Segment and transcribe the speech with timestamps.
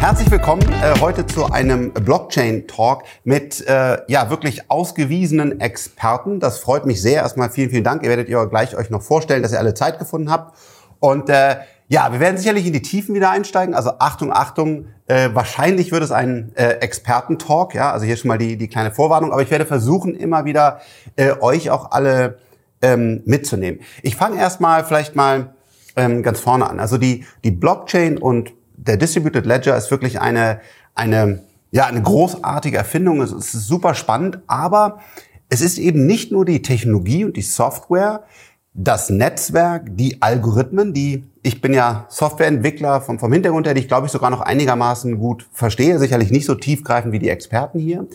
[0.00, 6.40] Herzlich willkommen äh, heute zu einem Blockchain-Talk mit äh, ja wirklich ausgewiesenen Experten.
[6.40, 7.20] Das freut mich sehr.
[7.20, 8.02] Erstmal vielen, vielen Dank.
[8.02, 10.56] Ihr werdet ihr gleich euch noch vorstellen, dass ihr alle Zeit gefunden habt.
[11.00, 11.56] Und äh,
[11.88, 13.74] ja, wir werden sicherlich in die Tiefen wieder einsteigen.
[13.74, 14.86] Also Achtung, Achtung.
[15.06, 17.74] Äh, wahrscheinlich wird es ein äh, Experten-Talk.
[17.74, 19.32] Ja, also hier schon mal die die kleine Vorwarnung.
[19.32, 20.80] Aber ich werde versuchen, immer wieder
[21.16, 22.38] äh, euch auch alle
[22.80, 23.82] ähm, mitzunehmen.
[24.02, 25.52] Ich fange erstmal vielleicht mal
[25.94, 26.80] ähm, ganz vorne an.
[26.80, 28.54] Also die die Blockchain und
[28.86, 30.60] der Distributed Ledger ist wirklich eine,
[30.94, 33.20] eine, ja, eine großartige Erfindung.
[33.20, 35.00] Es ist super spannend, aber
[35.48, 38.24] es ist eben nicht nur die Technologie und die Software,
[38.72, 43.88] das Netzwerk, die Algorithmen, die ich bin ja Softwareentwickler vom, vom Hintergrund her, die ich
[43.88, 48.06] glaube ich sogar noch einigermaßen gut verstehe, sicherlich nicht so tiefgreifend wie die Experten hier.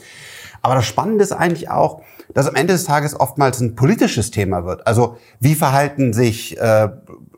[0.62, 2.02] Aber das Spannende ist eigentlich auch,
[2.34, 4.88] dass am Ende des Tages oftmals ein politisches Thema wird.
[4.88, 6.90] Also wie verhalten sich äh,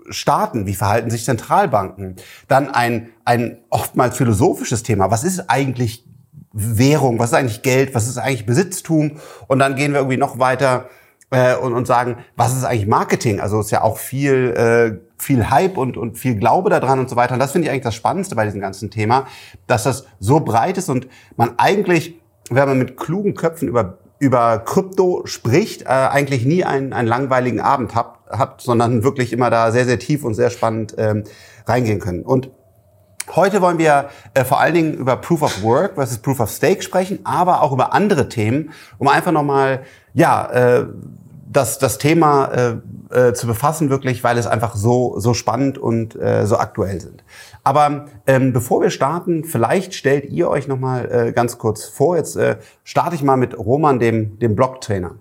[0.10, 2.16] Staaten, wie verhalten sich Zentralbanken?
[2.48, 5.12] Dann ein, ein oftmals philosophisches Thema.
[5.12, 6.06] Was ist eigentlich
[6.54, 7.20] Währung?
[7.20, 7.94] Was ist eigentlich Geld?
[7.94, 9.20] Was ist eigentlich Besitztum?
[9.48, 10.90] Und dann gehen wir irgendwie noch weiter
[11.30, 13.40] äh, und, und sagen, was ist eigentlich Marketing?
[13.40, 17.16] Also ist ja auch viel, äh, viel Hype und, und viel Glaube daran und so
[17.16, 17.34] weiter.
[17.34, 19.28] Und das finde ich eigentlich das Spannendste bei diesem ganzen Thema,
[19.68, 22.20] dass das so breit ist und man eigentlich,
[22.50, 27.60] wenn man mit klugen Köpfen über über Krypto spricht, äh, eigentlich nie einen, einen langweiligen
[27.60, 31.23] Abend hat, hat, sondern wirklich immer da sehr, sehr tief und sehr spannend ähm,
[31.66, 32.23] reingehen können.
[32.23, 32.50] Und
[33.36, 36.81] Heute wollen wir äh, vor allen Dingen über Proof of Work versus Proof of Stake
[36.81, 39.81] sprechen, aber auch über andere Themen, um einfach nochmal,
[40.14, 40.86] ja, äh,
[41.50, 42.80] das, das Thema
[43.11, 47.02] äh, äh, zu befassen wirklich, weil es einfach so, so spannend und äh, so aktuell
[47.02, 47.23] sind.
[47.64, 52.17] Aber ähm, bevor wir starten, vielleicht stellt ihr euch noch mal äh, ganz kurz vor.
[52.17, 55.16] Jetzt äh, starte ich mal mit Roman, dem, dem Blog-Trainer.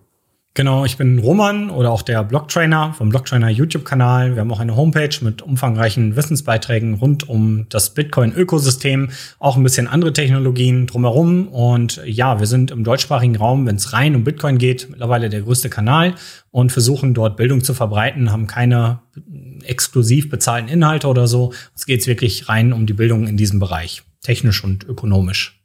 [0.57, 4.37] Genau, ich bin Roman oder auch der Blogtrainer vom Blogtrainer YouTube-Kanal.
[4.37, 9.87] Wir haben auch eine Homepage mit umfangreichen Wissensbeiträgen rund um das Bitcoin-Ökosystem, auch ein bisschen
[9.87, 11.49] andere Technologien drumherum.
[11.49, 15.43] Und ja, wir sind im deutschsprachigen Raum, wenn es rein um Bitcoin geht, mittlerweile der
[15.43, 16.15] größte Kanal
[16.51, 19.01] und versuchen dort Bildung zu verbreiten, haben keine
[19.63, 21.53] exklusiv bezahlten Inhalte oder so.
[21.75, 25.56] Es geht wirklich rein um die Bildung in diesem Bereich, technisch und ökonomisch.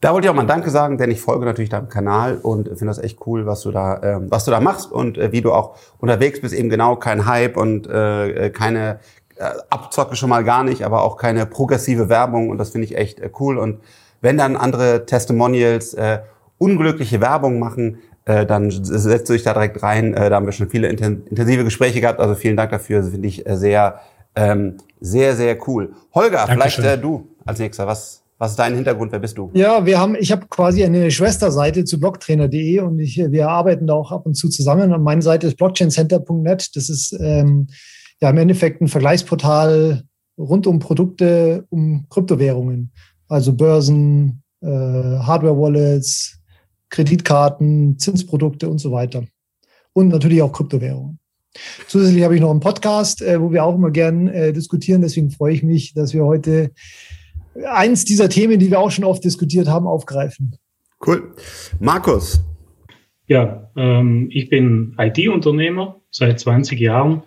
[0.00, 2.86] Da wollte ich auch mal Danke sagen, denn ich folge natürlich deinem Kanal und finde
[2.86, 5.52] das echt cool, was du da, ähm, was du da machst und äh, wie du
[5.52, 6.54] auch unterwegs bist.
[6.54, 9.00] Eben genau kein Hype und äh, äh, keine
[9.36, 12.96] äh, Abzocke schon mal gar nicht, aber auch keine progressive Werbung und das finde ich
[12.96, 13.58] echt äh, cool.
[13.58, 13.80] Und
[14.20, 16.20] wenn dann andere Testimonials äh,
[16.58, 20.14] unglückliche Werbung machen, äh, dann setzt du dich da direkt rein.
[20.14, 22.20] Äh, da haben wir schon viele intensive Gespräche gehabt.
[22.20, 23.00] Also vielen Dank dafür.
[23.00, 24.00] Das finde ich äh, sehr,
[24.36, 25.94] ähm, sehr, sehr cool.
[26.14, 26.84] Holger, Dankeschön.
[26.84, 27.86] vielleicht äh, du als nächster.
[27.86, 29.10] Was was ist dein Hintergrund?
[29.10, 29.50] Wer bist du?
[29.54, 33.94] Ja, wir haben, ich habe quasi eine Schwesterseite zu blogtrainer.de und ich, wir arbeiten da
[33.94, 34.92] auch ab und zu zusammen.
[34.92, 36.76] Und meine Seite ist blockchaincenter.net.
[36.76, 37.66] Das ist ähm,
[38.20, 40.04] ja im Endeffekt ein Vergleichsportal
[40.38, 42.92] rund um Produkte, um Kryptowährungen,
[43.26, 46.38] also Börsen, äh, Hardware-Wallets,
[46.90, 49.24] Kreditkarten, Zinsprodukte und so weiter.
[49.92, 51.18] Und natürlich auch Kryptowährungen.
[51.88, 55.02] Zusätzlich habe ich noch einen Podcast, äh, wo wir auch immer gern äh, diskutieren.
[55.02, 56.70] Deswegen freue ich mich, dass wir heute
[57.66, 60.56] eins dieser Themen, die wir auch schon oft diskutiert haben, aufgreifen.
[61.04, 61.34] Cool.
[61.78, 62.42] Markus.
[63.26, 67.22] Ja, ähm, ich bin IT-Unternehmer seit 20 Jahren,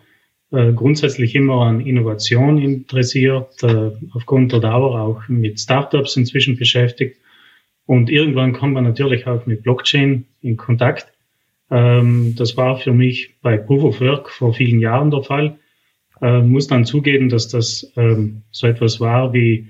[0.52, 7.18] äh, grundsätzlich immer an Innovation interessiert, äh, aufgrund der Dauer auch mit Startups inzwischen beschäftigt.
[7.86, 11.08] Und irgendwann kommt man natürlich auch mit Blockchain in Kontakt.
[11.70, 15.60] Ähm, das war für mich bei Proof of Work vor vielen Jahren der Fall.
[16.22, 19.70] Äh, muss dann zugeben, dass das ähm, so etwas war wie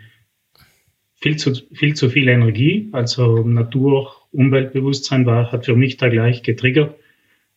[1.21, 6.41] viel zu, viel zu viel Energie, also Natur, Umweltbewusstsein war, hat für mich da gleich
[6.41, 6.95] getriggert.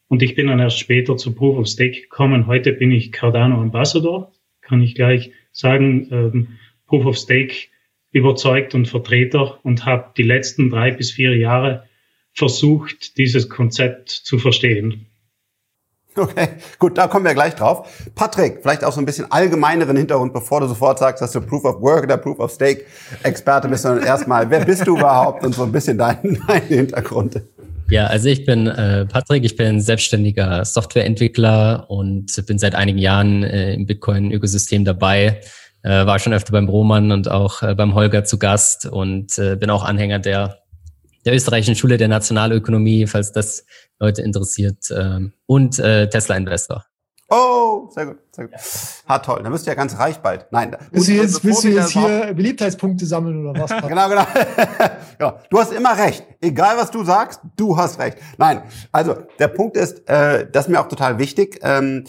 [0.08, 2.46] Und ich bin dann erst später zu Proof of Stake gekommen.
[2.46, 6.48] Heute bin ich Cardano Ambassador, kann ich gleich sagen, ähm,
[6.86, 7.68] Proof of Stake
[8.12, 11.88] überzeugt und Vertreter und habe die letzten drei bis vier Jahre
[12.32, 15.06] versucht, dieses Konzept zu verstehen.
[16.18, 17.88] Okay, gut, da kommen wir gleich drauf.
[18.14, 21.64] Patrick, vielleicht auch so ein bisschen allgemeineren Hintergrund, bevor du sofort sagst, dass du Proof
[21.64, 22.84] of Work oder Proof of Stake
[23.24, 27.42] Experte bist, sondern erstmal, wer bist du überhaupt und so ein bisschen dein, dein Hintergrund.
[27.90, 33.42] Ja, also ich bin äh, Patrick, ich bin selbstständiger Softwareentwickler und bin seit einigen Jahren
[33.42, 35.40] äh, im Bitcoin-Ökosystem dabei.
[35.82, 39.56] Äh, war schon öfter beim Roman und auch äh, beim Holger zu Gast und äh,
[39.56, 40.63] bin auch Anhänger der
[41.24, 43.64] der österreichischen Schule der Nationalökonomie, falls das
[43.98, 46.84] Leute interessiert, ähm, und äh, Tesla-Investor.
[47.30, 48.56] Oh, sehr gut, sehr gut.
[49.08, 49.40] Ha, toll.
[49.42, 50.46] Dann bist du ja ganz reich bald.
[50.50, 50.76] Nein.
[50.90, 53.70] Willst du jetzt, willst du jetzt hier Beliebtheitspunkte sammeln oder was?
[53.88, 54.26] genau, genau.
[55.20, 56.24] ja, du hast immer recht.
[56.40, 58.18] Egal, was du sagst, du hast recht.
[58.36, 58.62] Nein,
[58.92, 61.60] also der Punkt ist, äh, das ist mir auch total wichtig.
[61.62, 62.04] Ähm,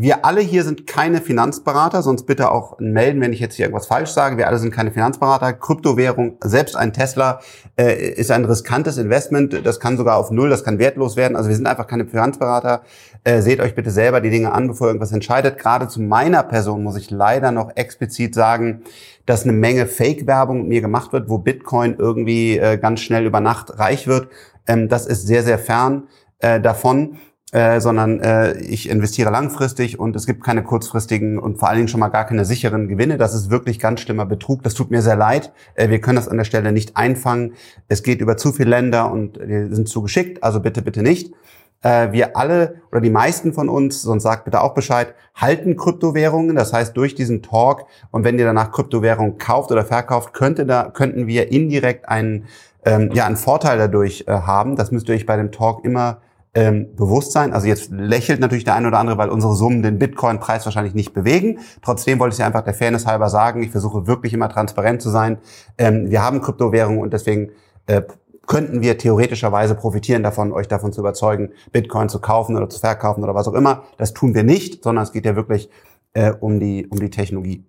[0.00, 3.88] wir alle hier sind keine Finanzberater, sonst bitte auch melden, wenn ich jetzt hier irgendwas
[3.88, 4.36] falsch sage.
[4.36, 5.52] Wir alle sind keine Finanzberater.
[5.52, 7.40] Kryptowährung, selbst ein Tesla,
[7.76, 9.66] äh, ist ein riskantes Investment.
[9.66, 11.36] Das kann sogar auf Null, das kann wertlos werden.
[11.36, 12.82] Also wir sind einfach keine Finanzberater.
[13.24, 15.58] Äh, seht euch bitte selber die Dinge an, bevor ihr irgendwas entscheidet.
[15.58, 18.84] Gerade zu meiner Person muss ich leider noch explizit sagen,
[19.26, 23.40] dass eine Menge Fake-Werbung mit mir gemacht wird, wo Bitcoin irgendwie äh, ganz schnell über
[23.40, 24.28] Nacht reich wird.
[24.68, 26.04] Ähm, das ist sehr, sehr fern
[26.38, 27.16] äh, davon
[27.52, 31.88] äh, sondern äh, ich investiere langfristig und es gibt keine kurzfristigen und vor allen Dingen
[31.88, 33.16] schon mal gar keine sicheren Gewinne.
[33.16, 34.62] Das ist wirklich ganz schlimmer Betrug.
[34.62, 35.52] Das tut mir sehr leid.
[35.74, 37.54] Äh, wir können das an der Stelle nicht einfangen.
[37.88, 41.32] Es geht über zu viele Länder und wir sind zu geschickt, also bitte, bitte nicht.
[41.80, 46.54] Äh, wir alle oder die meisten von uns, sonst sagt bitte auch Bescheid, halten Kryptowährungen.
[46.54, 50.90] Das heißt, durch diesen Talk und wenn ihr danach Kryptowährungen kauft oder verkauft, könnte da,
[50.90, 52.44] könnten wir indirekt einen,
[52.84, 54.76] ähm, ja, einen Vorteil dadurch äh, haben.
[54.76, 56.20] Das müsst ihr euch bei dem Talk immer
[56.54, 57.52] ähm, Bewusstsein.
[57.52, 61.12] Also jetzt lächelt natürlich der eine oder andere, weil unsere Summen den Bitcoin-Preis wahrscheinlich nicht
[61.12, 61.60] bewegen.
[61.82, 65.38] Trotzdem wollte ich einfach der Fairness halber sagen, ich versuche wirklich immer transparent zu sein.
[65.76, 67.50] Ähm, wir haben Kryptowährungen und deswegen
[67.86, 68.02] äh,
[68.46, 73.22] könnten wir theoretischerweise profitieren davon, euch davon zu überzeugen, Bitcoin zu kaufen oder zu verkaufen
[73.22, 73.84] oder was auch immer.
[73.98, 75.68] Das tun wir nicht, sondern es geht ja wirklich
[76.14, 77.64] äh, um, die, um die Technologie.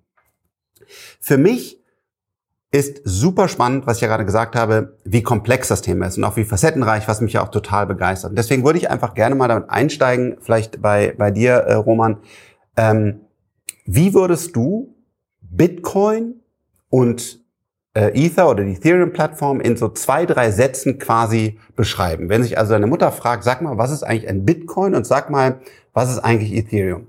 [1.20, 1.79] Für mich
[2.72, 6.24] ist super spannend, was ich ja gerade gesagt habe, wie komplex das Thema ist und
[6.24, 8.32] auch wie facettenreich, was mich ja auch total begeistert.
[8.32, 12.18] Und deswegen würde ich einfach gerne mal damit einsteigen, vielleicht bei, bei dir, äh, Roman.
[12.78, 13.22] Ähm,
[13.86, 14.96] wie würdest du
[15.42, 16.42] Bitcoin
[16.90, 17.40] und
[17.96, 22.30] äh, Ether oder die Ethereum-Plattform in so zwei, drei Sätzen quasi beschreiben?
[22.30, 25.32] Wenn sich also deine Mutter fragt, sag mal, was ist eigentlich ein Bitcoin und sag
[25.32, 25.60] mal,
[25.94, 27.08] was ist eigentlich Ethereum?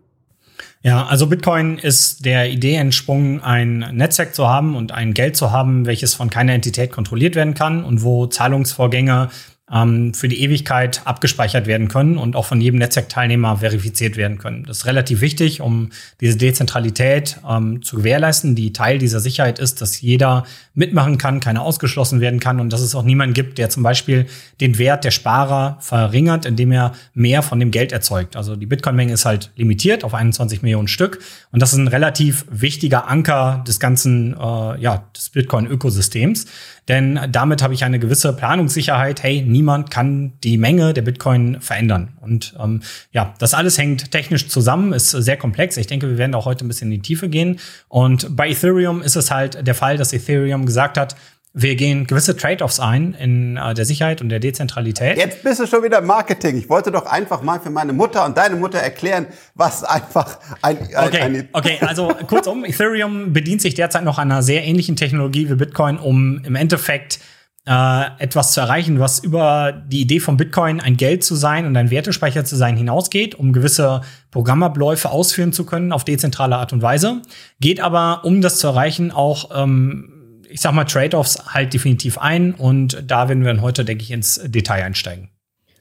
[0.82, 5.50] Ja, also Bitcoin ist der Idee entsprungen, ein Netzwerk zu haben und ein Geld zu
[5.50, 9.28] haben, welches von keiner Entität kontrolliert werden kann und wo Zahlungsvorgänge
[9.72, 14.64] ähm, für die Ewigkeit abgespeichert werden können und auch von jedem Netzwerkteilnehmer verifiziert werden können.
[14.64, 15.90] Das ist relativ wichtig, um
[16.20, 20.44] diese Dezentralität ähm, zu gewährleisten, die Teil dieser Sicherheit ist, dass jeder
[20.74, 24.26] mitmachen kann, keiner ausgeschlossen werden kann und dass es auch niemanden gibt, der zum Beispiel
[24.60, 28.36] den Wert der Sparer verringert, indem er mehr von dem Geld erzeugt.
[28.36, 31.20] Also die Bitcoin-Menge ist halt limitiert auf 21 Millionen Stück
[31.52, 36.46] und das ist ein relativ wichtiger Anker des ganzen, äh, ja, des Bitcoin-Ökosystems.
[36.88, 39.22] Denn damit habe ich eine gewisse Planungssicherheit.
[39.22, 42.16] Hey, niemand kann die Menge der Bitcoin verändern.
[42.22, 42.80] Und ähm,
[43.12, 45.76] ja, das alles hängt technisch zusammen, ist sehr komplex.
[45.76, 47.60] Ich denke, wir werden auch heute ein bisschen in die Tiefe gehen.
[47.88, 51.14] Und bei Ethereum ist es halt der Fall, dass Ethereum gesagt hat,
[51.52, 55.18] wir gehen gewisse Trade-offs ein in äh, der Sicherheit und der Dezentralität.
[55.18, 56.56] Jetzt bist du schon wieder Marketing.
[56.56, 60.78] Ich wollte doch einfach mal für meine Mutter und deine Mutter erklären, was einfach ein,
[60.94, 61.20] ein okay.
[61.20, 65.98] eine okay, also kurzum, Ethereum bedient sich derzeit noch einer sehr ähnlichen Technologie wie Bitcoin,
[65.98, 67.18] um im Endeffekt
[67.66, 71.76] äh, etwas zu erreichen, was über die Idee von Bitcoin ein Geld zu sein und
[71.76, 76.82] ein Wertespeicher zu sein hinausgeht, um gewisse Programmabläufe ausführen zu können auf dezentrale Art und
[76.82, 77.22] Weise.
[77.60, 80.16] Geht aber, um das zu erreichen, auch ähm,
[80.50, 84.10] ich sag mal, Trade-offs halt definitiv ein und da werden wir dann heute, denke ich,
[84.10, 85.30] ins Detail einsteigen.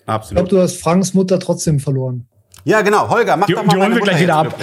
[0.05, 0.31] Absolut.
[0.31, 2.27] Ich glaube, du hast Franks Mutter trotzdem verloren.
[2.65, 3.09] Ja, genau.
[3.09, 4.55] Holger, mach die, doch mal die holen wir gleich wieder ab.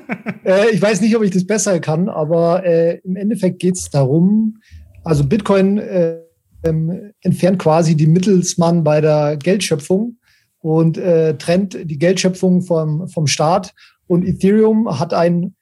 [0.44, 3.90] äh, ich weiß nicht, ob ich das besser kann, aber äh, im Endeffekt geht es
[3.90, 4.58] darum,
[5.02, 6.23] also Bitcoin äh,
[6.64, 10.16] ähm, entfernt quasi die Mittelsmann bei der Geldschöpfung
[10.60, 13.74] und äh, trennt die Geldschöpfung vom, vom Staat.
[14.06, 15.54] Und Ethereum hat ein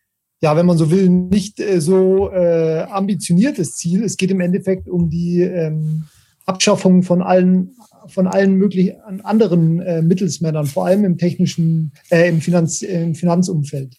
[0.42, 4.02] ja, wenn man so will, nicht äh, so äh, ambitioniertes Ziel.
[4.02, 6.04] Es geht im Endeffekt um die ähm,
[6.44, 7.70] Abschaffung von allen
[8.08, 13.96] von allen möglichen anderen äh, Mittelsmännern, vor allem im technischen, äh, im, Finanz, im Finanzumfeld,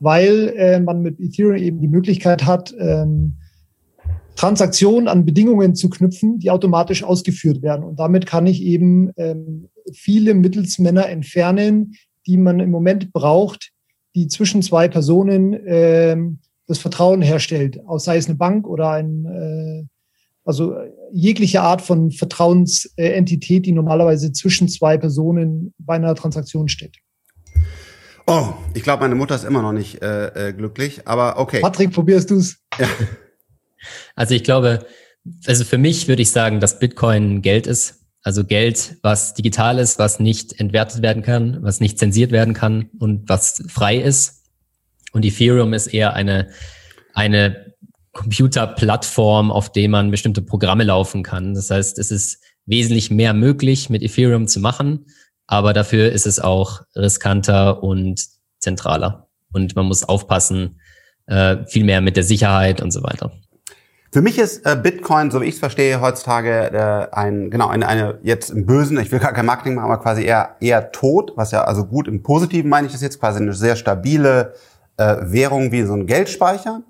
[0.00, 3.34] weil äh, man mit Ethereum eben die Möglichkeit hat, ähm,
[4.36, 7.84] Transaktionen an Bedingungen zu knüpfen, die automatisch ausgeführt werden.
[7.84, 11.94] Und damit kann ich eben ähm, viele Mittelsmänner entfernen,
[12.26, 13.72] die man im Moment braucht,
[14.14, 16.16] die zwischen zwei Personen äh,
[16.66, 19.84] das Vertrauen herstellt, sei es eine Bank oder ein, äh,
[20.44, 20.74] also
[21.12, 26.96] jegliche Art von Vertrauensentität, die normalerweise zwischen zwei Personen bei einer Transaktion steht.
[28.26, 31.60] Oh, ich glaube, meine Mutter ist immer noch nicht äh, äh, glücklich, aber okay.
[31.60, 32.56] Patrick, probierst du's?
[32.78, 32.88] Ja.
[34.14, 34.86] Also ich glaube,
[35.46, 38.02] also für mich würde ich sagen, dass Bitcoin Geld ist.
[38.22, 42.90] Also Geld, was digital ist, was nicht entwertet werden kann, was nicht zensiert werden kann
[42.98, 44.42] und was frei ist.
[45.12, 46.50] Und Ethereum ist eher eine,
[47.14, 47.74] eine
[48.12, 51.54] Computerplattform, auf dem man bestimmte Programme laufen kann.
[51.54, 55.06] Das heißt, es ist wesentlich mehr möglich, mit Ethereum zu machen,
[55.46, 58.26] aber dafür ist es auch riskanter und
[58.58, 59.28] zentraler.
[59.52, 60.80] Und man muss aufpassen,
[61.26, 63.32] äh, viel mehr mit der Sicherheit und so weiter.
[64.12, 67.88] Für mich ist äh, Bitcoin, so wie ich es verstehe, heutzutage äh, ein, genau, eine,
[67.88, 71.32] eine jetzt im Bösen, ich will gar kein Marketing machen, aber quasi eher, eher tot,
[71.36, 74.54] was ja also gut im Positiven meine ich das jetzt, quasi eine sehr stabile
[74.96, 76.82] äh, Währung wie so ein Geldspeicher.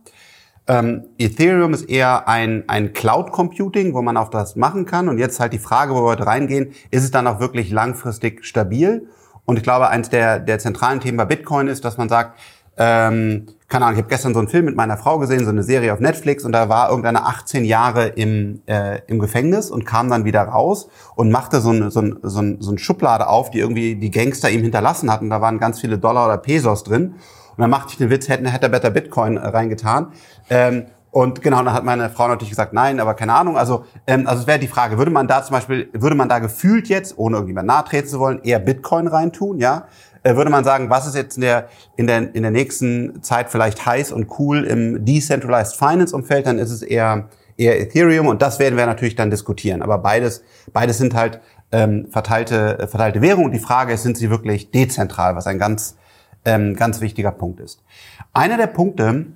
[0.69, 5.09] Ähm, Ethereum ist eher ein, ein Cloud Computing, wo man auch das machen kann.
[5.09, 8.45] Und jetzt halt die Frage, wo wir heute reingehen, ist es dann auch wirklich langfristig
[8.45, 9.09] stabil?
[9.45, 12.39] Und ich glaube, eins der, der zentralen Themen bei Bitcoin ist, dass man sagt,
[12.77, 15.65] ähm, keine Ahnung, ich habe gestern so einen Film mit meiner Frau gesehen, so eine
[15.65, 20.09] Serie auf Netflix und da war irgendeine 18 Jahre im, äh, im Gefängnis und kam
[20.09, 23.51] dann wieder raus und machte so eine, so, ein, so, ein, so eine Schublade auf,
[23.51, 25.31] die irgendwie die Gangster ihm hinterlassen hatten.
[25.31, 27.15] Da waren ganz viele Dollar oder Pesos drin.
[27.57, 30.13] Und dann machte ich den Witz, hätte, hätte er Better Bitcoin äh, reingetan.
[30.49, 33.57] Ähm, und genau, dann hat meine Frau natürlich gesagt, nein, aber keine Ahnung.
[33.57, 36.39] Also, ähm, also es wäre die Frage, würde man da zum Beispiel, würde man da
[36.39, 39.87] gefühlt jetzt, ohne irgendjemand nahe treten zu wollen, eher Bitcoin reintun, ja?
[40.27, 43.49] Äh, würde man sagen, was ist jetzt in der, in der, in der nächsten Zeit
[43.49, 48.43] vielleicht heiß und cool im Decentralized Finance Umfeld, dann ist es eher, eher Ethereum und
[48.43, 49.83] das werden wir natürlich dann diskutieren.
[49.83, 50.43] Aber beides,
[50.73, 51.41] beides sind halt
[51.71, 55.97] ähm, verteilte, verteilte Währungen die Frage ist, sind sie wirklich dezentral, was ein ganz,
[56.45, 57.85] ähm, ganz wichtiger Punkt ist.
[58.33, 59.27] Einer der Punkte,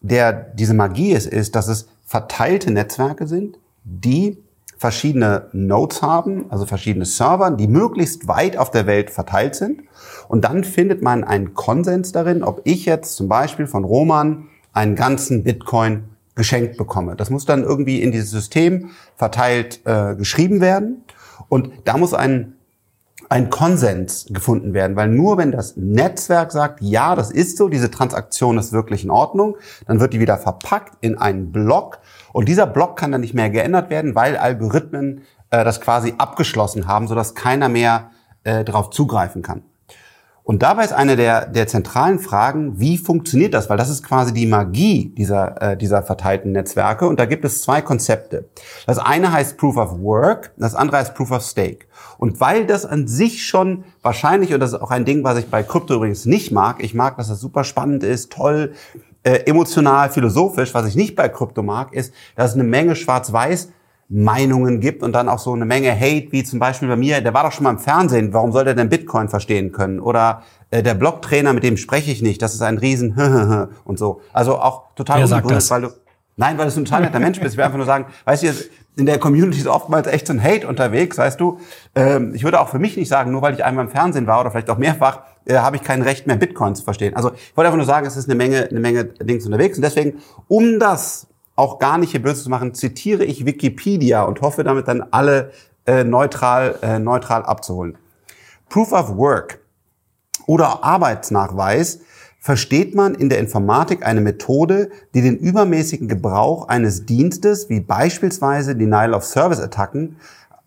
[0.00, 4.36] der diese Magie ist, ist, dass es verteilte Netzwerke sind, die
[4.80, 9.82] verschiedene Nodes haben, also verschiedene Server, die möglichst weit auf der Welt verteilt sind.
[10.26, 14.96] Und dann findet man einen Konsens darin, ob ich jetzt zum Beispiel von Roman einen
[14.96, 17.14] ganzen Bitcoin geschenkt bekomme.
[17.14, 21.04] Das muss dann irgendwie in dieses System verteilt äh, geschrieben werden.
[21.50, 22.54] Und da muss ein
[23.30, 27.88] ein Konsens gefunden werden, weil nur wenn das Netzwerk sagt, ja, das ist so, diese
[27.88, 29.56] Transaktion ist wirklich in Ordnung,
[29.86, 32.00] dann wird die wieder verpackt in einen Block
[32.32, 36.86] und dieser Block kann dann nicht mehr geändert werden, weil Algorithmen äh, das quasi abgeschlossen
[36.86, 38.10] haben, sodass keiner mehr
[38.44, 39.62] äh, darauf zugreifen kann.
[40.42, 43.70] Und dabei ist eine der, der zentralen Fragen, wie funktioniert das?
[43.70, 47.06] Weil das ist quasi die Magie dieser, äh, dieser verteilten Netzwerke.
[47.06, 48.48] Und da gibt es zwei Konzepte.
[48.84, 51.86] Das eine heißt Proof of Work, das andere heißt Proof of Stake.
[52.18, 55.48] Und weil das an sich schon wahrscheinlich, und das ist auch ein Ding, was ich
[55.50, 58.72] bei Krypto übrigens nicht mag, ich mag, dass das super spannend ist, toll,
[59.22, 60.74] äh, emotional, philosophisch.
[60.74, 63.70] Was ich nicht bei Krypto mag, ist, dass es eine Menge Schwarz-Weiß
[64.12, 67.32] Meinungen gibt und dann auch so eine Menge Hate, wie zum Beispiel bei mir, der
[67.32, 70.00] war doch schon mal im Fernsehen, warum soll der denn Bitcoin verstehen können?
[70.00, 73.14] Oder äh, der Blogtrainer, mit dem spreche ich nicht, das ist ein Riesen
[73.84, 74.20] und so.
[74.32, 75.88] Also auch total unbegründet, weil du.
[76.40, 77.52] Nein, weil du ein total netter Mensch bist.
[77.52, 78.46] Ich will einfach nur sagen, weißt du,
[78.96, 81.60] in der Community ist oftmals echt so ein Hate unterwegs, weißt du.
[81.94, 84.40] Ähm, ich würde auch für mich nicht sagen, nur weil ich einmal im Fernsehen war
[84.40, 87.14] oder vielleicht auch mehrfach, äh, habe ich kein Recht mehr, Bitcoin zu verstehen.
[87.14, 89.76] Also ich wollte einfach nur sagen, es ist eine Menge, eine Menge Dings unterwegs.
[89.76, 94.40] Und deswegen, um das auch gar nicht hier böse zu machen, zitiere ich Wikipedia und
[94.40, 95.50] hoffe damit dann alle
[95.84, 97.98] äh, neutral, äh, neutral abzuholen.
[98.70, 99.58] Proof of Work
[100.46, 102.00] oder Arbeitsnachweis
[102.40, 108.74] versteht man in der Informatik eine Methode, die den übermäßigen Gebrauch eines Dienstes, wie beispielsweise
[108.74, 110.16] Denial of Service Attacken,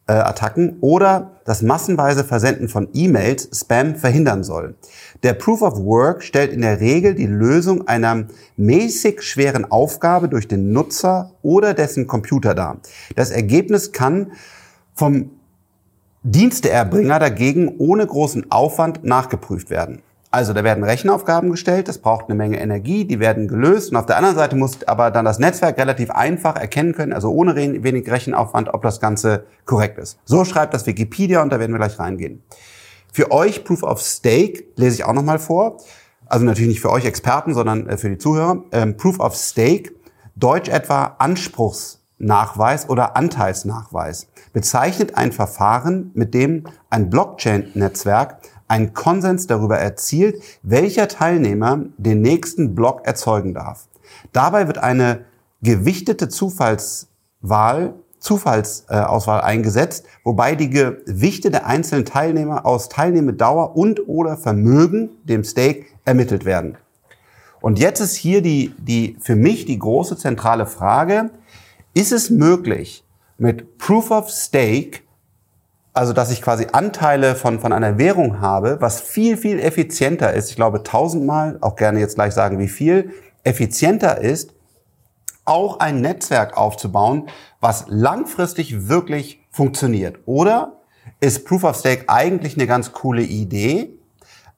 [0.06, 4.76] äh, Attacken oder das massenweise Versenden von E-Mails, Spam, verhindern soll.
[5.24, 10.48] Der Proof of Work stellt in der Regel die Lösung einer mäßig schweren Aufgabe durch
[10.48, 12.78] den Nutzer oder dessen Computer dar.
[13.16, 14.34] Das Ergebnis kann
[14.94, 15.32] vom
[16.22, 20.02] Diensteerbringer dagegen ohne großen Aufwand nachgeprüft werden.
[20.34, 24.08] Also da werden Rechenaufgaben gestellt, das braucht eine Menge Energie, die werden gelöst und auf
[24.08, 28.10] der anderen Seite muss aber dann das Netzwerk relativ einfach erkennen können, also ohne wenig
[28.10, 30.18] Rechenaufwand, ob das Ganze korrekt ist.
[30.26, 32.42] So schreibt das Wikipedia und da werden wir gleich reingehen.
[33.12, 35.78] Für euch Proof of Stake lese ich auch nochmal vor.
[36.26, 38.64] Also natürlich nicht für euch Experten, sondern äh, für die Zuhörer.
[38.72, 39.92] Ähm, Proof of Stake,
[40.36, 49.78] Deutsch etwa Anspruchsnachweis oder Anteilsnachweis, bezeichnet ein Verfahren, mit dem ein Blockchain-Netzwerk einen Konsens darüber
[49.78, 53.88] erzielt, welcher Teilnehmer den nächsten Block erzeugen darf.
[54.32, 55.26] Dabei wird eine
[55.62, 57.94] gewichtete Zufallswahl
[58.24, 65.88] Zufallsauswahl eingesetzt, wobei die Gewichte der einzelnen Teilnehmer aus Teilnehmedauer und oder Vermögen, dem Stake,
[66.06, 66.78] ermittelt werden.
[67.60, 71.32] Und jetzt ist hier die, die, für mich die große zentrale Frage,
[71.94, 73.04] ist es möglich,
[73.38, 75.02] mit Proof of Stake
[75.94, 80.50] also dass ich quasi Anteile von, von einer Währung habe, was viel, viel effizienter ist,
[80.50, 83.12] ich glaube tausendmal, auch gerne jetzt gleich sagen, wie viel,
[83.44, 84.54] effizienter ist,
[85.46, 87.28] auch ein Netzwerk aufzubauen,
[87.60, 90.20] was langfristig wirklich funktioniert.
[90.26, 90.80] Oder
[91.20, 93.90] ist Proof of Stake eigentlich eine ganz coole Idee,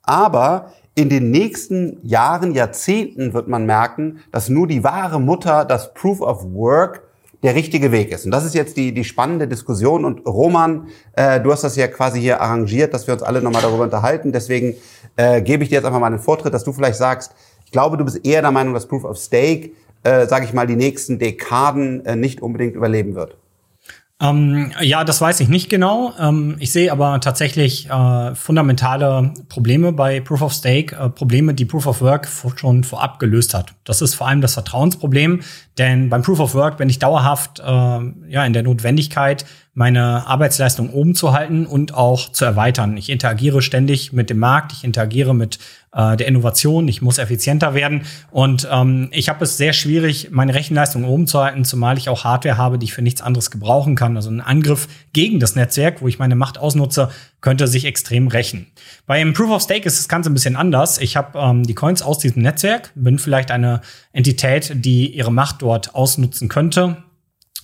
[0.03, 5.93] aber in den nächsten Jahren, Jahrzehnten wird man merken, dass nur die wahre Mutter, das
[5.93, 7.04] Proof of Work,
[7.45, 8.25] der richtige Weg ist.
[8.25, 10.03] Und das ist jetzt die, die spannende Diskussion.
[10.03, 13.61] Und Roman, äh, du hast das ja quasi hier arrangiert, dass wir uns alle nochmal
[13.61, 14.31] darüber unterhalten.
[14.31, 14.75] Deswegen
[15.15, 17.31] äh, gebe ich dir jetzt einfach mal einen Vortritt, dass du vielleicht sagst,
[17.65, 19.71] ich glaube, du bist eher der Meinung, dass Proof of Stake
[20.05, 23.37] äh, sage ich mal, die nächsten Dekaden äh, nicht unbedingt überleben wird?
[24.21, 26.13] Ähm, ja, das weiß ich nicht genau.
[26.17, 31.65] Ähm, ich sehe aber tatsächlich äh, fundamentale Probleme bei Proof of Stake, äh, Probleme, die
[31.65, 33.73] Proof of Work schon vorab gelöst hat.
[33.83, 35.41] Das ist vor allem das Vertrauensproblem,
[35.77, 40.89] denn beim Proof of Work bin ich dauerhaft äh, ja in der Notwendigkeit, meine Arbeitsleistung
[40.89, 42.95] oben zu halten und auch zu erweitern.
[42.95, 45.59] Ich interagiere ständig mit dem Markt, ich interagiere mit
[45.91, 50.55] äh, der Innovation, ich muss effizienter werden und ähm, ich habe es sehr schwierig, meine
[50.55, 53.95] Rechenleistung oben zu halten, zumal ich auch Hardware habe, die ich für nichts anderes gebrauchen
[53.95, 54.15] kann.
[54.15, 57.09] Also ein Angriff gegen das Netzwerk, wo ich meine Macht ausnutze,
[57.41, 58.67] könnte sich extrem rächen.
[59.05, 60.99] Beim Proof of Stake ist das Ganze ein bisschen anders.
[60.99, 63.81] Ich habe ähm, die Coins aus diesem Netzwerk, bin vielleicht eine
[64.13, 66.97] Entität, die ihre Macht dort ausnutzen könnte.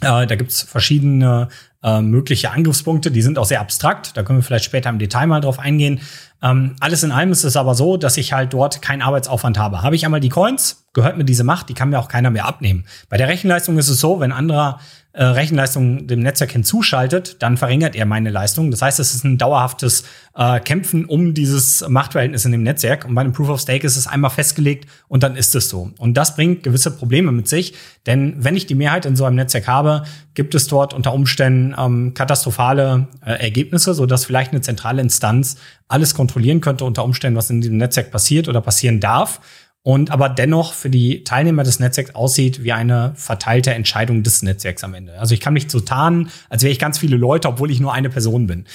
[0.01, 1.49] Äh, da gibt's verschiedene
[1.83, 4.17] äh, mögliche Angriffspunkte, die sind auch sehr abstrakt.
[4.17, 5.99] Da können wir vielleicht später im Detail mal drauf eingehen.
[6.41, 9.83] Ähm, alles in allem ist es aber so, dass ich halt dort keinen Arbeitsaufwand habe.
[9.83, 12.45] Habe ich einmal die Coins, gehört mir diese Macht, die kann mir auch keiner mehr
[12.45, 12.85] abnehmen.
[13.09, 14.79] Bei der Rechenleistung ist es so, wenn anderer
[15.13, 18.71] äh, Rechenleistung dem Netzwerk hinzuschaltet, dann verringert er meine Leistung.
[18.71, 23.05] Das heißt, es ist ein dauerhaftes äh, Kämpfen um dieses Machtverhältnis in dem Netzwerk.
[23.05, 25.91] Und bei einem Proof of Stake ist es einmal festgelegt und dann ist es so.
[25.97, 27.73] Und das bringt gewisse Probleme mit sich,
[28.07, 30.03] denn wenn ich die Mehrheit in so einem Netzwerk habe,
[30.33, 35.57] gibt es dort unter Umständen ähm, katastrophale äh, Ergebnisse, so dass vielleicht eine zentrale Instanz
[35.89, 39.41] alles kontrollieren könnte unter Umständen, was in diesem Netzwerk passiert oder passieren darf
[39.83, 44.83] und aber dennoch für die Teilnehmer des Netzwerks aussieht wie eine verteilte Entscheidung des Netzwerks
[44.83, 45.17] am Ende.
[45.19, 47.93] Also ich kann mich so tarnen, als wäre ich ganz viele Leute, obwohl ich nur
[47.93, 48.65] eine Person bin.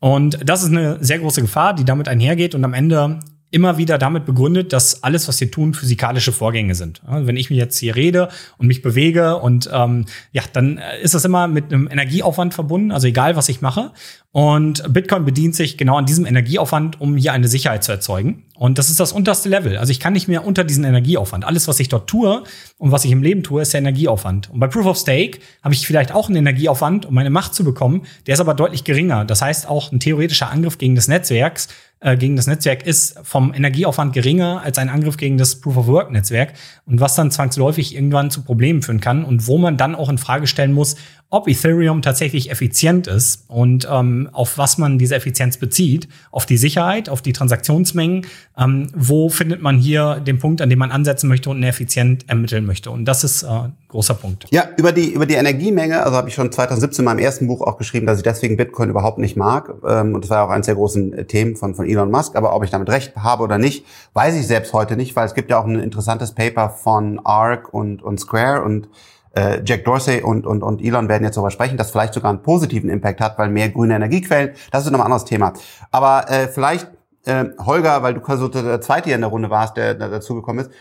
[0.00, 3.20] Und das ist eine sehr große Gefahr, die damit einhergeht und am Ende
[3.54, 7.00] immer wieder damit begründet, dass alles, was wir tun, physikalische Vorgänge sind.
[7.06, 11.24] wenn ich mir jetzt hier rede und mich bewege und ähm, ja, dann ist das
[11.24, 13.92] immer mit einem Energieaufwand verbunden, also egal, was ich mache.
[14.32, 18.42] Und Bitcoin bedient sich genau an diesem Energieaufwand, um hier eine Sicherheit zu erzeugen.
[18.56, 19.76] Und das ist das unterste Level.
[19.76, 21.44] Also ich kann nicht mehr unter diesen Energieaufwand.
[21.44, 22.42] Alles, was ich dort tue
[22.78, 24.50] und was ich im Leben tue, ist der Energieaufwand.
[24.50, 27.62] Und bei Proof of Stake habe ich vielleicht auch einen Energieaufwand, um meine Macht zu
[27.62, 28.06] bekommen.
[28.26, 29.24] Der ist aber deutlich geringer.
[29.24, 31.68] Das heißt, auch ein theoretischer Angriff gegen das Netzwerks
[32.04, 35.86] äh, gegen das Netzwerk ist vom Energieaufwand geringer als ein Angriff gegen das Proof of
[35.86, 36.52] Work Netzwerk
[36.86, 40.18] und was dann zwangsläufig irgendwann zu Problemen führen kann und wo man dann auch in
[40.18, 40.96] Frage stellen muss,
[41.30, 46.56] ob Ethereum tatsächlich effizient ist und ähm, auf was man diese Effizienz bezieht, auf die
[46.56, 51.28] Sicherheit, auf die Transaktionsmengen, ähm, wo findet man hier den Punkt, an dem man ansetzen
[51.28, 52.90] möchte und effizient ermitteln möchte.
[52.90, 54.46] Und das ist äh, ein großer Punkt.
[54.50, 57.62] Ja, über die über die Energiemenge, also habe ich schon 2017 in meinem ersten Buch
[57.62, 59.74] auch geschrieben, dass ich deswegen Bitcoin überhaupt nicht mag.
[59.84, 62.36] Ähm, und das war auch eines der großen äh, Themen von von Elon Musk.
[62.36, 65.34] Aber ob ich damit recht habe oder nicht, weiß ich selbst heute nicht, weil es
[65.34, 68.88] gibt ja auch ein interessantes Paper von ARC und und Square und
[69.34, 72.42] äh, Jack Dorsey und, und, und Elon werden jetzt darüber sprechen, dass vielleicht sogar einen
[72.42, 75.52] positiven Impact hat, weil mehr grüne Energiequellen, das ist noch ein anderes Thema.
[75.90, 76.88] Aber äh, vielleicht,
[77.24, 80.64] äh, Holger, weil du so der zweite hier in der Runde warst, der, der dazugekommen
[80.64, 80.72] ist,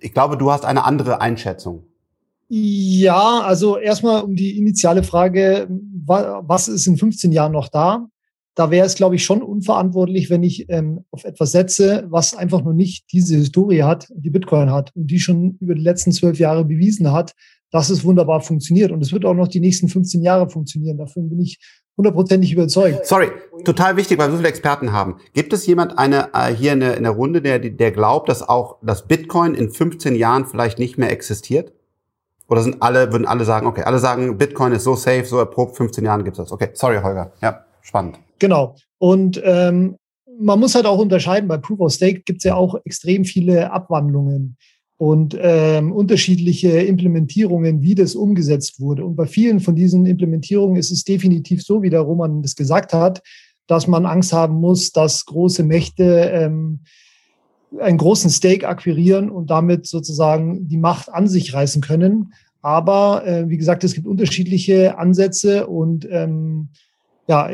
[0.00, 1.84] ich glaube, du hast eine andere Einschätzung.
[2.48, 8.06] Ja, also erstmal um die initiale Frage, was ist in 15 Jahren noch da?
[8.54, 12.64] Da wäre es, glaube ich, schon unverantwortlich, wenn ich ähm, auf etwas setze, was einfach
[12.64, 16.38] nur nicht diese Historie hat, die Bitcoin hat und die schon über die letzten zwölf
[16.38, 17.34] Jahre bewiesen hat,
[17.70, 18.90] dass es wunderbar funktioniert.
[18.90, 20.98] Und es wird auch noch die nächsten 15 Jahre funktionieren.
[20.98, 21.58] Davon bin ich
[21.96, 23.04] hundertprozentig überzeugt.
[23.06, 23.28] Sorry,
[23.64, 25.16] total wichtig, weil wir so viele Experten haben.
[25.34, 28.48] Gibt es jemand eine, äh, hier in der, in der Runde, der, der glaubt, dass
[28.48, 31.72] auch das Bitcoin in 15 Jahren vielleicht nicht mehr existiert?
[32.48, 35.76] Oder sind alle, würden alle sagen, okay, alle sagen, Bitcoin ist so safe, so erprobt,
[35.76, 36.52] 15 Jahren gibt es das.
[36.52, 37.32] Okay, sorry, Holger.
[37.42, 38.18] Ja, spannend.
[38.38, 38.76] Genau.
[38.98, 39.96] Und ähm,
[40.40, 43.70] man muss halt auch unterscheiden, bei Proof of Stake gibt es ja auch extrem viele
[43.70, 44.56] Abwandlungen
[44.98, 49.04] und ähm, unterschiedliche Implementierungen, wie das umgesetzt wurde.
[49.04, 52.92] Und bei vielen von diesen Implementierungen ist es definitiv so, wie der Roman das gesagt
[52.92, 53.22] hat,
[53.68, 56.80] dass man Angst haben muss, dass große Mächte ähm,
[57.78, 62.32] einen großen Stake akquirieren und damit sozusagen die Macht an sich reißen können.
[62.60, 66.70] Aber äh, wie gesagt, es gibt unterschiedliche Ansätze und ähm,
[67.28, 67.48] ja,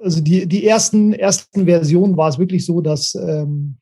[0.00, 3.78] also die, die ersten, ersten Versionen war es wirklich so, dass ähm,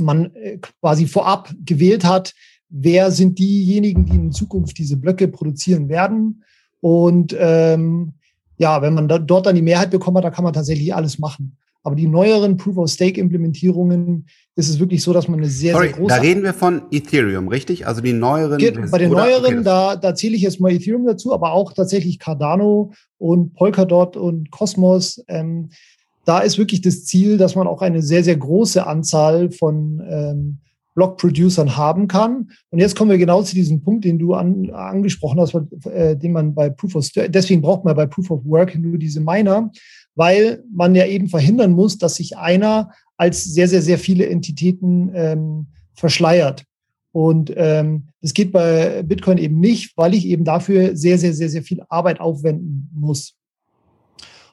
[0.00, 2.34] man äh, quasi vorab gewählt hat,
[2.68, 6.44] wer sind diejenigen, die in Zukunft diese Blöcke produzieren werden.
[6.80, 8.14] Und ähm,
[8.56, 11.18] ja, wenn man da, dort dann die Mehrheit bekommen hat, da kann man tatsächlich alles
[11.18, 11.56] machen.
[11.82, 16.14] Aber die neueren Proof-of-Stake-Implementierungen ist es wirklich so, dass man eine sehr, Sorry, sehr große.
[16.14, 17.86] Da reden wir von Ethereum, richtig?
[17.86, 18.58] Also die neueren.
[18.90, 19.24] Bei den oder?
[19.24, 23.54] neueren, okay, da, da zähle ich jetzt mal Ethereum dazu, aber auch tatsächlich Cardano und
[23.54, 25.24] Polkadot und Cosmos.
[25.28, 25.70] Ähm,
[26.24, 30.58] da ist wirklich das Ziel, dass man auch eine sehr, sehr große Anzahl von ähm,
[30.94, 32.50] Block-Producern haben kann.
[32.70, 35.54] Und jetzt kommen wir genau zu diesem Punkt, den du an, angesprochen hast,
[35.86, 39.20] äh, den man bei Proof of deswegen braucht man bei Proof of Work nur diese
[39.20, 39.70] Miner,
[40.14, 45.10] weil man ja eben verhindern muss, dass sich einer als sehr, sehr, sehr viele Entitäten
[45.14, 46.64] ähm, verschleiert.
[47.12, 51.48] Und ähm, das geht bei Bitcoin eben nicht, weil ich eben dafür sehr, sehr, sehr,
[51.48, 53.34] sehr viel Arbeit aufwenden muss.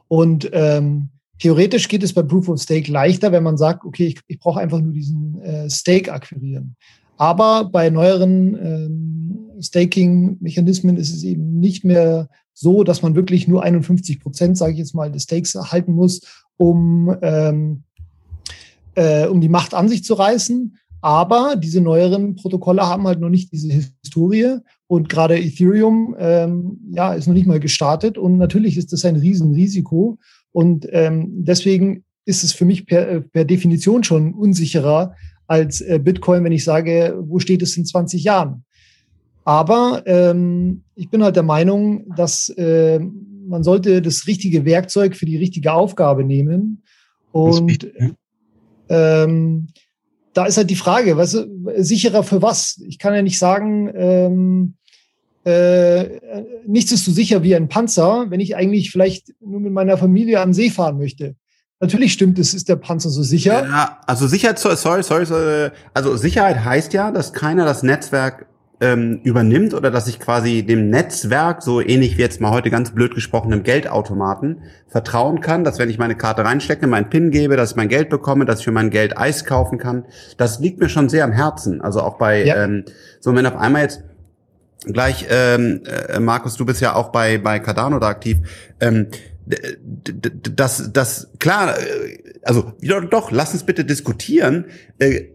[0.08, 4.20] Und ähm, theoretisch geht es bei Proof of Stake leichter, wenn man sagt, okay, ich,
[4.28, 6.76] ich brauche einfach nur diesen äh, Stake akquirieren.
[7.18, 13.64] Aber bei neueren ähm, Staking-Mechanismen ist es eben nicht mehr so, dass man wirklich nur
[13.64, 16.22] 51 Prozent, sage ich jetzt mal, des Stakes erhalten muss,
[16.58, 17.84] um, ähm,
[18.96, 20.78] äh, um die Macht an sich zu reißen.
[21.02, 23.72] Aber diese neueren Protokolle haben halt noch nicht diese
[24.04, 29.06] Historie und gerade Ethereum ähm, ja, ist noch nicht mal gestartet und natürlich ist das
[29.06, 30.18] ein Riesenrisiko
[30.58, 35.14] und ähm, deswegen ist es für mich per, per Definition schon unsicherer
[35.46, 38.66] als äh, Bitcoin, wenn ich sage, wo steht es in 20 Jahren.
[39.46, 45.28] Aber ähm, ich bin halt der Meinung, dass äh, man sollte das richtige Werkzeug für
[45.28, 46.82] die richtige Aufgabe nehmen.
[47.32, 47.94] Und
[48.90, 49.68] ähm,
[50.34, 51.38] da ist halt die Frage, was
[51.76, 52.82] sicherer für was?
[52.88, 54.77] Ich kann ja nicht sagen, ähm,
[55.48, 56.20] äh,
[56.66, 60.42] nichts ist so sicher wie ein Panzer, wenn ich eigentlich vielleicht nur mit meiner Familie
[60.42, 61.36] am See fahren möchte.
[61.80, 63.66] Natürlich stimmt es, ist der Panzer so sicher.
[63.66, 68.48] Ja, also Sicherheit, sorry, sorry, sorry, also Sicherheit heißt ja, dass keiner das Netzwerk
[68.82, 72.92] ähm, übernimmt oder dass ich quasi dem Netzwerk, so ähnlich wie jetzt mal heute ganz
[72.92, 77.56] blöd gesprochen, im Geldautomaten, vertrauen kann, dass wenn ich meine Karte reinstecke, meinen PIN gebe,
[77.56, 80.06] dass ich mein Geld bekomme, dass ich für mein Geld Eis kaufen kann.
[80.38, 81.80] Das liegt mir schon sehr am Herzen.
[81.80, 82.64] Also auch bei, ja.
[82.64, 82.84] ähm,
[83.22, 84.04] so wenn auf einmal jetzt
[84.94, 88.38] gleich, ähm, äh, Markus, du bist ja auch bei, bei Cardano da aktiv,
[88.80, 89.08] ähm,
[90.56, 94.66] das, das, klar, äh, also, doch, doch, lass uns bitte diskutieren,
[95.00, 95.26] äh,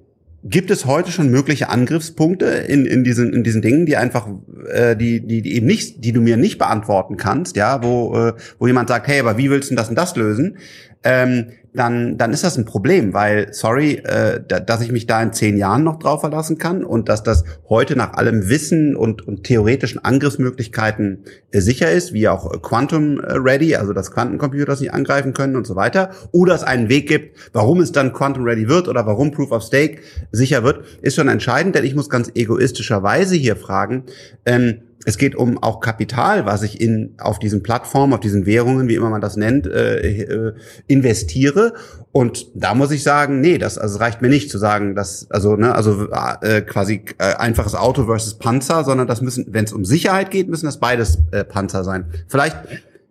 [0.44, 4.26] Gibt es heute schon mögliche Angriffspunkte in, in, diesen, in diesen Dingen, die einfach,
[4.72, 8.32] äh, die, die, die eben nicht, die du mir nicht beantworten kannst, ja, wo, äh,
[8.58, 10.56] wo jemand sagt, hey, aber wie willst du das und das lösen?
[11.04, 15.22] Ähm, dann, dann ist das ein Problem, weil, sorry, äh, da, dass ich mich da
[15.22, 19.26] in zehn Jahren noch drauf verlassen kann und dass das heute nach allem Wissen und,
[19.26, 24.92] und theoretischen Angriffsmöglichkeiten äh, sicher ist, wie auch Quantum äh, Ready, also dass Quantencomputer nicht
[24.92, 28.68] angreifen können und so weiter, oder es einen Weg gibt, warum es dann Quantum Ready
[28.68, 32.30] wird oder warum Proof of Stake sicher wird, ist schon entscheidend, denn ich muss ganz
[32.34, 34.04] egoistischerweise hier fragen,
[34.44, 38.88] ähm, es geht um auch Kapital, was ich in auf diesen Plattformen, auf diesen Währungen,
[38.88, 40.54] wie immer man das nennt, äh, äh,
[40.86, 41.74] investiere.
[42.12, 45.56] Und da muss ich sagen, nee, das also reicht mir nicht zu sagen, dass also
[45.56, 46.08] ne, also
[46.42, 50.48] äh, quasi äh, einfaches Auto versus Panzer, sondern das müssen, wenn es um Sicherheit geht,
[50.48, 52.06] müssen das beides äh, Panzer sein.
[52.28, 52.56] Vielleicht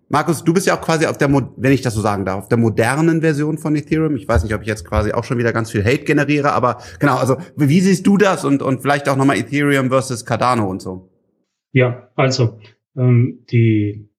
[0.08, 2.50] Markus, du bist ja auch quasi auf der, wenn ich das so sagen darf, auf
[2.50, 4.18] der modernen Version von Ethereum.
[4.18, 6.80] Ich weiß nicht, ob ich jetzt quasi auch schon wieder ganz viel Hate generiere, aber
[7.00, 10.82] genau, also wie siehst du das und, und vielleicht auch nochmal Ethereum versus Cardano und
[10.82, 11.11] so?
[11.74, 12.60] Ja, also
[12.96, 14.10] ähm, die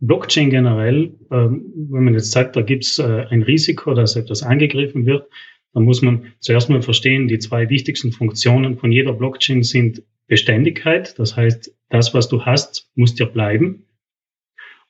[0.00, 4.42] Blockchain generell, ähm, wenn man jetzt sagt, da gibt es äh, ein Risiko, dass etwas
[4.42, 5.28] angegriffen wird,
[5.72, 11.18] dann muss man zuerst mal verstehen, die zwei wichtigsten Funktionen von jeder Blockchain sind Beständigkeit,
[11.18, 13.86] das heißt, das, was du hast, muss dir bleiben.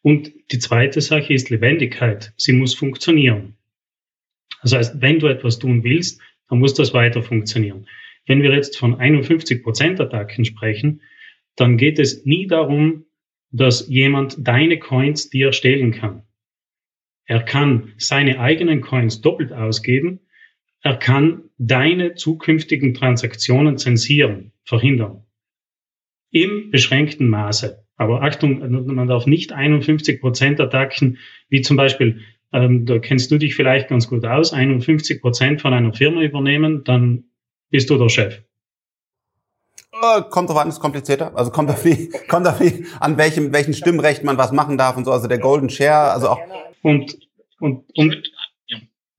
[0.03, 2.33] Und die zweite Sache ist Lebendigkeit.
[2.37, 3.57] Sie muss funktionieren.
[4.63, 7.87] Das heißt, wenn du etwas tun willst, dann muss das weiter funktionieren.
[8.27, 11.01] Wenn wir jetzt von 51 Prozent Attacken sprechen,
[11.57, 13.05] dann geht es nie darum,
[13.51, 16.23] dass jemand deine Coins dir stehlen kann.
[17.27, 20.21] Er kann seine eigenen Coins doppelt ausgeben.
[20.83, 25.25] Er kann deine zukünftigen Transaktionen zensieren, verhindern.
[26.31, 27.85] Im beschränkten Maße.
[27.97, 32.21] Aber Achtung, man darf nicht 51 Prozent Attacken, wie zum Beispiel,
[32.53, 36.85] ähm, da kennst du dich vielleicht ganz gut aus, 51 Prozent von einer Firma übernehmen,
[36.85, 37.25] dann
[37.71, 38.43] bist du der Chef.
[40.03, 41.37] Äh, kommt drauf an, ist komplizierter.
[41.37, 44.97] Also kommt auf wie, kommt auf wie, an welchem, welchen Stimmrecht man was machen darf
[44.97, 45.13] und so.
[45.13, 46.41] Also der Golden Share, also auch.
[46.83, 47.17] Und,
[47.61, 48.33] und, und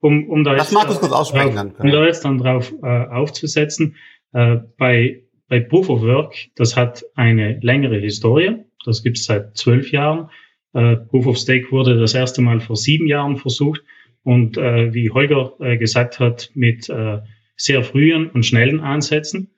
[0.00, 3.96] um, um da jetzt, Markus kurz aussprechen drauf, Um da jetzt dann drauf äh, aufzusetzen,
[4.34, 8.64] äh, bei, bei Proof of Work, das hat eine längere Historie.
[8.84, 10.28] Das gibt es seit zwölf Jahren.
[10.74, 13.82] Äh, Proof of Stake wurde das erste Mal vor sieben Jahren versucht.
[14.22, 17.20] Und äh, wie Holger äh, gesagt hat, mit äh,
[17.56, 19.53] sehr frühen und schnellen Ansätzen.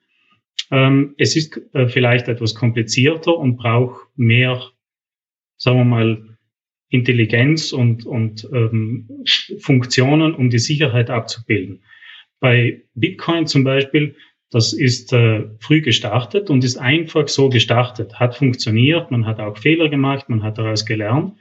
[0.71, 4.61] Ähm, es ist äh, vielleicht etwas komplizierter und braucht mehr,
[5.57, 6.37] sagen wir mal,
[6.89, 9.23] Intelligenz und, und ähm,
[9.59, 11.83] Funktionen, um die Sicherheit abzubilden.
[12.39, 14.15] Bei Bitcoin zum Beispiel,
[14.51, 19.57] das ist äh, früh gestartet und ist einfach so gestartet, hat funktioniert, man hat auch
[19.57, 21.33] Fehler gemacht, man hat daraus gelernt.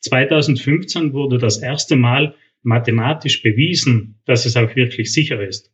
[0.00, 5.72] 2015 wurde das erste Mal mathematisch bewiesen, dass es auch wirklich sicher ist.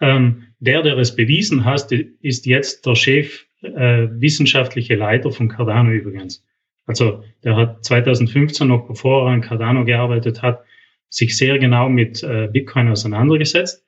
[0.00, 5.90] Ähm, der, der es bewiesen hat, ist jetzt der Chef äh, wissenschaftliche Leiter von Cardano
[5.90, 6.44] übrigens.
[6.86, 10.62] Also der hat 2015 noch bevor er an Cardano gearbeitet hat,
[11.10, 13.84] sich sehr genau mit äh, Bitcoin auseinandergesetzt.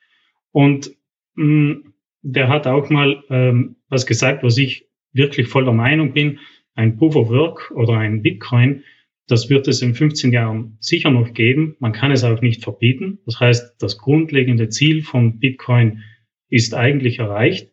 [0.53, 0.90] Und
[1.35, 1.85] mh, mm,
[2.23, 6.38] der hat auch mal ähm, was gesagt, was ich wirklich voll der Meinung bin.
[6.75, 8.85] Ein Proof of Work oder ein Bitcoin,
[9.31, 11.77] das wird es in 15 Jahren sicher noch geben.
[11.79, 13.19] Man kann es auch nicht verbieten.
[13.27, 16.03] Das heißt, das grundlegende Ziel von Bitcoin
[16.49, 17.73] ist eigentlich erreicht.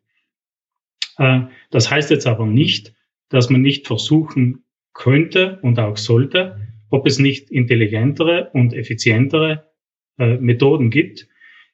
[1.18, 1.42] Äh,
[1.72, 2.94] das heißt jetzt aber nicht,
[3.30, 9.72] dass man nicht versuchen könnte und auch sollte, ob es nicht intelligentere und effizientere
[10.18, 11.28] äh, Methoden gibt,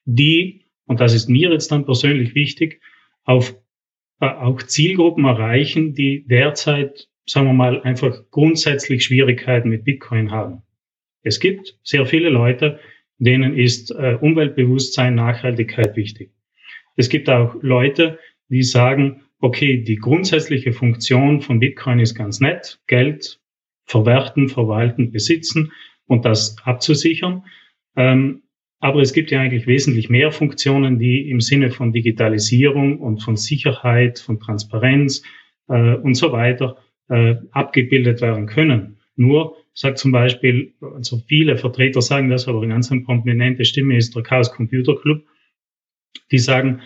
[0.04, 2.80] die, und das ist mir jetzt dann persönlich wichtig,
[3.24, 3.56] auf
[4.20, 10.62] äh, auch Zielgruppen erreichen, die derzeit, sagen wir mal, einfach grundsätzlich Schwierigkeiten mit Bitcoin haben.
[11.22, 12.80] Es gibt sehr viele Leute,
[13.18, 16.32] denen ist äh, Umweltbewusstsein, Nachhaltigkeit wichtig.
[16.96, 22.80] Es gibt auch Leute, die sagen, okay, die grundsätzliche Funktion von Bitcoin ist ganz nett,
[22.86, 23.40] Geld
[23.86, 25.72] verwerten, verwalten, besitzen
[26.06, 27.44] und das abzusichern.
[27.96, 28.42] Ähm,
[28.80, 33.36] aber es gibt ja eigentlich wesentlich mehr Funktionen, die im Sinne von Digitalisierung und von
[33.36, 35.22] Sicherheit, von Transparenz
[35.68, 36.76] äh, und so weiter
[37.08, 38.98] äh, abgebildet werden können.
[39.16, 44.14] Nur sagt zum Beispiel, also viele Vertreter sagen das, aber eine ganz prominente Stimme ist
[44.14, 45.24] der Chaos Computer Club,
[46.30, 46.80] die sagen,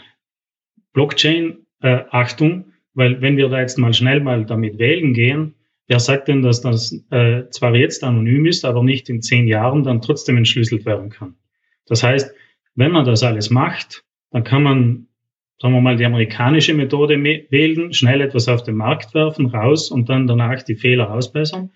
[0.92, 5.54] Blockchain äh, Achtung, weil wenn wir da jetzt mal schnell mal damit wählen gehen,
[5.86, 9.84] wer sagt denn, dass das äh, zwar jetzt anonym ist, aber nicht in zehn Jahren
[9.84, 11.36] dann trotzdem entschlüsselt werden kann?
[11.86, 12.34] Das heißt,
[12.74, 15.07] wenn man das alles macht, dann kann man,
[15.60, 20.08] sagen wir mal, die amerikanische Methode wählen, schnell etwas auf den Markt werfen, raus und
[20.08, 21.70] dann danach die Fehler ausbessern.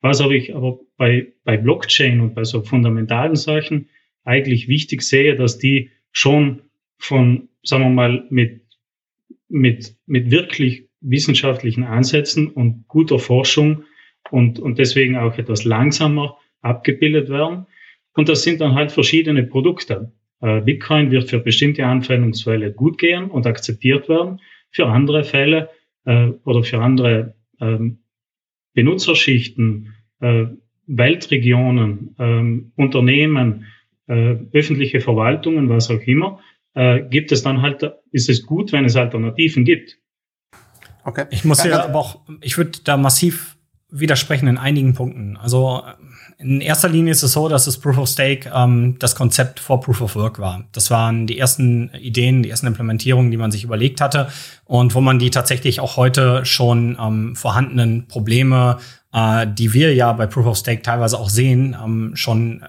[0.00, 3.88] Was aber ich aber bei, bei Blockchain und bei so fundamentalen Sachen
[4.24, 6.62] eigentlich wichtig sehe, dass die schon
[6.96, 8.62] von, sagen wir mal, mit
[9.50, 13.84] mit, mit wirklich wissenschaftlichen Ansätzen und guter Forschung
[14.30, 17.66] und, und deswegen auch etwas langsamer abgebildet werden.
[18.14, 20.12] Und das sind dann halt verschiedene Produkte.
[20.40, 24.40] Äh, Bitcoin wird für bestimmte Anwendungsfälle gut gehen und akzeptiert werden.
[24.70, 25.68] Für andere Fälle
[26.04, 27.98] äh, oder für andere ähm,
[28.74, 30.46] Benutzerschichten, äh,
[30.86, 33.66] Weltregionen, ähm, Unternehmen,
[34.06, 36.40] äh, öffentliche Verwaltungen, was auch immer,
[36.74, 39.98] äh, gibt es dann halt, ist es gut, wenn es Alternativen gibt.
[41.04, 41.26] Okay.
[41.30, 43.56] Ich muss ja, aber auch, ich würde da massiv
[43.90, 45.36] widersprechen in einigen Punkten.
[45.36, 45.82] Also
[46.38, 49.80] in erster Linie ist es so, dass das Proof of Stake ähm, das Konzept vor
[49.80, 50.64] Proof of Work war.
[50.72, 54.28] Das waren die ersten Ideen, die ersten Implementierungen, die man sich überlegt hatte
[54.64, 58.78] und wo man die tatsächlich auch heute schon ähm, vorhandenen Probleme,
[59.12, 62.62] äh, die wir ja bei Proof of Stake teilweise auch sehen, ähm, schon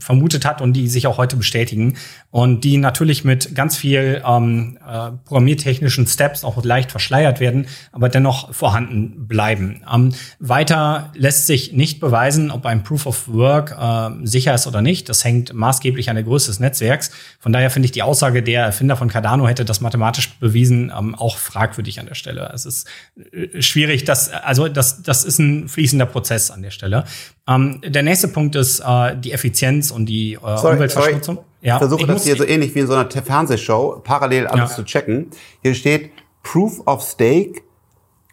[0.00, 1.96] vermutet hat und die sich auch heute bestätigen
[2.30, 8.08] und die natürlich mit ganz viel ähm, äh, programmiertechnischen Steps auch leicht verschleiert werden, aber
[8.08, 9.82] dennoch vorhanden bleiben.
[9.92, 14.82] Ähm, weiter lässt sich nicht beweisen, ob ein Proof of Work äh, sicher ist oder
[14.82, 15.08] nicht.
[15.08, 17.10] Das hängt maßgeblich an der Größe des Netzwerks.
[17.38, 21.14] Von daher finde ich die Aussage, der Erfinder von Cardano hätte das mathematisch bewiesen, ähm,
[21.14, 22.50] auch fragwürdig an der Stelle.
[22.54, 22.88] Es ist
[23.32, 27.04] äh, schwierig, dass also das das ist ein fließender Prozess an der Stelle.
[27.50, 31.36] Ähm, der nächste Punkt ist äh, die Effizienz und die äh, sorry, Umweltverschmutzung.
[31.36, 31.46] Sorry.
[31.62, 34.70] Ja, ich versuche ich das hier so ähnlich wie in so einer Fernsehshow parallel alles
[34.70, 34.76] ja.
[34.76, 35.26] zu checken.
[35.62, 36.10] Hier steht
[36.42, 37.62] Proof of Stake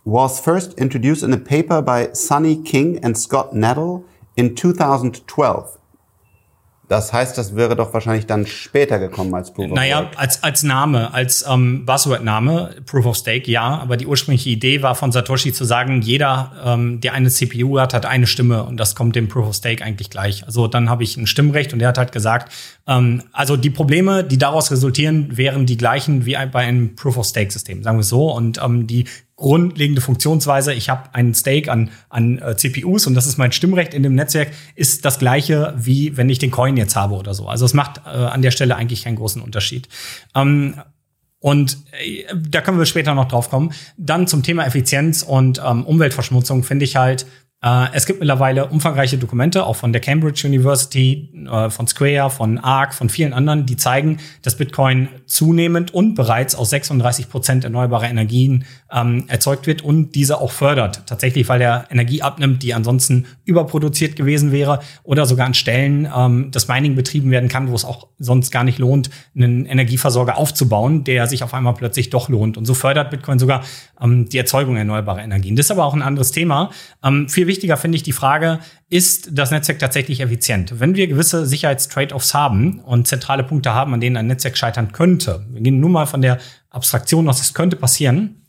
[0.06, 4.03] was first introduced in a paper by Sonny King and Scott Nettle
[4.36, 5.77] in 2012.
[6.88, 9.76] Das heißt, das wäre doch wahrscheinlich dann später gekommen als Proof of Stake.
[9.76, 13.78] Naja, als, als Name, als ähm, Buzzword-Name, Proof of Stake, ja.
[13.80, 17.93] Aber die ursprüngliche Idee war von Satoshi zu sagen, jeder, ähm, der eine CPU hat,
[17.93, 20.45] hat eine Stimme und das kommt dem Proof of Stake eigentlich gleich.
[20.45, 22.54] Also dann habe ich ein Stimmrecht und er hat halt gesagt,
[22.88, 27.26] ähm, also die Probleme, die daraus resultieren, wären die gleichen wie bei einem Proof of
[27.26, 28.32] Stake-System, sagen wir so.
[28.32, 29.06] Und ähm, die
[29.38, 33.93] grundlegende Funktionsweise, ich habe einen Stake an, an äh, CPUs und das ist mein Stimmrecht
[33.93, 37.47] in dem Netzwerk, ist das gleiche, wie wenn ich den Coin jetzt habe oder so.
[37.47, 39.88] Also es macht äh, an der Stelle eigentlich keinen großen Unterschied.
[40.36, 40.73] Ähm,
[41.39, 43.73] und äh, da können wir später noch drauf kommen.
[43.95, 47.28] Dann zum Thema Effizienz und ähm, Umweltverschmutzung finde ich halt,
[47.93, 52.93] es gibt mittlerweile umfangreiche Dokumente, auch von der Cambridge University, äh, von Square, von ARC,
[52.93, 58.65] von vielen anderen, die zeigen, dass Bitcoin zunehmend und bereits aus 36 Prozent erneuerbarer Energien
[58.93, 61.03] ähm, erzeugt wird und diese auch fördert.
[61.08, 66.49] Tatsächlich, weil der Energie abnimmt, die ansonsten überproduziert gewesen wäre oder sogar an Stellen ähm,
[66.51, 71.03] das Mining betrieben werden kann, wo es auch sonst gar nicht lohnt, einen Energieversorger aufzubauen,
[71.03, 72.56] der sich auf einmal plötzlich doch lohnt.
[72.56, 73.63] Und so fördert Bitcoin sogar
[73.99, 75.56] ähm, die Erzeugung erneuerbarer Energien.
[75.56, 76.69] Das ist aber auch ein anderes Thema.
[77.03, 80.79] Ähm, viel wichtiger finde ich die Frage, ist das Netzwerk tatsächlich effizient?
[80.79, 85.45] Wenn wir gewisse Sicherheitstrade-offs haben und zentrale Punkte haben, an denen ein Netzwerk scheitern könnte,
[85.49, 86.37] wir gehen nur mal von der
[86.69, 88.43] Abstraktion aus, es könnte passieren,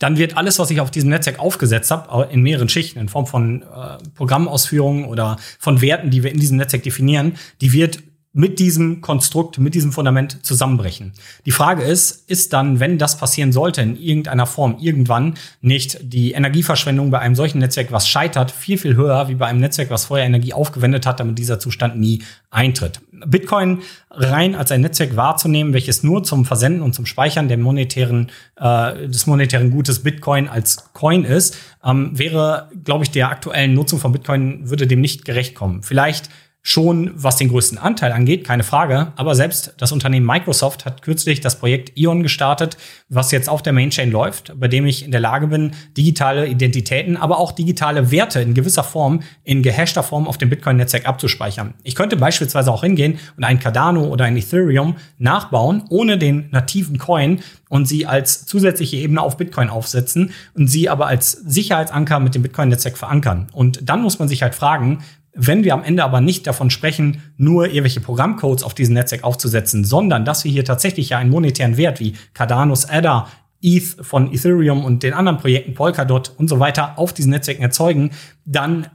[0.00, 3.26] dann wird alles, was ich auf diesem Netzwerk aufgesetzt habe, in mehreren Schichten, in Form
[3.26, 8.02] von äh, Programmausführungen oder von Werten, die wir in diesem Netzwerk definieren, die wird
[8.36, 11.12] mit diesem Konstrukt, mit diesem Fundament zusammenbrechen.
[11.46, 16.32] Die Frage ist, ist dann, wenn das passieren sollte, in irgendeiner Form, irgendwann nicht die
[16.32, 20.04] Energieverschwendung bei einem solchen Netzwerk, was scheitert, viel, viel höher wie bei einem Netzwerk, was
[20.04, 23.00] vorher Energie aufgewendet hat, damit dieser Zustand nie eintritt.
[23.26, 23.78] Bitcoin
[24.10, 29.08] rein als ein Netzwerk wahrzunehmen, welches nur zum Versenden und zum Speichern der monetären, äh,
[29.08, 34.12] des monetären Gutes Bitcoin als Coin ist, ähm, wäre, glaube ich, der aktuellen Nutzung von
[34.12, 35.82] Bitcoin würde dem nicht gerecht kommen.
[35.82, 36.28] Vielleicht
[36.68, 39.12] schon, was den größten Anteil angeht, keine Frage.
[39.14, 42.76] Aber selbst das Unternehmen Microsoft hat kürzlich das Projekt Ion gestartet,
[43.08, 47.16] was jetzt auf der Mainchain läuft, bei dem ich in der Lage bin, digitale Identitäten,
[47.16, 51.74] aber auch digitale Werte in gewisser Form, in gehashter Form auf dem Bitcoin-Netzwerk abzuspeichern.
[51.84, 56.98] Ich könnte beispielsweise auch hingehen und ein Cardano oder ein Ethereum nachbauen, ohne den nativen
[56.98, 62.34] Coin und sie als zusätzliche Ebene auf Bitcoin aufsetzen und sie aber als Sicherheitsanker mit
[62.34, 63.46] dem Bitcoin-Netzwerk verankern.
[63.52, 64.98] Und dann muss man sich halt fragen,
[65.36, 69.84] wenn wir am Ende aber nicht davon sprechen, nur irgendwelche Programmcodes auf diesem Netzwerk aufzusetzen,
[69.84, 73.28] sondern dass wir hier tatsächlich ja einen monetären Wert wie Cardano's Adder,
[73.62, 78.10] ETH von Ethereum und den anderen Projekten Polkadot und so weiter auf diesen Netzwerken erzeugen,
[78.44, 78.88] dann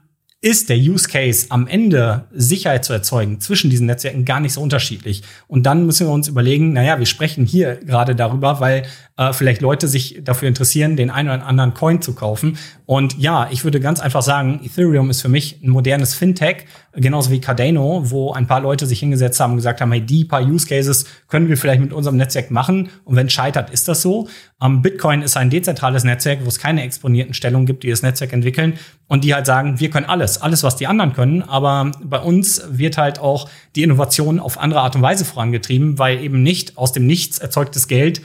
[0.43, 4.61] ist der Use Case am Ende Sicherheit zu erzeugen zwischen diesen Netzwerken gar nicht so
[4.61, 5.21] unterschiedlich.
[5.47, 8.83] Und dann müssen wir uns überlegen, naja, wir sprechen hier gerade darüber, weil
[9.17, 12.57] äh, vielleicht Leute sich dafür interessieren, den einen oder anderen Coin zu kaufen.
[12.87, 17.31] Und ja, ich würde ganz einfach sagen, Ethereum ist für mich ein modernes Fintech, genauso
[17.31, 20.41] wie Cardano, wo ein paar Leute sich hingesetzt haben und gesagt haben, hey, die paar
[20.41, 22.89] Use Cases können wir vielleicht mit unserem Netzwerk machen.
[23.05, 24.27] Und wenn es scheitert, ist das so.
[24.61, 28.33] Ähm, Bitcoin ist ein dezentrales Netzwerk, wo es keine exponierten Stellungen gibt, die das Netzwerk
[28.33, 28.73] entwickeln
[29.07, 31.43] und die halt sagen, wir können alles, alles, was die anderen können.
[31.43, 36.21] Aber bei uns wird halt auch die Innovation auf andere Art und Weise vorangetrieben, weil
[36.21, 38.21] eben nicht aus dem Nichts erzeugtes Geld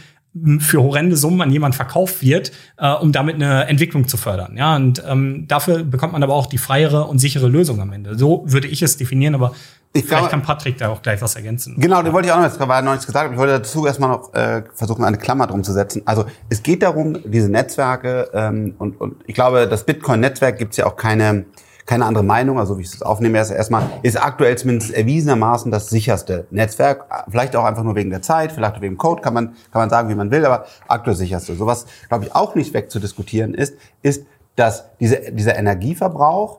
[0.59, 4.57] für horrende Summen an jemand verkauft wird, äh, um damit eine Entwicklung zu fördern.
[4.57, 8.19] Ja, und ähm, dafür bekommt man aber auch die freiere und sichere Lösung am Ende.
[8.19, 9.53] So würde ich es definieren, aber
[9.93, 11.77] ich vielleicht glaube, kann Patrick da auch gleich was ergänzen.
[11.79, 13.33] Genau, den wollte ich auch noch, weil er noch nichts gesagt hat.
[13.33, 16.03] Ich wollte dazu erstmal noch äh, versuchen, eine Klammer drum zu setzen.
[16.05, 20.77] Also es geht darum, diese Netzwerke ähm, und, und ich glaube, das Bitcoin-Netzwerk gibt es
[20.77, 21.47] ja auch keine
[21.87, 25.89] keine andere Meinung, also wie ich es aufnehme, erst erstmal ist aktuell zumindest erwiesenermaßen das
[25.89, 27.07] sicherste Netzwerk.
[27.31, 29.91] Vielleicht auch einfach nur wegen der Zeit, vielleicht auch wegen Code, kann man, kann man
[29.91, 31.55] sagen, wie man will, aber aktuell sicherste.
[31.55, 36.59] So was, glaube ich, auch nicht wegzudiskutieren ist, ist, dass diese, dieser Energieverbrauch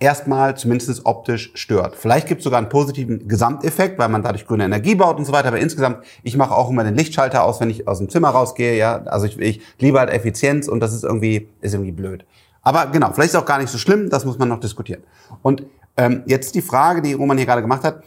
[0.00, 1.96] erstmal zumindest optisch stört.
[1.96, 5.32] Vielleicht gibt es sogar einen positiven Gesamteffekt, weil man dadurch grüne Energie baut und so
[5.32, 5.48] weiter.
[5.48, 8.76] Aber insgesamt, ich mache auch immer den Lichtschalter aus, wenn ich aus dem Zimmer rausgehe.
[8.76, 12.24] Ja, also ich, ich liebe halt Effizienz und das ist irgendwie ist irgendwie blöd.
[12.68, 15.02] Aber genau, vielleicht ist auch gar nicht so schlimm, das muss man noch diskutieren.
[15.40, 15.64] Und
[15.96, 18.02] ähm, jetzt die Frage, die Roman hier gerade gemacht hat,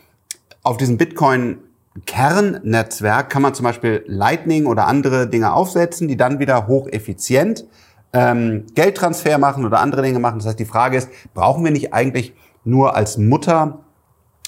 [0.62, 1.58] auf diesem Bitcoin
[2.06, 7.66] Kernnetzwerk kann man zum Beispiel Lightning oder andere Dinge aufsetzen, die dann wieder hocheffizient
[8.14, 10.38] ähm, Geldtransfer machen oder andere Dinge machen.
[10.38, 13.80] Das heißt, die Frage ist, brauchen wir nicht eigentlich nur als Mutter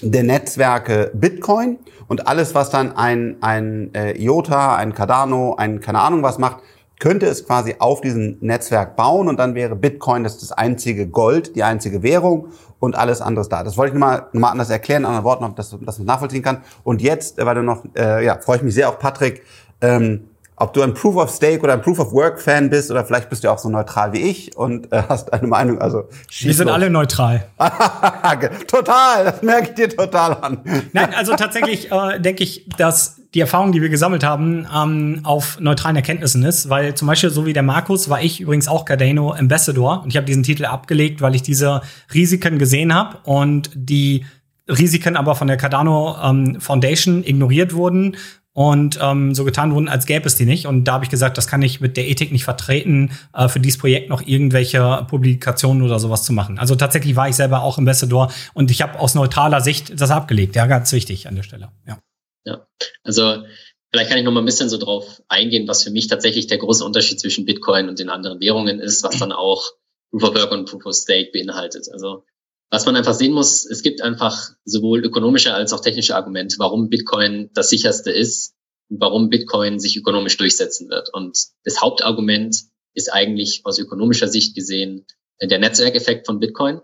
[0.00, 5.98] der Netzwerke Bitcoin und alles, was dann ein, ein äh, IOTA, ein Cardano, ein keine
[5.98, 6.58] Ahnung was macht,
[7.04, 11.54] könnte es quasi auf diesem Netzwerk bauen und dann wäre Bitcoin das, das einzige Gold,
[11.54, 13.62] die einzige Währung und alles anderes da.
[13.62, 16.62] Das wollte ich mal, mal anders erklären, in anderen Worten, dass, dass man nachvollziehen kann.
[16.82, 19.42] Und jetzt, weil du noch, äh, ja, freue ich mich sehr auf Patrick,
[19.82, 23.04] ähm, ob du ein Proof of Stake oder ein Proof of Work Fan bist oder
[23.04, 25.80] vielleicht bist du auch so neutral wie ich und äh, hast eine Meinung.
[25.80, 26.08] Also
[26.40, 26.74] wir sind los.
[26.74, 27.46] alle neutral.
[28.68, 30.58] total, das merke ich dir total an.
[30.92, 35.58] Nein, also tatsächlich äh, denke ich, dass die Erfahrung, die wir gesammelt haben, ähm, auf
[35.58, 39.32] neutralen Erkenntnissen ist, weil zum Beispiel so wie der Markus war ich übrigens auch Cardano
[39.32, 44.24] Ambassador und ich habe diesen Titel abgelegt, weil ich diese Risiken gesehen habe und die
[44.68, 48.16] Risiken aber von der Cardano ähm, Foundation ignoriert wurden
[48.54, 50.66] und ähm, so getan wurden, als gäbe es die nicht.
[50.66, 53.58] Und da habe ich gesagt, das kann ich mit der Ethik nicht vertreten, äh, für
[53.58, 56.58] dieses Projekt noch irgendwelche Publikationen oder sowas zu machen.
[56.58, 60.54] Also tatsächlich war ich selber auch Ambassador und ich habe aus neutraler Sicht das abgelegt.
[60.54, 61.72] Ja, ganz wichtig an der Stelle.
[61.86, 61.98] Ja,
[62.44, 62.66] ja.
[63.02, 63.42] also
[63.90, 66.58] vielleicht kann ich noch mal ein bisschen so drauf eingehen, was für mich tatsächlich der
[66.58, 69.72] große Unterschied zwischen Bitcoin und den anderen Währungen ist, was dann auch
[70.12, 71.88] Proof of Work und Proof of Stake beinhaltet.
[71.92, 72.22] Also
[72.70, 76.88] was man einfach sehen muss, es gibt einfach sowohl ökonomische als auch technische Argumente, warum
[76.88, 78.54] Bitcoin das sicherste ist
[78.88, 81.10] und warum Bitcoin sich ökonomisch durchsetzen wird.
[81.12, 82.56] Und das Hauptargument
[82.94, 85.06] ist eigentlich aus ökonomischer Sicht gesehen
[85.40, 86.80] der Netzwerkeffekt von Bitcoin.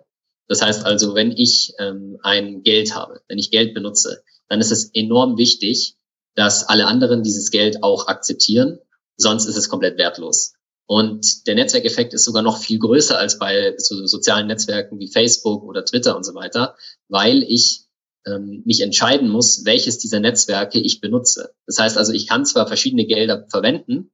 [0.48, 4.72] Das heißt also, wenn ich ähm, ein Geld habe, wenn ich Geld benutze, dann ist
[4.72, 5.96] es enorm wichtig,
[6.34, 8.78] dass alle anderen dieses Geld auch akzeptieren,
[9.16, 10.54] sonst ist es komplett wertlos.
[10.91, 15.62] Und der Netzwerkeffekt ist sogar noch viel größer als bei so sozialen Netzwerken wie Facebook
[15.62, 16.74] oder Twitter und so weiter,
[17.07, 17.82] weil ich
[18.26, 21.55] ähm, mich entscheiden muss, welches dieser Netzwerke ich benutze.
[21.64, 24.11] Das heißt also, ich kann zwar verschiedene Gelder verwenden,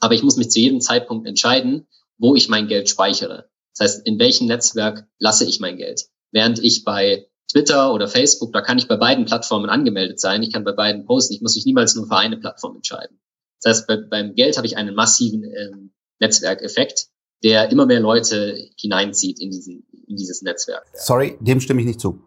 [0.00, 3.48] aber ich muss mich zu jedem Zeitpunkt entscheiden, wo ich mein Geld speichere.
[3.76, 6.06] Das heißt, in welchem Netzwerk lasse ich mein Geld.
[6.32, 10.42] Während ich bei Twitter oder Facebook, da kann ich bei beiden Plattformen angemeldet sein.
[10.42, 11.34] Ich kann bei beiden posten.
[11.34, 13.20] Ich muss mich niemals nur für eine Plattform entscheiden.
[13.62, 17.06] Das heißt, bei, beim Geld habe ich einen massiven ähm, Netzwerkeffekt,
[17.42, 20.84] der immer mehr Leute hineinzieht in, diesen, in dieses Netzwerk.
[20.94, 22.20] Sorry, dem stimme ich nicht zu.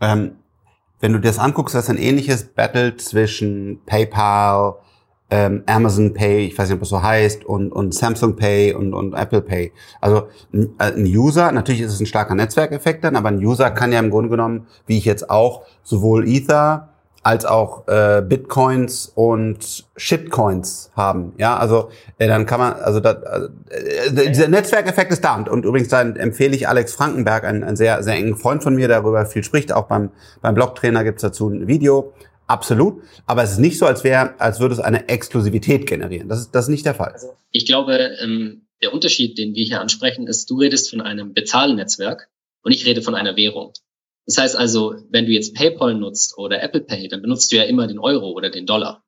[0.00, 0.36] Ähm,
[1.00, 4.76] wenn du dir das anguckst, das ist ein ähnliches Battle zwischen PayPal,
[5.30, 8.94] ähm, Amazon Pay, ich weiß nicht, ob das so heißt, und, und Samsung Pay und,
[8.94, 9.72] und Apple Pay.
[10.00, 13.92] Also äh, ein User, natürlich ist es ein starker Netzwerkeffekt dann, aber ein User kann
[13.92, 16.93] ja im Grunde genommen, wie ich jetzt auch, sowohl Ether
[17.24, 21.32] als auch äh, Bitcoins und Shitcoins haben.
[21.38, 25.36] Ja, also äh, dann kann man, also da, äh, dieser Netzwerkeffekt ist da.
[25.36, 28.88] Und, und übrigens dann empfehle ich Alex Frankenberg, einen, sehr, sehr engen Freund von mir,
[28.88, 29.72] darüber viel spricht.
[29.72, 30.10] Auch beim,
[30.42, 32.12] beim Blogtrainer gibt's dazu ein Video.
[32.46, 33.02] Absolut.
[33.24, 36.28] Aber es ist nicht so, als wäre, als würde es eine Exklusivität generieren.
[36.28, 37.12] Das ist, das ist nicht der Fall.
[37.12, 41.32] Also ich glaube, ähm, der Unterschied, den wir hier ansprechen, ist, du redest von einem
[41.32, 42.28] Bezahlnetzwerk
[42.62, 43.72] und ich rede von einer Währung.
[44.26, 47.64] Das heißt also, wenn du jetzt PayPal nutzt oder Apple Pay, dann benutzt du ja
[47.64, 49.02] immer den Euro oder den Dollar.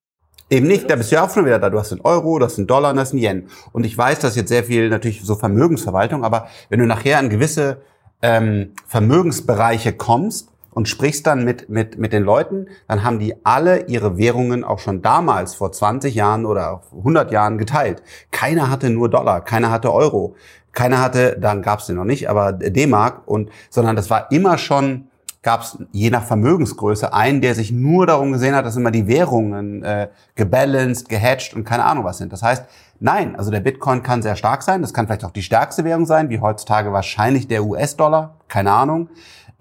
[0.48, 1.70] Eben nicht, da bist du ja auch schon wieder da.
[1.70, 3.48] Du hast den Euro, du hast den Dollar und du hast den Yen.
[3.72, 7.30] Und ich weiß, dass jetzt sehr viel natürlich so Vermögensverwaltung, aber wenn du nachher an
[7.30, 7.78] gewisse
[8.22, 13.86] ähm, Vermögensbereiche kommst und sprichst dann mit, mit, mit den Leuten, dann haben die alle
[13.86, 18.02] ihre Währungen auch schon damals vor 20 Jahren oder 100 Jahren geteilt.
[18.30, 20.36] Keiner hatte nur Dollar, keiner hatte Euro.
[20.76, 24.58] Keiner hatte, dann gab es den noch nicht, aber D-Mark und sondern das war immer
[24.58, 25.08] schon
[25.42, 29.06] gab es je nach Vermögensgröße einen, der sich nur darum gesehen hat, dass immer die
[29.06, 32.32] Währungen äh, gebalanced, gehatcht und keine Ahnung was sind.
[32.32, 32.64] Das heißt,
[32.98, 34.82] nein, also der Bitcoin kann sehr stark sein.
[34.82, 38.34] Das kann vielleicht auch die stärkste Währung sein, wie heutzutage wahrscheinlich der US-Dollar.
[38.48, 39.08] Keine Ahnung.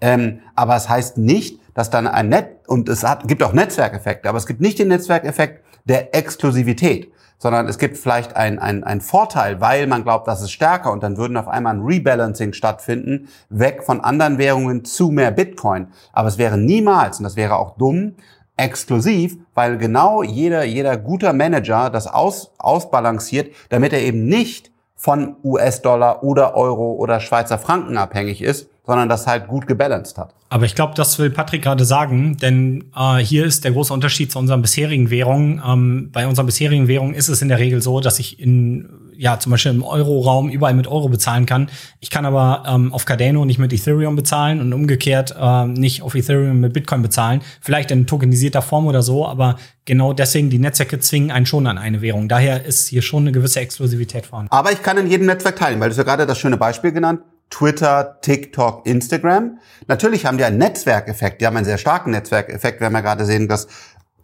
[0.00, 4.28] Ähm, aber es heißt nicht, dass dann ein Net und es hat, gibt auch Netzwerkeffekte,
[4.28, 9.60] aber es gibt nicht den Netzwerkeffekt der Exklusivität sondern es gibt vielleicht einen ein Vorteil,
[9.60, 13.82] weil man glaubt, das ist stärker und dann würden auf einmal ein Rebalancing stattfinden, weg
[13.84, 15.88] von anderen Währungen zu mehr Bitcoin.
[16.12, 18.14] Aber es wäre niemals, und das wäre auch dumm,
[18.56, 25.36] exklusiv, weil genau jeder, jeder guter Manager das aus, ausbalanciert, damit er eben nicht von
[25.44, 30.34] US-Dollar oder Euro oder Schweizer Franken abhängig ist, sondern das halt gut gebalanced hat.
[30.48, 34.30] Aber ich glaube, das will Patrick gerade sagen, denn äh, hier ist der große Unterschied
[34.30, 35.60] zu unseren bisherigen Währungen.
[35.66, 39.38] Ähm, bei unseren bisherigen Währungen ist es in der Regel so, dass ich in ja
[39.38, 41.68] zum Beispiel im Euro-Raum überall mit Euro bezahlen kann.
[42.00, 46.14] Ich kann aber ähm, auf Cardano nicht mit Ethereum bezahlen und umgekehrt äh, nicht auf
[46.14, 47.40] Ethereum mit Bitcoin bezahlen.
[47.60, 51.78] Vielleicht in tokenisierter Form oder so, aber genau deswegen die Netzwerke zwingen einen schon an
[51.78, 52.28] eine Währung.
[52.28, 54.52] Daher ist hier schon eine gewisse Exklusivität vorhanden.
[54.52, 56.92] Aber ich kann in jedem Netzwerk teilen, weil du hast ja gerade das schöne Beispiel
[56.92, 57.20] genannt.
[57.50, 59.58] Twitter, TikTok, Instagram.
[59.86, 62.80] Natürlich haben die einen Netzwerkeffekt, die haben einen sehr starken Netzwerkeffekt.
[62.80, 63.68] Wir haben ja gerade sehen, dass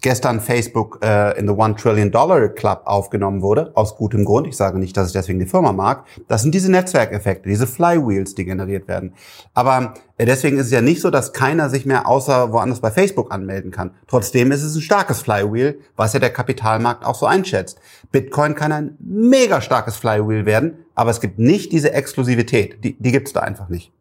[0.03, 4.47] gestern Facebook äh, in the One Trillion Dollar Club aufgenommen wurde, aus gutem Grund.
[4.47, 6.07] Ich sage nicht, dass ich deswegen die Firma mag.
[6.29, 9.15] Das sind diese Netzwerkeffekte, diese Flywheels, die generiert werden.
[9.55, 12.91] Aber äh, deswegen ist es ja nicht so, dass keiner sich mehr außer woanders bei
[12.91, 13.93] Facebook anmelden kann.
[14.09, 17.79] Trotzdem ist es ein starkes Flywheel, was ja der Kapitalmarkt auch so einschätzt.
[18.11, 22.85] Bitcoin kann ein mega starkes Flywheel werden, aber es gibt nicht diese Exklusivität.
[22.85, 23.93] Die, die gibt es da einfach nicht.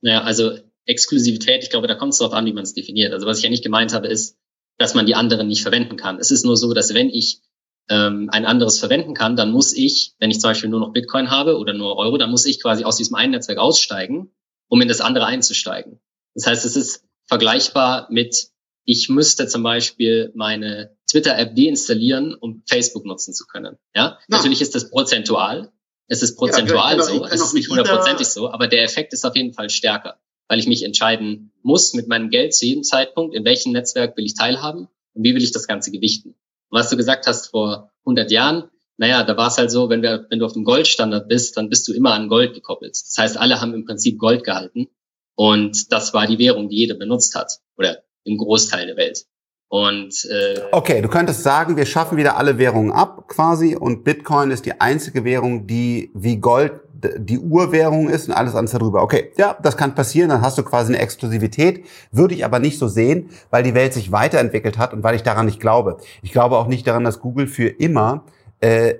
[0.00, 0.52] Naja, also
[0.86, 3.12] Exklusivität, ich glaube, da kommt es darauf an, wie man es definiert.
[3.12, 4.36] Also was ich ja nicht gemeint habe, ist,
[4.78, 6.18] dass man die anderen nicht verwenden kann.
[6.18, 7.40] Es ist nur so, dass wenn ich
[7.88, 11.30] ähm, ein anderes verwenden kann, dann muss ich, wenn ich zum Beispiel nur noch Bitcoin
[11.30, 14.30] habe oder nur Euro, dann muss ich quasi aus diesem einen Netzwerk aussteigen,
[14.68, 16.00] um in das andere einzusteigen.
[16.34, 18.48] Das heißt, es ist vergleichbar mit,
[18.84, 23.76] ich müsste zum Beispiel meine Twitter-App deinstallieren, um Facebook nutzen zu können.
[23.94, 24.38] Ja, Na.
[24.38, 25.72] natürlich ist das prozentual.
[26.08, 27.24] Es ist prozentual ja, so.
[27.24, 30.18] Es ist nicht hundertprozentig so, aber der Effekt ist auf jeden Fall stärker
[30.48, 34.24] weil ich mich entscheiden muss mit meinem Geld zu jedem Zeitpunkt, in welchem Netzwerk will
[34.24, 36.30] ich teilhaben und wie will ich das Ganze gewichten.
[36.70, 40.00] Und was du gesagt hast vor 100 Jahren, naja, da war es halt so, wenn,
[40.00, 42.92] wir, wenn du auf dem Goldstandard bist, dann bist du immer an Gold gekoppelt.
[42.92, 44.86] Das heißt, alle haben im Prinzip Gold gehalten
[45.34, 49.26] und das war die Währung, die jeder benutzt hat oder im Großteil der Welt.
[49.68, 54.50] Und äh, okay, du könntest sagen, wir schaffen wieder alle Währungen ab quasi und Bitcoin
[54.52, 56.72] ist die einzige Währung, die wie Gold
[57.16, 59.02] die Urwährung ist und alles andere darüber.
[59.02, 62.78] Okay, ja, das kann passieren, dann hast du quasi eine Exklusivität, würde ich aber nicht
[62.78, 65.98] so sehen, weil die Welt sich weiterentwickelt hat und weil ich daran nicht glaube.
[66.22, 68.24] Ich glaube auch nicht daran, dass Google für immer
[68.60, 68.94] äh,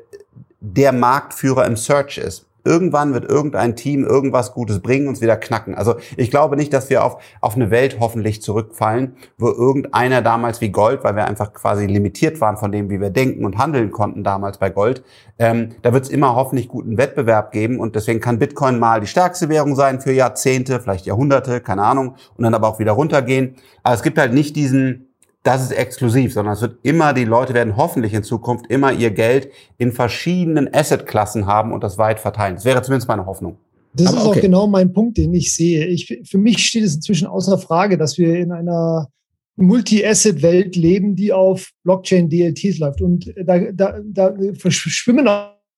[0.60, 5.74] der Marktführer im Search ist irgendwann wird irgendein Team irgendwas Gutes bringen, uns wieder knacken.
[5.74, 10.60] Also ich glaube nicht, dass wir auf, auf eine Welt hoffentlich zurückfallen, wo irgendeiner damals
[10.60, 13.90] wie Gold, weil wir einfach quasi limitiert waren von dem, wie wir denken und handeln
[13.90, 15.02] konnten damals bei Gold,
[15.38, 19.06] ähm, da wird es immer hoffentlich guten Wettbewerb geben und deswegen kann Bitcoin mal die
[19.06, 23.56] stärkste Währung sein für Jahrzehnte, vielleicht Jahrhunderte, keine Ahnung, und dann aber auch wieder runtergehen.
[23.82, 25.08] Aber es gibt halt nicht diesen
[25.46, 29.10] das ist exklusiv, sondern es wird immer, die Leute werden hoffentlich in Zukunft immer ihr
[29.10, 32.56] Geld in verschiedenen Assetklassen haben und das weit verteilen.
[32.56, 33.56] Das wäre zumindest meine Hoffnung.
[33.94, 34.38] Das Aber ist okay.
[34.38, 35.86] auch genau mein Punkt, den ich sehe.
[35.86, 39.08] Ich, für mich steht es inzwischen außer Frage, dass wir in einer
[39.56, 43.00] Multi-Asset-Welt leben, die auf Blockchain-DLTs läuft.
[43.00, 45.28] Und da, da, da verschwimmen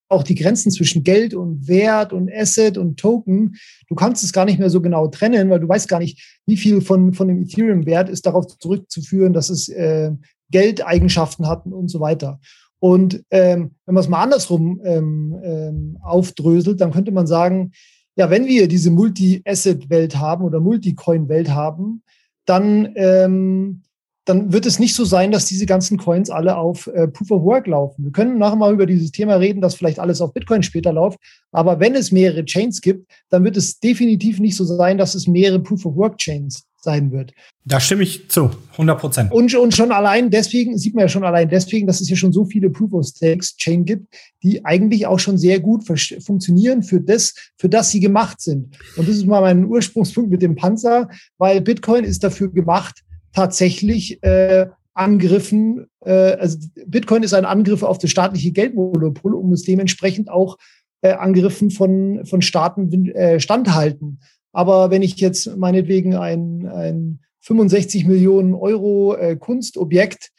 [0.09, 3.57] auch die Grenzen zwischen Geld und Wert und Asset und Token.
[3.89, 6.57] Du kannst es gar nicht mehr so genau trennen, weil du weißt gar nicht, wie
[6.57, 10.13] viel von, von dem Ethereum-Wert ist darauf zurückzuführen, dass es äh,
[10.51, 12.41] Geldeigenschaften hat und so weiter.
[12.81, 17.73] Und ähm, wenn man es mal andersrum ähm, ähm, aufdröselt, dann könnte man sagen,
[18.17, 22.03] ja, wenn wir diese Multi-Asset-Welt haben oder Multi-Coin-Welt haben,
[22.47, 23.83] dann, ähm,
[24.29, 27.43] dann wird es nicht so sein, dass diese ganzen Coins alle auf äh, Proof of
[27.45, 28.05] Work laufen.
[28.05, 31.19] Wir können nachher mal über dieses Thema reden, dass vielleicht alles auf Bitcoin später läuft.
[31.51, 35.27] Aber wenn es mehrere Chains gibt, dann wird es definitiv nicht so sein, dass es
[35.27, 37.33] mehrere Proof of Work Chains sein wird.
[37.65, 39.33] Da stimme ich zu, 100 Prozent.
[39.33, 42.33] Und, und schon allein deswegen, sieht man ja schon allein deswegen, dass es hier schon
[42.33, 44.07] so viele Proof of Stakes Chain gibt,
[44.43, 48.77] die eigentlich auch schon sehr gut funktionieren für das, für das sie gemacht sind.
[48.97, 51.09] Und das ist mal mein Ursprungspunkt mit dem Panzer,
[51.39, 53.03] weil Bitcoin ist dafür gemacht,
[53.33, 59.63] tatsächlich äh, Angriffen, äh, also Bitcoin ist ein Angriff auf das staatliche Geldmonopol, um es
[59.63, 60.57] dementsprechend auch
[61.03, 64.19] äh, Angriffen von, von Staaten äh, standhalten
[64.53, 70.31] aber wenn ich jetzt meinetwegen ein, ein 65 Millionen Euro äh, Kunstobjekt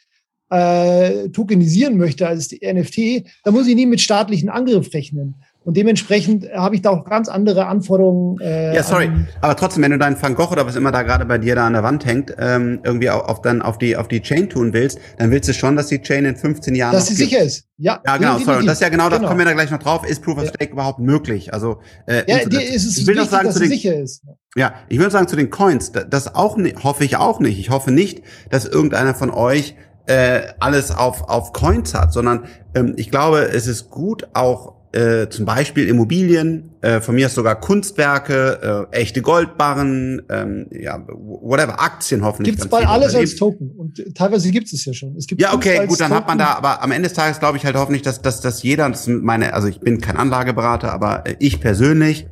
[0.50, 5.36] äh, tokenisieren möchte als die NFT, dann muss ich nie mit staatlichen Angriff rechnen.
[5.62, 8.40] Und dementsprechend habe ich da auch ganz andere Anforderungen.
[8.40, 9.10] Äh, ja, sorry,
[9.42, 11.66] aber trotzdem, wenn du deinen Van Gogh oder was immer da gerade bei dir da
[11.66, 14.72] an der Wand hängt, ähm, irgendwie auf, auf, dann auf die auf die Chain tun
[14.72, 17.30] willst, dann willst du schon, dass die Chain in 15 Jahren dass sie gibt.
[17.30, 17.66] sicher ist.
[17.76, 18.38] Ja, ja genau.
[18.38, 19.20] Sorry, das ist ja genau, genau.
[19.20, 20.08] da kommen wir da gleich noch drauf.
[20.08, 20.72] Ist Proof of Stake ja.
[20.72, 21.52] überhaupt möglich?
[21.52, 23.94] Also äh, ja, dir ist es ich will wichtig, noch sagen, dass zu den, sicher
[23.96, 24.22] ist.
[24.56, 27.58] Ja, ich würde sagen zu den Coins, das auch hoffe ich auch nicht.
[27.58, 29.74] Ich hoffe nicht, dass irgendeiner von euch
[30.06, 35.28] äh, alles auf auf Coins hat, sondern ähm, ich glaube, es ist gut auch äh,
[35.28, 41.80] zum Beispiel Immobilien, äh, von mir ist sogar Kunstwerke, äh, echte Goldbarren, ähm, ja, whatever,
[41.80, 42.56] Aktien hoffentlich.
[42.56, 45.16] Gibt es bei alles als Token und teilweise gibt es ja schon.
[45.16, 46.14] Es gibt ja, okay, gut, dann Token.
[46.16, 48.62] hat man da, aber am Ende des Tages glaube ich halt hoffentlich, dass, dass, dass
[48.62, 52.26] jeder, das meine, also ich bin kein Anlageberater, aber ich persönlich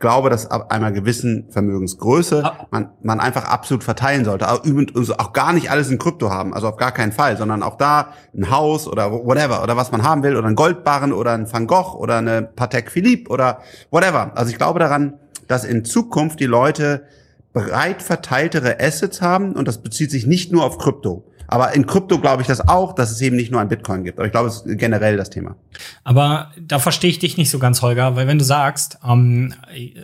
[0.00, 4.48] glaube, dass ab einer gewissen Vermögensgröße man, man einfach absolut verteilen sollte.
[4.48, 7.62] Aber übrigens auch gar nicht alles in Krypto haben, also auf gar keinen Fall, sondern
[7.62, 11.32] auch da ein Haus oder whatever oder was man haben will oder ein Goldbarren oder
[11.32, 14.32] ein Van Gogh oder eine Patek Philippe oder whatever.
[14.34, 15.14] Also ich glaube daran,
[15.46, 17.04] dass in Zukunft die Leute
[17.52, 21.29] breit verteiltere Assets haben und das bezieht sich nicht nur auf Krypto.
[21.50, 24.18] Aber in Krypto glaube ich das auch, dass es eben nicht nur ein Bitcoin gibt.
[24.18, 25.56] Aber ich glaube, es ist generell das Thema.
[26.04, 29.52] Aber da verstehe ich dich nicht so ganz, Holger, weil wenn du sagst, ähm,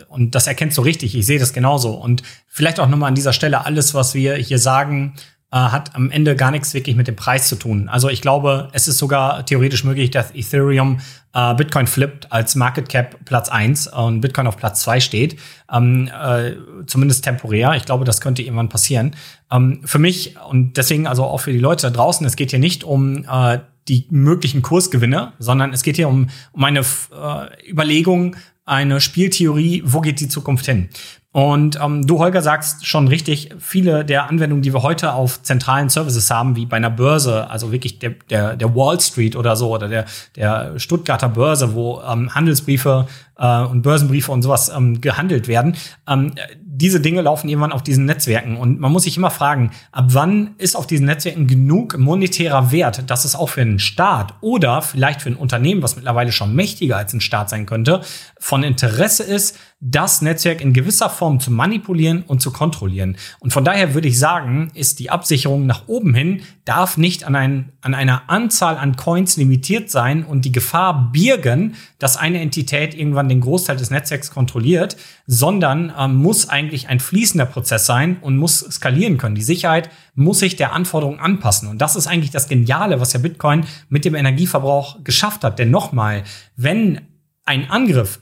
[0.09, 1.91] und das erkennst du richtig, ich sehe das genauso.
[1.91, 5.13] Und vielleicht auch nochmal an dieser Stelle alles, was wir hier sagen,
[5.51, 7.87] äh, hat am Ende gar nichts wirklich mit dem Preis zu tun.
[7.89, 10.99] Also ich glaube, es ist sogar theoretisch möglich, dass Ethereum
[11.33, 15.39] äh, Bitcoin flippt als Market Cap Platz eins und Bitcoin auf Platz zwei steht.
[15.71, 16.53] Ähm, äh,
[16.85, 17.75] zumindest temporär.
[17.75, 19.15] Ich glaube, das könnte irgendwann passieren.
[19.51, 22.59] Ähm, für mich und deswegen also auch für die Leute da draußen, es geht hier
[22.59, 28.35] nicht um äh, die möglichen Kursgewinne, sondern es geht hier um, um eine äh, Überlegung,
[28.65, 30.89] eine Spieltheorie, wo geht die Zukunft hin?
[31.37, 35.87] Und ähm, du, Holger, sagst schon richtig, viele der Anwendungen, die wir heute auf zentralen
[35.87, 39.71] Services haben, wie bei einer Börse, also wirklich der, der, der Wall Street oder so,
[39.71, 43.07] oder der, der Stuttgarter Börse, wo ähm, Handelsbriefe
[43.37, 45.75] äh, und Börsenbriefe und sowas ähm, gehandelt werden,
[46.07, 46.33] ähm,
[46.65, 48.57] diese Dinge laufen irgendwann auf diesen Netzwerken.
[48.57, 53.09] Und man muss sich immer fragen, ab wann ist auf diesen Netzwerken genug monetärer Wert,
[53.09, 56.97] dass es auch für einen Staat oder vielleicht für ein Unternehmen, was mittlerweile schon mächtiger
[56.97, 58.01] als ein Staat sein könnte,
[58.39, 63.15] von Interesse ist, das Netzwerk in gewisser Form zu manipulieren und zu kontrollieren.
[63.39, 67.35] Und von daher würde ich sagen, ist die Absicherung nach oben hin, darf nicht an,
[67.35, 72.95] ein, an einer Anzahl an Coins limitiert sein und die Gefahr birgen, dass eine Entität
[72.95, 74.97] irgendwann den Großteil des Netzwerks kontrolliert,
[75.27, 79.35] sondern ähm, muss eigentlich ein fließender Prozess sein und muss skalieren können.
[79.35, 81.69] Die Sicherheit muss sich der Anforderungen anpassen.
[81.69, 85.59] Und das ist eigentlich das Geniale, was ja Bitcoin mit dem Energieverbrauch geschafft hat.
[85.59, 86.23] Denn nochmal,
[86.55, 87.01] wenn
[87.45, 88.19] ein Angriff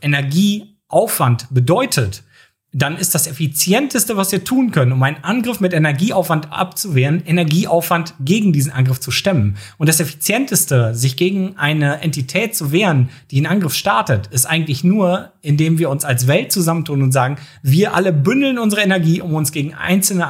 [0.95, 2.23] Energieaufwand bedeutet,
[2.71, 8.15] dann ist das effizienteste, was wir tun können, um einen Angriff mit Energieaufwand abzuwehren, Energieaufwand
[8.19, 9.55] gegen diesen Angriff zu stemmen.
[9.77, 14.83] Und das effizienteste, sich gegen eine Entität zu wehren, die einen Angriff startet, ist eigentlich
[14.83, 19.33] nur, indem wir uns als Welt zusammentun und sagen, wir alle bündeln unsere Energie, um
[19.35, 20.27] uns gegen einzelne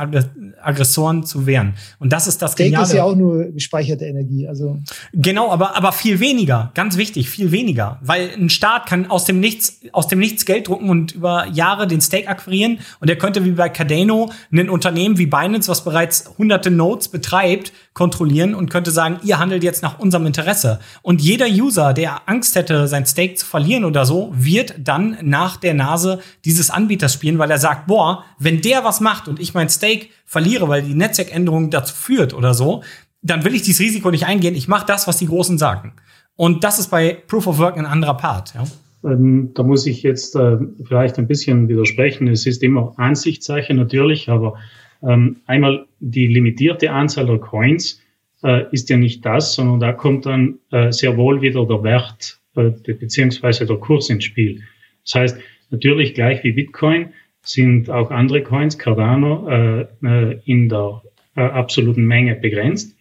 [0.66, 1.74] Aggressoren zu wehren.
[2.00, 2.86] Und das ist das Steak Geniale.
[2.86, 4.48] ist ja auch nur gespeicherte Energie.
[4.48, 4.80] Also
[5.14, 6.72] Genau, aber, aber viel weniger.
[6.74, 8.00] Ganz wichtig, viel weniger.
[8.02, 11.88] Weil ein Staat kann aus dem Nichts, aus dem Nichts Geld drucken und über Jahre
[11.88, 12.80] den Stake akquirieren.
[13.00, 17.72] Und er könnte wie bei Cardano ein Unternehmen wie Binance, was bereits hunderte Nodes betreibt,
[17.94, 20.80] kontrollieren und könnte sagen, ihr handelt jetzt nach unserem Interesse.
[21.02, 25.58] Und jeder User, der Angst hätte, sein Stake zu verlieren oder so, wird dann nach
[25.58, 29.54] der Nase dieses Anbieters spielen, weil er sagt, boah, wenn der was macht und ich
[29.54, 32.84] mein Stake verliere, weil die Netzwerkänderung dazu führt oder so,
[33.22, 34.56] dann will ich dieses Risiko nicht eingehen.
[34.56, 35.94] Ich mache das, was die Großen sagen.
[36.36, 38.54] Und das ist bei Proof of Work ein anderer Part.
[38.54, 38.66] Ja?
[39.04, 42.28] Ähm, da muss ich jetzt äh, vielleicht ein bisschen widersprechen.
[42.28, 44.56] Es ist immer Ansichtssache natürlich, aber
[45.02, 48.02] ähm, einmal die limitierte Anzahl der Coins
[48.44, 52.40] äh, ist ja nicht das, sondern da kommt dann äh, sehr wohl wieder der Wert
[52.56, 54.62] äh, beziehungsweise der Kurs ins Spiel.
[55.04, 55.38] Das heißt,
[55.70, 57.14] natürlich gleich wie Bitcoin
[57.46, 61.02] sind auch andere Coins, Cardano, äh, äh, in der
[61.36, 62.98] äh, absoluten Menge begrenzt.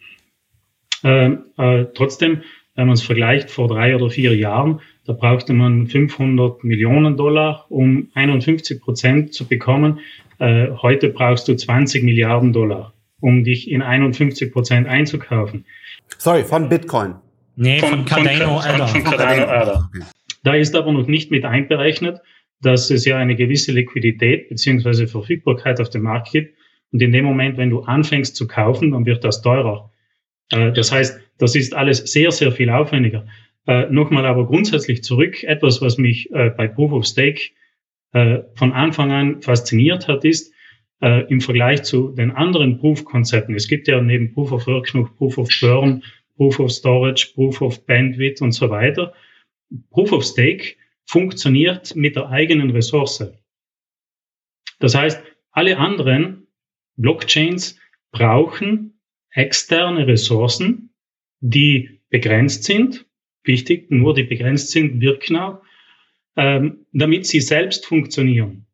[1.02, 2.42] Äh, äh, trotzdem,
[2.74, 7.66] wenn man es vergleicht vor drei oder vier Jahren, da brauchte man 500 Millionen Dollar,
[7.68, 10.00] um 51 Prozent zu bekommen.
[10.38, 15.66] Äh, heute brauchst du 20 Milliarden Dollar, um dich in 51 Prozent einzukaufen.
[16.18, 17.16] Sorry, von Bitcoin.
[17.56, 19.84] Nee, von, von Cardano von, von, von Cardano.
[19.94, 20.04] Okay.
[20.42, 22.20] Da ist aber noch nicht mit einberechnet,
[22.64, 26.56] dass es ja eine gewisse Liquidität beziehungsweise Verfügbarkeit auf dem Markt gibt.
[26.92, 29.90] Und in dem Moment, wenn du anfängst zu kaufen, dann wird das teurer.
[30.50, 33.26] Äh, das heißt, das ist alles sehr, sehr viel aufwendiger.
[33.66, 35.42] Äh, Nochmal aber grundsätzlich zurück.
[35.42, 37.50] Etwas, was mich äh, bei Proof of Stake
[38.54, 40.54] von Anfang an fasziniert hat, ist
[41.00, 43.56] im Vergleich zu den anderen Proof-Konzepten.
[43.56, 46.04] Es gibt ja neben Proof of Work noch Proof of Burn,
[46.36, 49.14] Proof of Storage, Proof of Bandwidth und so weiter.
[49.90, 53.24] Proof of Stake funktioniert mit der eigenen Ressource.
[54.78, 56.46] Das heißt, alle anderen
[56.96, 57.78] Blockchains
[58.10, 59.00] brauchen
[59.30, 60.90] externe Ressourcen,
[61.40, 63.06] die begrenzt sind.
[63.42, 65.60] Wichtig, nur die begrenzt sind, wirken auch,
[66.36, 68.66] ähm, damit sie selbst funktionieren.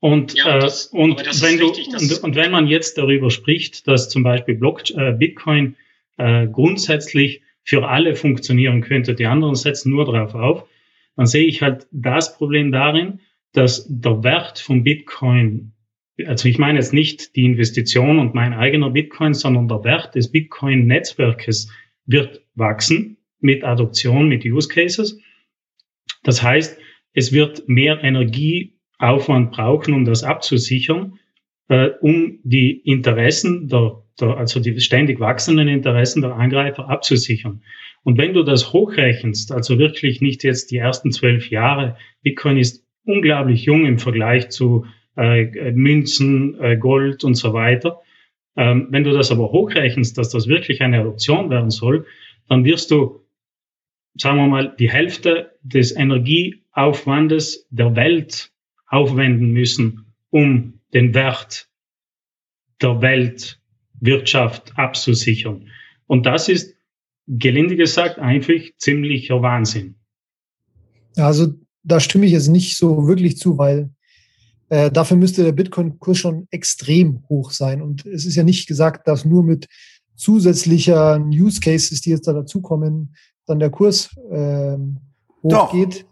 [0.00, 3.88] Und, ja, das, äh, und, wenn du, richtig, und, und, wenn man jetzt darüber spricht,
[3.88, 5.76] dass zum Beispiel Block, äh, Bitcoin
[6.18, 10.68] äh, grundsätzlich für alle funktionieren könnte, die anderen setzen nur darauf auf,
[11.18, 13.18] dann sehe ich halt das Problem darin,
[13.52, 15.72] dass der Wert von Bitcoin,
[16.24, 20.30] also ich meine jetzt nicht die Investition und mein eigener Bitcoin, sondern der Wert des
[20.30, 21.72] Bitcoin-Netzwerkes
[22.06, 25.20] wird wachsen mit Adoption, mit Use Cases.
[26.22, 26.78] Das heißt,
[27.14, 31.18] es wird mehr Energieaufwand brauchen, um das abzusichern,
[31.66, 37.64] äh, um die Interessen der, der, also die ständig wachsenden Interessen der Angreifer abzusichern.
[38.04, 42.84] Und wenn du das hochrechnest, also wirklich nicht jetzt die ersten zwölf Jahre, Bitcoin ist
[43.04, 44.86] unglaublich jung im Vergleich zu
[45.16, 48.00] äh, Münzen, äh, Gold und so weiter.
[48.56, 52.06] Ähm, wenn du das aber hochrechnest, dass das wirklich eine Adoption werden soll,
[52.48, 53.20] dann wirst du
[54.18, 58.50] sagen wir mal, die Hälfte des Energieaufwandes der Welt
[58.86, 61.68] aufwenden müssen, um den Wert
[62.82, 65.70] der Weltwirtschaft abzusichern.
[66.06, 66.76] Und das ist,
[67.28, 69.96] gelinde gesagt, einfach ziemlicher Wahnsinn.
[71.16, 71.48] Also
[71.82, 73.90] da stimme ich jetzt nicht so wirklich zu, weil
[74.70, 77.82] äh, dafür müsste der Bitcoin-Kurs schon extrem hoch sein.
[77.82, 79.68] Und es ist ja nicht gesagt, dass nur mit
[80.16, 83.14] zusätzlicher Use Cases, die jetzt da dazukommen,
[83.46, 84.98] dann der Kurs ähm,
[85.42, 86.02] hochgeht.
[86.02, 86.08] Doch.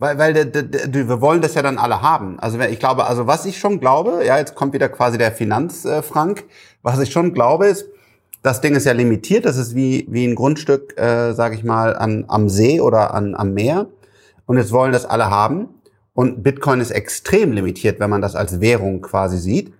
[0.00, 2.38] Weil, weil de, de, de, wir wollen das ja dann alle haben.
[2.38, 6.40] Also ich glaube, also was ich schon glaube, ja, jetzt kommt wieder quasi der Finanzfrank.
[6.40, 6.44] Äh,
[6.82, 7.86] was ich schon glaube ist,
[8.42, 9.44] das Ding ist ja limitiert.
[9.44, 13.34] Das ist wie wie ein Grundstück, äh, sage ich mal, an, am See oder an,
[13.34, 13.86] am Meer.
[14.46, 15.68] Und jetzt wollen das alle haben.
[16.14, 19.72] Und Bitcoin ist extrem limitiert, wenn man das als Währung quasi sieht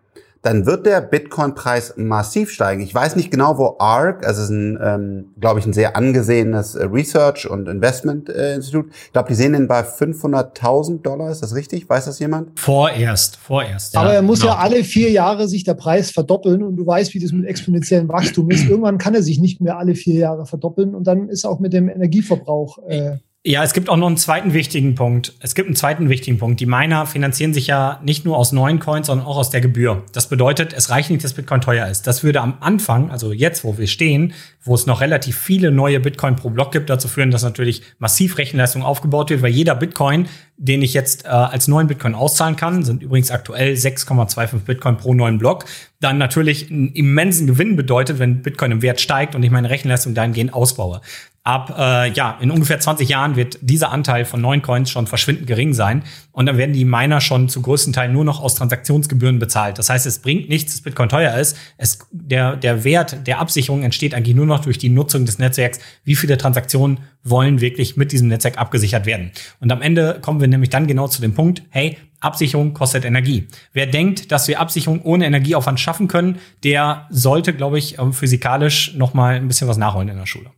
[0.43, 2.81] dann wird der Bitcoin-Preis massiv steigen.
[2.81, 5.97] Ich weiß nicht genau, wo ARK, also es ist ein, ähm, glaube ich, ein sehr
[5.97, 8.87] angesehenes äh, Research- und Investment-Institut.
[8.87, 11.31] Äh, ich glaube, die sehen den bei 500.000 Dollar.
[11.31, 11.89] Ist das richtig?
[11.89, 12.59] Weiß das jemand?
[12.59, 13.97] Vorerst, vorerst.
[13.97, 14.53] Aber er muss genau.
[14.53, 18.09] ja alle vier Jahre sich der Preis verdoppeln und du weißt, wie das mit exponentiellem
[18.09, 18.69] Wachstum ist.
[18.69, 21.73] Irgendwann kann er sich nicht mehr alle vier Jahre verdoppeln und dann ist auch mit
[21.73, 25.33] dem Energieverbrauch äh, ja, es gibt auch noch einen zweiten wichtigen Punkt.
[25.41, 26.59] Es gibt einen zweiten wichtigen Punkt.
[26.59, 30.05] Die Miner finanzieren sich ja nicht nur aus neuen Coins, sondern auch aus der Gebühr.
[30.13, 32.09] Das bedeutet, es reicht nicht, dass Bitcoin teuer ist.
[32.09, 34.35] Das würde am Anfang, also jetzt, wo wir stehen,
[34.65, 38.39] wo es noch relativ viele neue Bitcoin pro Block gibt, dazu führen, dass natürlich massiv
[38.39, 40.27] Rechenleistung aufgebaut wird, weil jeder Bitcoin,
[40.57, 45.15] den ich jetzt äh, als neuen Bitcoin auszahlen kann, sind übrigens aktuell 6,25 Bitcoin pro
[45.15, 45.65] neuen Block,
[46.01, 50.15] dann natürlich einen immensen Gewinn bedeutet, wenn Bitcoin im Wert steigt und ich meine Rechenleistung
[50.15, 51.01] dahingehend ausbaue.
[51.49, 55.47] Ab äh, ja in ungefähr 20 Jahren wird dieser Anteil von neuen Coins schon verschwindend
[55.47, 59.39] gering sein und dann werden die Miner schon zu größten Teil nur noch aus Transaktionsgebühren
[59.39, 59.79] bezahlt.
[59.79, 61.57] Das heißt, es bringt nichts, dass Bitcoin teuer ist.
[61.79, 65.81] Es, der, der Wert der Absicherung entsteht eigentlich nur noch durch die Nutzung des Netzwerks.
[66.05, 69.33] Wie viele Transaktionen wollen wirklich mit diesem Netzwerk abgesichert werden?
[69.61, 73.49] Und am Ende kommen wir nämlich dann genau zu dem Punkt, hey, Absicherung kostet Energie.
[73.73, 78.95] Wer denkt, dass wir Absicherung ohne Energieaufwand schaffen können, der sollte, glaube ich, ähm, physikalisch
[78.97, 80.51] noch mal ein bisschen was nachholen in der Schule.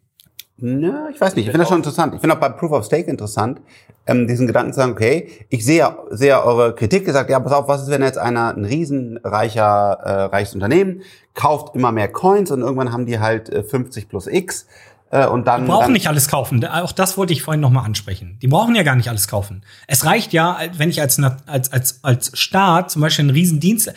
[0.60, 1.46] Na, ich weiß nicht.
[1.46, 2.14] Ich finde das schon interessant.
[2.14, 3.60] Ich finde auch bei Proof of Stake interessant,
[4.06, 7.68] ähm, diesen Gedanken zu sagen, okay, ich sehe, sehe eure Kritik gesagt, ja, pass auf,
[7.68, 11.02] was ist, wenn jetzt einer ein riesenreicher, äh, reiches Unternehmen
[11.34, 14.66] kauft immer mehr Coins und irgendwann haben die halt äh, 50 plus X
[15.10, 15.64] äh, und dann.
[15.64, 16.64] Die brauchen dann nicht alles kaufen.
[16.64, 18.38] Auch das wollte ich vorhin noch mal ansprechen.
[18.42, 19.62] Die brauchen ja gar nicht alles kaufen.
[19.86, 23.92] Es reicht ja, wenn ich als, als, als, als Staat zum Beispiel einen Riesendienst,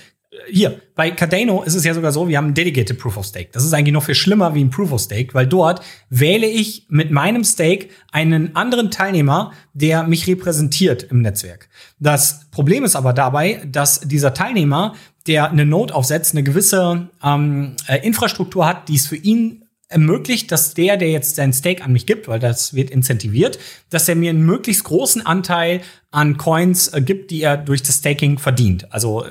[0.50, 3.50] hier, bei Cardano ist es ja sogar so, wir haben ein Dedicated Proof of Stake.
[3.52, 6.86] Das ist eigentlich noch viel schlimmer wie ein Proof of Stake, weil dort wähle ich
[6.90, 11.70] mit meinem Stake einen anderen Teilnehmer, der mich repräsentiert im Netzwerk.
[12.00, 14.96] Das Problem ist aber dabei, dass dieser Teilnehmer,
[15.28, 20.52] der eine Node aufsetzt, eine gewisse ähm, äh, Infrastruktur hat, die es für ihn ermöglicht,
[20.52, 23.60] dass der, der jetzt sein Stake an mich gibt, weil das wird incentiviert,
[23.90, 25.82] dass er mir einen möglichst großen Anteil
[26.12, 28.92] an Coins äh, gibt, die er durch das Staking verdient.
[28.92, 29.26] Also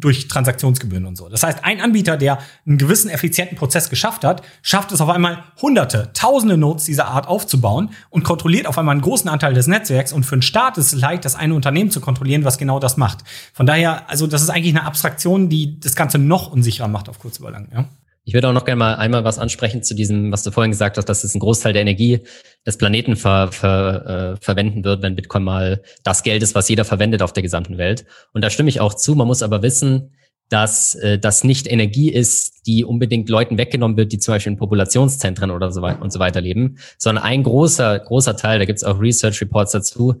[0.00, 1.28] durch Transaktionsgebühren und so.
[1.28, 5.44] Das heißt, ein Anbieter, der einen gewissen effizienten Prozess geschafft hat, schafft es auf einmal
[5.60, 10.12] hunderte, tausende Nodes dieser Art aufzubauen und kontrolliert auf einmal einen großen Anteil des Netzwerks.
[10.12, 12.96] Und für einen Staat ist es leicht, das eine Unternehmen zu kontrollieren, was genau das
[12.96, 13.18] macht.
[13.52, 17.18] Von daher, also das ist eigentlich eine Abstraktion, die das Ganze noch unsicherer macht auf
[17.18, 17.68] kurz über lang.
[17.72, 17.86] Ja?
[18.28, 20.98] Ich würde auch noch gerne mal einmal was ansprechen zu diesem, was du vorhin gesagt
[20.98, 22.22] hast, dass es ein Großteil der Energie
[22.66, 26.84] des Planeten ver, ver, äh, verwenden wird, wenn Bitcoin mal das Geld ist, was jeder
[26.84, 28.04] verwendet auf der gesamten Welt.
[28.32, 29.14] Und da stimme ich auch zu.
[29.14, 30.10] Man muss aber wissen,
[30.48, 34.58] dass äh, das nicht Energie ist, die unbedingt Leuten weggenommen wird, die zum Beispiel in
[34.58, 38.78] Populationszentren oder so weiter und so weiter leben, sondern ein großer, großer Teil, da gibt
[38.78, 40.16] es auch Research Reports dazu,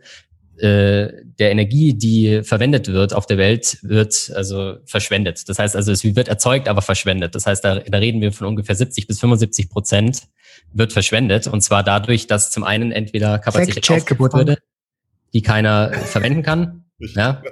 [0.58, 5.48] der Energie, die verwendet wird auf der Welt, wird also verschwendet.
[5.48, 7.34] Das heißt also, es wird erzeugt, aber verschwendet.
[7.34, 10.22] Das heißt, da, da reden wir von ungefähr 70 bis 75 Prozent
[10.72, 11.46] wird verschwendet.
[11.46, 14.58] Und zwar dadurch, dass zum einen entweder Kapazität aufgebaut würde,
[15.34, 16.84] die keiner verwenden kann.
[16.98, 17.42] Ja,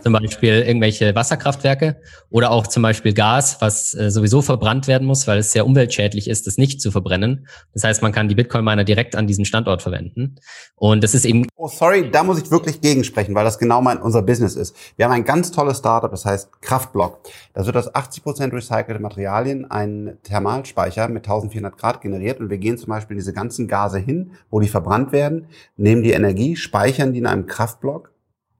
[0.00, 2.00] zum Beispiel irgendwelche Wasserkraftwerke
[2.30, 6.28] oder auch zum Beispiel Gas, was äh, sowieso verbrannt werden muss, weil es sehr umweltschädlich
[6.28, 7.48] ist, das nicht zu verbrennen.
[7.74, 10.36] Das heißt, man kann die Bitcoin-Miner direkt an diesen Standort verwenden.
[10.76, 11.46] Und das ist eben.
[11.56, 14.76] Oh, sorry, da muss ich wirklich gegensprechen, weil das genau mein, unser Business ist.
[14.96, 17.20] Wir haben ein ganz tolles Startup, das heißt Kraftblock.
[17.54, 22.58] Das wird aus 80 Prozent recycelte Materialien ein Thermalspeicher mit 1400 Grad generiert und wir
[22.58, 25.46] gehen zum Beispiel diese ganzen Gase hin, wo die verbrannt werden,
[25.76, 28.10] nehmen die Energie, speichern die in einem Kraftblock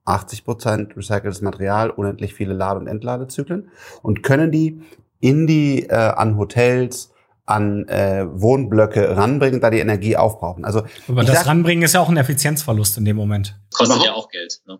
[0.07, 3.69] 80 Prozent recyceltes Material, unendlich viele Lade- und Entladezyklen
[4.01, 4.81] und können die
[5.19, 7.11] in die äh, an Hotels,
[7.45, 10.65] an äh, Wohnblöcke ranbringen, da die Energie aufbrauchen.
[10.65, 13.57] Also aber das sag, ranbringen ist ja auch ein Effizienzverlust in dem Moment.
[13.73, 14.61] Kostet ja auch Geld.
[14.67, 14.79] Ne?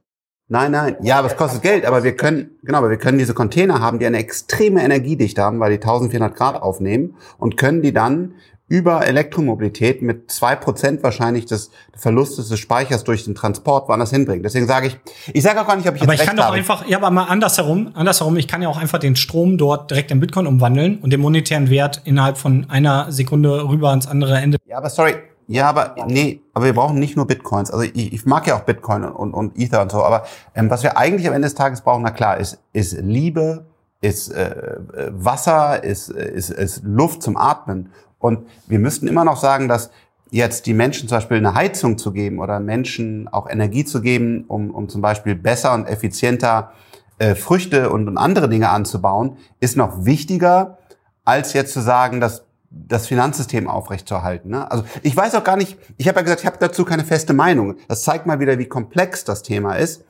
[0.50, 3.34] Nein, nein, ja, aber es kostet Geld, aber wir können, genau, aber wir können diese
[3.34, 7.92] Container haben, die eine extreme Energiedichte haben, weil die 1400 Grad aufnehmen und können die
[7.92, 8.36] dann
[8.70, 14.44] über Elektromobilität mit zwei Prozent wahrscheinlich des Verlustes des Speichers durch den Transport woanders hinbringen.
[14.44, 14.98] Deswegen sage ich,
[15.34, 17.10] ich sage auch gar nicht, ob ich aber jetzt ich kann doch einfach, ja, aber
[17.10, 21.00] mal andersherum, andersherum, ich kann ja auch einfach den Strom dort direkt in Bitcoin umwandeln
[21.00, 24.58] und den monetären Wert innerhalb von einer Sekunde rüber ans andere Ende.
[24.66, 25.16] Ja, aber sorry,
[25.48, 27.72] ja, aber nee, aber wir brauchen nicht nur Bitcoins.
[27.72, 30.84] Also ich, ich mag ja auch Bitcoin und, und Ether und so, aber ähm, was
[30.84, 33.66] wir eigentlich am Ende des Tages brauchen, na klar, ist, ist Liebe,
[34.02, 34.78] ist äh,
[35.12, 37.92] Wasser, ist, ist, ist Luft zum Atmen.
[38.20, 39.92] Und wir müssten immer noch sagen, dass
[40.30, 44.46] jetzt die Menschen zum Beispiel eine Heizung zu geben oder Menschen auch Energie zu geben,
[44.48, 46.72] um, um zum Beispiel besser und effizienter
[47.20, 50.78] äh, Früchte und, und andere Dinge anzubauen, ist noch wichtiger,
[51.24, 54.52] als jetzt zu sagen, dass das Finanzsystem aufrechtzuerhalten.
[54.52, 54.70] Ne?
[54.70, 57.34] Also ich weiß auch gar nicht, ich habe ja gesagt, ich habe dazu keine feste
[57.34, 57.76] Meinung.
[57.88, 60.04] Das zeigt mal wieder, wie komplex das Thema ist.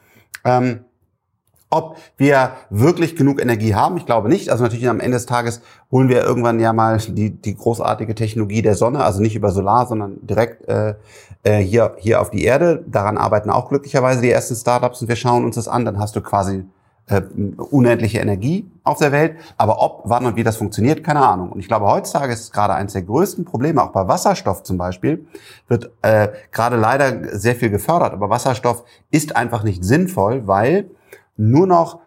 [0.43, 0.85] Ähm,
[1.69, 4.49] ob wir wirklich genug Energie haben, ich glaube nicht.
[4.49, 5.61] Also natürlich am Ende des Tages
[5.91, 9.85] holen wir irgendwann ja mal die, die großartige Technologie der Sonne, also nicht über Solar,
[9.85, 10.95] sondern direkt äh,
[11.43, 12.83] äh, hier, hier auf die Erde.
[12.87, 15.83] Daran arbeiten auch glücklicherweise die ersten Startups und wir schauen uns das an.
[15.83, 16.63] Dann hast du quasi
[17.07, 17.21] äh,
[17.57, 19.37] unendliche Energie auf der Welt.
[19.57, 21.51] Aber ob, wann und wie das funktioniert, keine Ahnung.
[21.51, 24.77] Und ich glaube, heutzutage ist es gerade eines der größten Probleme, auch bei Wasserstoff zum
[24.77, 25.25] Beispiel,
[25.67, 28.13] wird äh, gerade leider sehr viel gefördert.
[28.13, 30.89] Aber Wasserstoff ist einfach nicht sinnvoll, weil
[31.37, 31.99] nur noch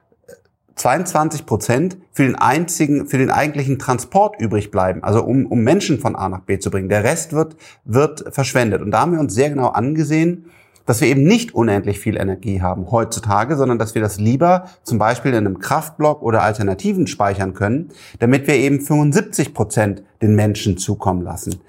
[0.76, 5.98] 22 Prozent für den einzigen, für den eigentlichen Transport übrig bleiben, also um, um Menschen
[5.98, 6.88] von A nach B zu bringen.
[6.88, 8.80] Der Rest wird, wird verschwendet.
[8.80, 10.46] Und da haben wir uns sehr genau angesehen,
[10.86, 14.98] dass wir eben nicht unendlich viel Energie haben heutzutage, sondern dass wir das lieber zum
[14.98, 20.78] Beispiel in einem Kraftblock oder Alternativen speichern können, damit wir eben 75 Prozent den Menschen
[20.78, 21.60] zukommen lassen.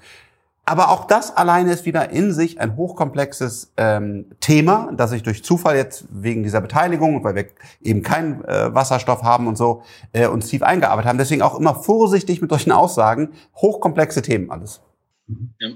[0.64, 5.42] Aber auch das alleine ist wieder in sich ein hochkomplexes ähm, Thema, das ich durch
[5.42, 7.46] Zufall jetzt wegen dieser Beteiligung, weil wir
[7.80, 9.82] eben keinen äh, Wasserstoff haben und so,
[10.12, 11.18] äh, uns tief eingearbeitet haben.
[11.18, 13.32] Deswegen auch immer vorsichtig mit solchen Aussagen.
[13.56, 14.80] Hochkomplexe Themen alles.
[15.58, 15.70] Ja.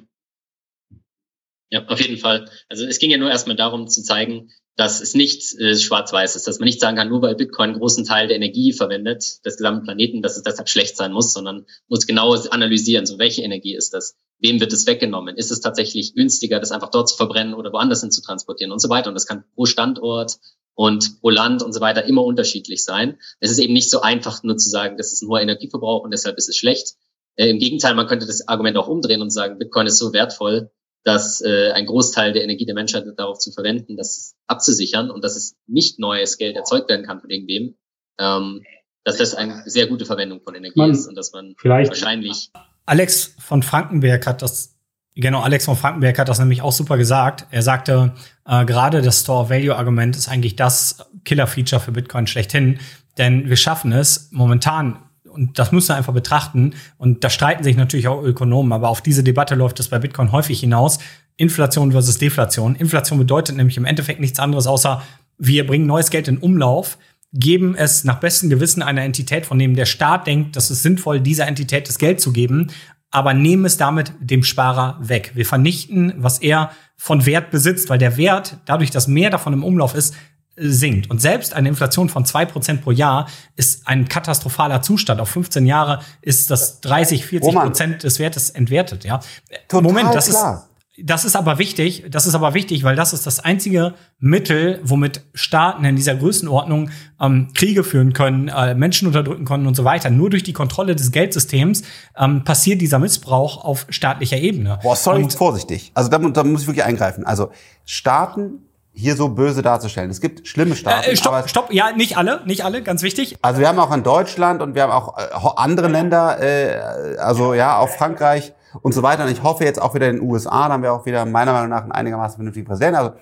[1.71, 2.49] ja, auf jeden Fall.
[2.69, 6.47] Also es ging ja nur erstmal darum zu zeigen, dass es nicht äh, schwarz-weiß ist,
[6.47, 9.57] dass man nicht sagen kann, nur weil Bitcoin einen großen Teil der Energie verwendet, des
[9.57, 13.75] gesamten Planeten, dass es deshalb schlecht sein muss, sondern muss genau analysieren, so welche Energie
[13.75, 17.55] ist das, wem wird es weggenommen, ist es tatsächlich günstiger, das einfach dort zu verbrennen
[17.55, 19.09] oder woanders hin zu transportieren und so weiter.
[19.09, 20.37] Und das kann pro Standort
[20.75, 23.19] und pro Land und so weiter immer unterschiedlich sein.
[23.41, 26.11] Es ist eben nicht so einfach nur zu sagen, das ist ein hoher Energieverbrauch und
[26.11, 26.97] deshalb ist es schlecht.
[27.37, 30.71] Äh, Im Gegenteil, man könnte das Argument auch umdrehen und sagen, Bitcoin ist so wertvoll,
[31.07, 35.37] dass äh, ein Großteil der Energie der Menschheit darauf zu verwenden, das abzusichern und dass
[35.37, 37.77] es nicht neues Geld erzeugt werden kann von irgendwem,
[38.19, 38.65] ähm,
[39.05, 42.51] dass das eine sehr gute Verwendung von Energie man ist und dass man wahrscheinlich.
[42.87, 44.73] Alex von Frankenberg hat das
[45.19, 47.47] Genau, Alex von Frankenberg hat das nämlich auch super gesagt.
[47.51, 48.13] Er sagte,
[48.45, 52.81] äh, gerade das Store-Value-Argument ist eigentlich das Killer-Feature für Bitcoin schlechthin,
[53.17, 55.06] denn wir schaffen es momentan
[55.37, 56.75] und das müssen wir einfach betrachten.
[56.99, 60.33] Und da streiten sich natürlich auch Ökonomen, aber auf diese Debatte läuft es bei Bitcoin
[60.33, 60.99] häufig hinaus.
[61.37, 62.77] Inflation versus Deflation.
[62.77, 65.03] Inflation bedeutet nämlich im Endeffekt nichts anderes, außer
[65.39, 66.99] wir bringen neues Geld in Umlauf,
[67.33, 71.21] geben es nach bestem Gewissen einer Entität, von dem der Staat denkt, dass es sinnvoll,
[71.21, 72.69] dieser Entität das Geld zu geben,
[73.11, 75.33] aber nehmen es damit dem Sparer weg.
[75.35, 79.65] Wir vernichten, was er von Wert besitzt, weil der Wert, dadurch, dass mehr davon im
[79.65, 80.15] Umlauf ist,
[80.57, 81.11] sinkt.
[81.11, 85.21] Und selbst eine Inflation von zwei Prozent pro Jahr ist ein katastrophaler Zustand.
[85.21, 89.05] Auf 15 Jahre ist das 30, 40 Prozent des Wertes entwertet.
[89.05, 89.21] Ja.
[89.69, 90.55] Total Moment, das klar.
[90.55, 94.81] ist das ist aber wichtig, das ist aber wichtig, weil das ist das einzige Mittel,
[94.83, 96.91] womit Staaten in dieser Größenordnung
[97.21, 100.09] ähm, Kriege führen können, äh, Menschen unterdrücken können und so weiter.
[100.09, 101.83] Nur durch die Kontrolle des Geldsystems
[102.17, 104.79] ähm, passiert dieser Missbrauch auf staatlicher Ebene.
[104.83, 105.93] Boah, sorry, und, vorsichtig.
[105.93, 107.27] Also da, da muss ich wirklich eingreifen.
[107.27, 107.51] Also
[107.85, 108.66] Staaten
[108.97, 110.11] hier so böse darzustellen.
[110.11, 111.11] Es gibt schlimme Staaten.
[111.11, 113.37] Äh, stopp, stopp, ja, nicht alle, nicht alle, ganz wichtig.
[113.43, 115.23] Also wir haben auch in Deutschland und wir haben auch äh,
[115.57, 119.25] andere Länder, äh, also ja, auch Frankreich und so weiter.
[119.25, 121.53] Und ich hoffe jetzt auch wieder in den USA, da haben wir auch wieder meiner
[121.53, 122.97] Meinung nach einen einigermaßen vernünftigen Präsidenten.
[122.97, 123.13] Also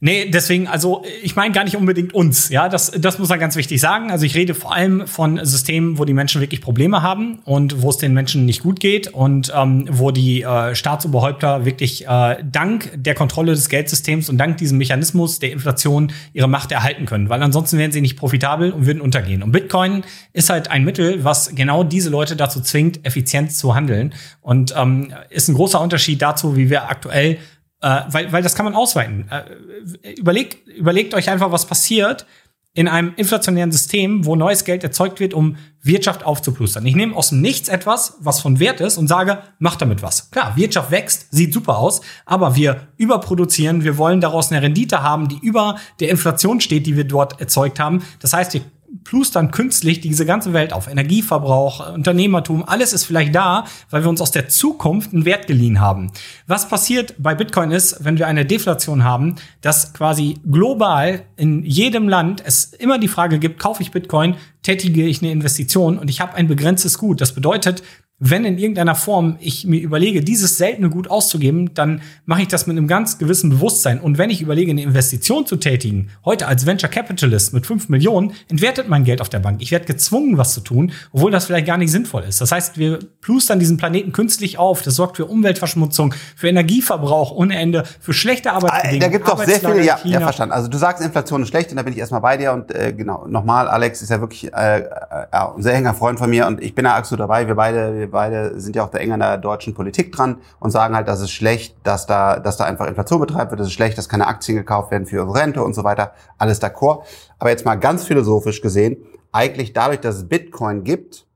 [0.00, 3.56] Nee, deswegen, also ich meine gar nicht unbedingt uns, ja, das, das muss man ganz
[3.56, 4.12] wichtig sagen.
[4.12, 7.90] Also ich rede vor allem von Systemen, wo die Menschen wirklich Probleme haben und wo
[7.90, 12.92] es den Menschen nicht gut geht und ähm, wo die äh, Staatsoberhäupter wirklich äh, dank
[12.94, 17.42] der Kontrolle des Geldsystems und dank diesem Mechanismus der Inflation ihre Macht erhalten können, weil
[17.42, 19.42] ansonsten wären sie nicht profitabel und würden untergehen.
[19.42, 24.14] Und Bitcoin ist halt ein Mittel, was genau diese Leute dazu zwingt, effizient zu handeln
[24.42, 27.38] und ähm, ist ein großer Unterschied dazu, wie wir aktuell
[27.80, 29.28] äh, weil, weil das kann man ausweiten.
[29.30, 32.26] Äh, überlegt, überlegt euch einfach, was passiert
[32.74, 36.86] in einem inflationären System, wo neues Geld erzeugt wird, um Wirtschaft aufzuplustern.
[36.86, 40.30] Ich nehme aus dem Nichts etwas, was von Wert ist und sage, mach damit was.
[40.30, 45.28] Klar, Wirtschaft wächst, sieht super aus, aber wir überproduzieren, wir wollen daraus eine Rendite haben,
[45.28, 48.04] die über der Inflation steht, die wir dort erzeugt haben.
[48.20, 48.60] Das heißt, wir
[49.04, 50.88] plustern künstlich diese ganze Welt auf.
[50.88, 55.80] Energieverbrauch, Unternehmertum, alles ist vielleicht da, weil wir uns aus der Zukunft einen Wert geliehen
[55.80, 56.10] haben.
[56.46, 62.08] Was passiert bei Bitcoin ist, wenn wir eine Deflation haben, dass quasi global in jedem
[62.08, 66.20] Land es immer die Frage gibt, kaufe ich Bitcoin, tätige ich eine Investition und ich
[66.20, 67.20] habe ein begrenztes Gut.
[67.20, 67.82] Das bedeutet,
[68.20, 72.66] wenn in irgendeiner Form ich mir überlege, dieses seltene Gut auszugeben, dann mache ich das
[72.66, 74.00] mit einem ganz gewissen Bewusstsein.
[74.00, 78.32] Und wenn ich überlege, eine Investition zu tätigen, heute als Venture Capitalist mit fünf Millionen,
[78.48, 79.62] entwertet mein Geld auf der Bank.
[79.62, 82.40] Ich werde gezwungen, was zu tun, obwohl das vielleicht gar nicht sinnvoll ist.
[82.40, 84.82] Das heißt, wir plustern diesen Planeten künstlich auf.
[84.82, 89.00] Das sorgt für Umweltverschmutzung, für Energieverbrauch ohne Ende, für schlechte Arbeitsbedingungen.
[89.00, 90.52] Da gibt es doch sehr viele, ja, ja, verstanden.
[90.54, 92.52] Also du sagst, Inflation ist schlecht und da bin ich erstmal bei dir.
[92.52, 94.84] Und äh, genau, nochmal, Alex ist ja wirklich äh, äh,
[95.30, 97.46] ein sehr enger Freund von mir und ich bin da absolut dabei.
[97.46, 100.70] Wir beide, wir beide sind ja auch da eng an der deutschen Politik dran und
[100.70, 103.72] sagen halt, dass es schlecht, dass da, dass da einfach Inflation betreibt wird, es ist
[103.72, 106.12] schlecht, dass keine Aktien gekauft werden für unsere Rente und so weiter.
[106.38, 107.04] Alles d'accord.
[107.38, 108.96] Aber jetzt mal ganz philosophisch gesehen,
[109.32, 111.26] eigentlich dadurch, dass es Bitcoin gibt,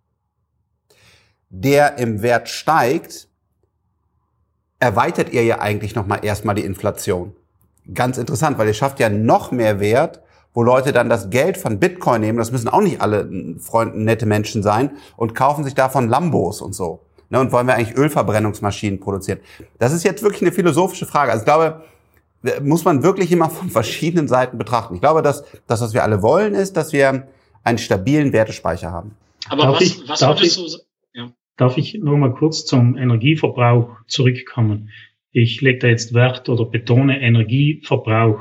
[1.50, 3.28] der im Wert steigt,
[4.78, 7.36] erweitert ihr ja eigentlich nochmal erstmal die Inflation.
[7.92, 10.21] Ganz interessant, weil ihr schafft ja noch mehr Wert
[10.55, 13.28] wo Leute dann das Geld von Bitcoin nehmen, das müssen auch nicht alle
[13.59, 17.00] Freunde, nette Menschen sein, und kaufen sich davon Lambos und so.
[17.30, 19.40] Ne, und wollen wir eigentlich Ölverbrennungsmaschinen produzieren?
[19.78, 21.32] Das ist jetzt wirklich eine philosophische Frage.
[21.32, 21.82] Also ich glaube,
[22.62, 24.94] muss man wirklich immer von verschiedenen Seiten betrachten.
[24.94, 27.28] Ich glaube, dass das, was wir alle wollen, ist, dass wir
[27.64, 29.16] einen stabilen Wertespeicher haben.
[29.48, 30.78] Aber darf was, ich, was darf würdest ich, du...
[31.14, 31.32] Ja.
[31.57, 34.90] Darf ich noch mal kurz zum Energieverbrauch zurückkommen?
[35.30, 38.40] Ich lege da jetzt Wert oder betone Energieverbrauch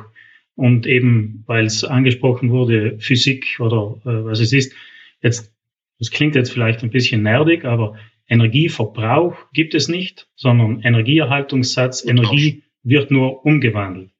[0.61, 4.75] und eben, weil es angesprochen wurde, Physik oder äh, was es ist,
[5.23, 5.51] jetzt,
[5.97, 7.97] das klingt jetzt vielleicht ein bisschen nerdig, aber
[8.29, 14.11] Energieverbrauch gibt es nicht, sondern Energieerhaltungssatz, Energie wird nur umgewandelt.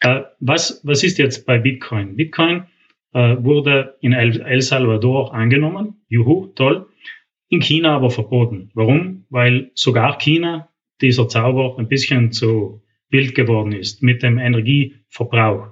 [0.00, 2.16] Äh, was, was ist jetzt bei Bitcoin?
[2.16, 2.64] Bitcoin
[3.12, 6.00] äh, wurde in El, El Salvador angenommen.
[6.08, 6.86] Juhu, toll.
[7.50, 8.72] In China aber verboten.
[8.74, 9.26] Warum?
[9.30, 10.70] Weil sogar China
[11.00, 15.68] dieser Zauber ein bisschen zu wild geworden ist mit dem Energieverbrauch.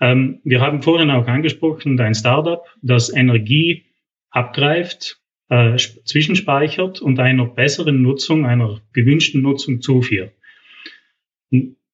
[0.00, 3.86] Ähm, wir haben vorhin auch angesprochen, ein Startup, das Energie
[4.30, 10.32] abgreift, äh, zwischenspeichert und einer besseren Nutzung, einer gewünschten Nutzung zuführt.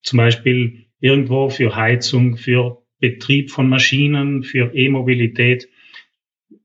[0.03, 5.69] Zum Beispiel irgendwo für Heizung, für Betrieb von Maschinen, für E-Mobilität.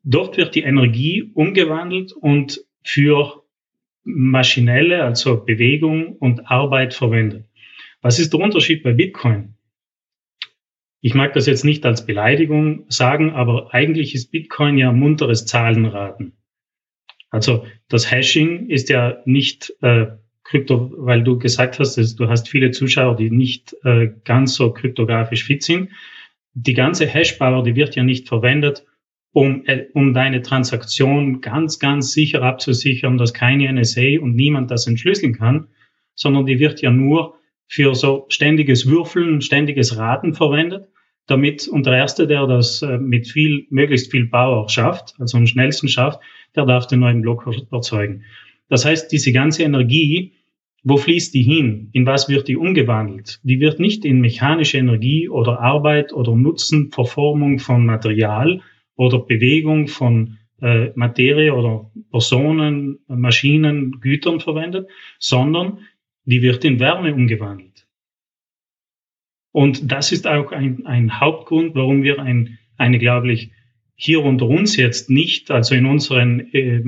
[0.04, 3.44] Dort wird die Energie umgewandelt und für
[4.04, 7.46] maschinelle, also Bewegung und Arbeit verwendet.
[8.02, 9.56] Was ist der Unterschied bei Bitcoin?
[11.02, 16.34] Ich mag das jetzt nicht als Beleidigung sagen, aber eigentlich ist Bitcoin ja munteres Zahlenraten.
[17.30, 20.08] Also das Hashing ist ja nicht äh,
[20.44, 25.44] Krypto, weil du gesagt hast, du hast viele Zuschauer, die nicht äh, ganz so kryptografisch
[25.44, 25.90] fit sind.
[26.54, 28.86] Die ganze Hashpower, die wird ja nicht verwendet,
[29.34, 34.88] um, äh, um deine Transaktion ganz, ganz sicher abzusichern, dass keine NSA und niemand das
[34.88, 35.68] entschlüsseln kann,
[36.16, 37.37] sondern die wird ja nur
[37.68, 40.88] für so ständiges Würfeln, ständiges Raten verwendet,
[41.28, 45.46] damit, und der Erste, der das äh, mit viel, möglichst viel Power schafft, also am
[45.46, 46.20] schnellsten schafft,
[46.56, 48.24] der darf den neuen Block erzeugen.
[48.70, 50.34] Das heißt, diese ganze Energie,
[50.84, 51.90] wo fließt die hin?
[51.92, 53.42] In was wird die umgewandelt?
[53.44, 58.62] Die wird nicht in mechanische Energie oder Arbeit oder Nutzen, Verformung von Material
[58.96, 64.88] oder Bewegung von äh, Materie oder Personen, Maschinen, Gütern verwendet,
[65.20, 65.80] sondern
[66.28, 67.88] die wird in Wärme umgewandelt.
[69.52, 73.52] Und das ist auch ein, ein Hauptgrund, warum wir ein, eine, glaube ich,
[73.96, 76.84] hier unter uns jetzt nicht, also in unseren äh,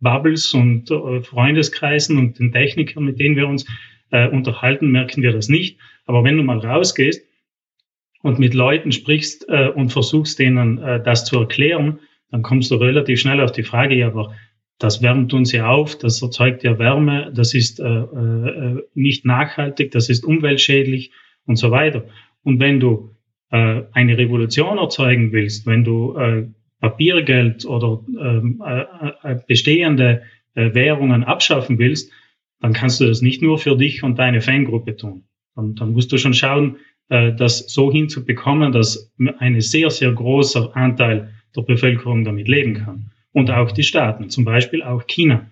[0.00, 3.66] Bubbles und äh, Freundeskreisen und den Technikern, mit denen wir uns
[4.10, 5.78] äh, unterhalten, merken wir das nicht.
[6.06, 7.24] Aber wenn du mal rausgehst
[8.22, 12.00] und mit Leuten sprichst äh, und versuchst denen äh, das zu erklären,
[12.30, 14.34] dann kommst du relativ schnell auf die Frage, ja, aber
[14.80, 19.90] das wärmt uns ja auf, das erzeugt ja Wärme, das ist äh, äh, nicht nachhaltig,
[19.92, 21.12] das ist umweltschädlich
[21.44, 22.06] und so weiter.
[22.42, 23.14] Und wenn du
[23.50, 26.46] äh, eine Revolution erzeugen willst, wenn du äh,
[26.80, 30.22] Papiergeld oder ähm, äh, äh, bestehende
[30.54, 32.10] äh, Währungen abschaffen willst,
[32.60, 35.24] dann kannst du das nicht nur für dich und deine Fangruppe tun.
[35.56, 36.76] Dann, dann musst du schon schauen,
[37.10, 43.10] äh, das so hinzubekommen, dass ein sehr, sehr großer Anteil der Bevölkerung damit leben kann.
[43.32, 45.46] Und auch die Staaten, zum Beispiel auch China.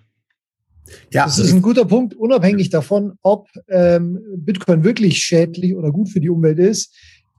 [1.12, 6.09] Ja, das ist ein guter Punkt, unabhängig davon, ob ähm, Bitcoin wirklich schädlich oder gut
[6.09, 6.95] für die Umwelt ist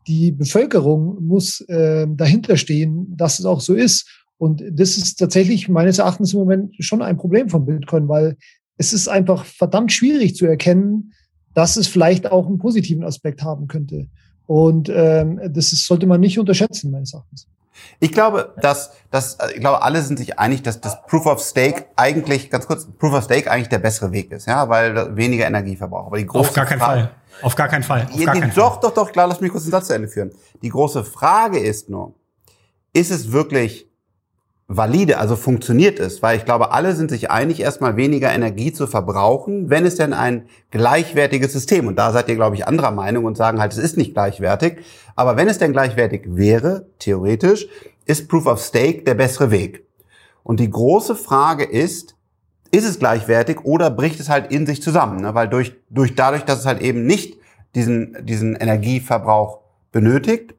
[0.10, 4.10] die Bevölkerung muss äh, dahinter stehen, dass es auch so ist.
[4.38, 8.36] Und das ist tatsächlich meines Erachtens im Moment schon ein Problem von Bitcoin, weil
[8.78, 11.14] es ist einfach verdammt schwierig zu erkennen,
[11.54, 14.08] dass es vielleicht auch einen positiven Aspekt haben könnte.
[14.48, 17.48] Und ähm, das ist, sollte man nicht unterschätzen, meines Erachtens.
[18.00, 21.86] Ich glaube, dass, dass ich glaube, alle sind sich einig, dass das Proof of Stake
[21.96, 25.76] eigentlich, ganz kurz, Proof of Stake eigentlich der bessere Weg ist, ja, weil weniger Energie
[25.76, 26.08] verbraucht.
[26.08, 27.12] Aber die große Auf gar keinen Frage, Fall.
[27.42, 28.08] Auf gar keinen Fall.
[28.12, 28.80] Auf gar keinen doch, Fall.
[28.82, 30.32] doch, doch, klar, lass mich kurz den Satz zu Ende führen.
[30.62, 32.14] Die große Frage ist nur,
[32.94, 33.89] ist es wirklich
[34.70, 36.22] valide, also funktioniert es?
[36.22, 40.14] Weil ich glaube, alle sind sich einig, erstmal weniger Energie zu verbrauchen, wenn es denn
[40.14, 43.80] ein gleichwertiges System, und da seid ihr, glaube ich, anderer Meinung und sagen halt, es
[43.80, 44.78] ist nicht gleichwertig,
[45.16, 47.68] aber wenn es denn gleichwertig wäre, theoretisch,
[48.06, 49.86] ist Proof of Stake der bessere Weg.
[50.44, 52.16] Und die große Frage ist,
[52.72, 55.20] ist es gleichwertig oder bricht es halt in sich zusammen?
[55.20, 55.34] Ne?
[55.34, 57.38] Weil durch, durch dadurch, dass es halt eben nicht
[57.74, 59.62] diesen, diesen Energieverbrauch
[59.92, 60.54] benötigt,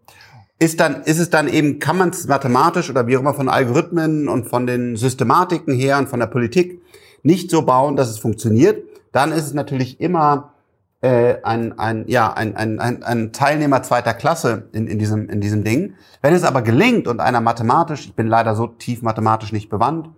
[0.61, 3.49] ist dann, ist es dann eben, kann man es mathematisch oder wie auch immer von
[3.49, 6.83] Algorithmen und von den Systematiken her und von der Politik
[7.23, 10.53] nicht so bauen, dass es funktioniert, dann ist es natürlich immer
[11.01, 15.41] äh, ein, ein, ja, ein, ein, ein, ein Teilnehmer zweiter Klasse in, in, diesem, in
[15.41, 15.95] diesem Ding.
[16.21, 20.11] Wenn es aber gelingt und einer mathematisch, ich bin leider so tief mathematisch nicht bewandt,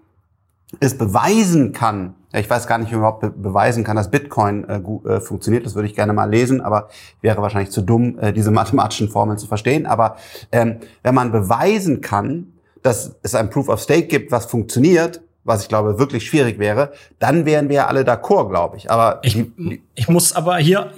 [0.81, 4.68] es beweisen kann, ich weiß gar nicht, wie man überhaupt be beweisen kann, dass Bitcoin
[4.68, 6.89] äh, gut, äh, funktioniert, das würde ich gerne mal lesen, aber
[7.20, 9.87] wäre wahrscheinlich zu dumm, äh, diese mathematischen Formeln zu verstehen.
[9.87, 10.16] Aber
[10.51, 12.53] ähm, wenn man beweisen kann,
[12.83, 16.93] dass es ein Proof of Stake gibt, was funktioniert, was ich glaube wirklich schwierig wäre,
[17.18, 18.91] dann wären wir ja alle d'accord, glaube ich.
[18.91, 20.91] Aber ich, die, ich muss aber hier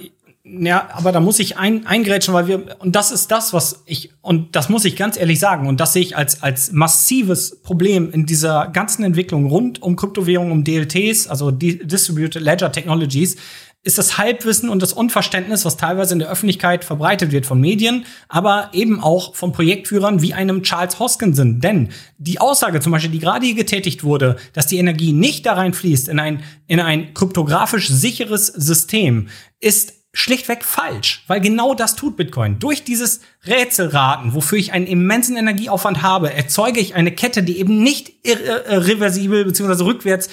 [0.47, 4.11] ja, aber da muss ich ein, eingrätschen, weil wir, und das ist das, was ich,
[4.21, 8.11] und das muss ich ganz ehrlich sagen, und das sehe ich als, als massives Problem
[8.11, 13.37] in dieser ganzen Entwicklung rund um Kryptowährungen, um DLTs, also Distributed Ledger Technologies,
[13.81, 18.05] ist das Halbwissen und das Unverständnis, was teilweise in der Öffentlichkeit verbreitet wird von Medien,
[18.27, 21.59] aber eben auch von Projektführern wie einem Charles Hoskinson.
[21.59, 25.53] Denn die Aussage zum Beispiel, die gerade hier getätigt wurde, dass die Energie nicht da
[25.53, 29.27] reinfließt in ein, in ein kryptografisch sicheres System,
[29.59, 32.57] ist schlichtweg falsch, weil genau das tut Bitcoin.
[32.57, 37.83] Durch dieses Rätselraten, wofür ich einen immensen Energieaufwand habe, erzeuge ich eine Kette, die eben
[37.83, 39.83] nicht irreversibel bzw.
[39.83, 40.29] rückwärts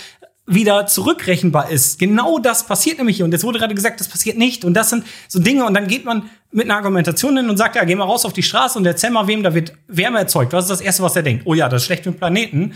[0.46, 1.98] wieder zurückrechenbar ist.
[1.98, 3.24] Genau das passiert nämlich hier.
[3.24, 4.64] Und es wurde gerade gesagt, das passiert nicht.
[4.64, 5.64] Und das sind so Dinge.
[5.66, 8.32] Und dann geht man mit einer Argumentation hin und sagt, ja, geh mal raus auf
[8.32, 10.52] die Straße und erzähl mal, wem da wird Wärme erzeugt.
[10.52, 11.42] Was ist das Erste, was er denkt?
[11.46, 12.74] Oh ja, das ist schlecht für den Planeten.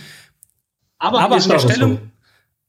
[0.98, 2.00] Aber, aber an der Stelle, so.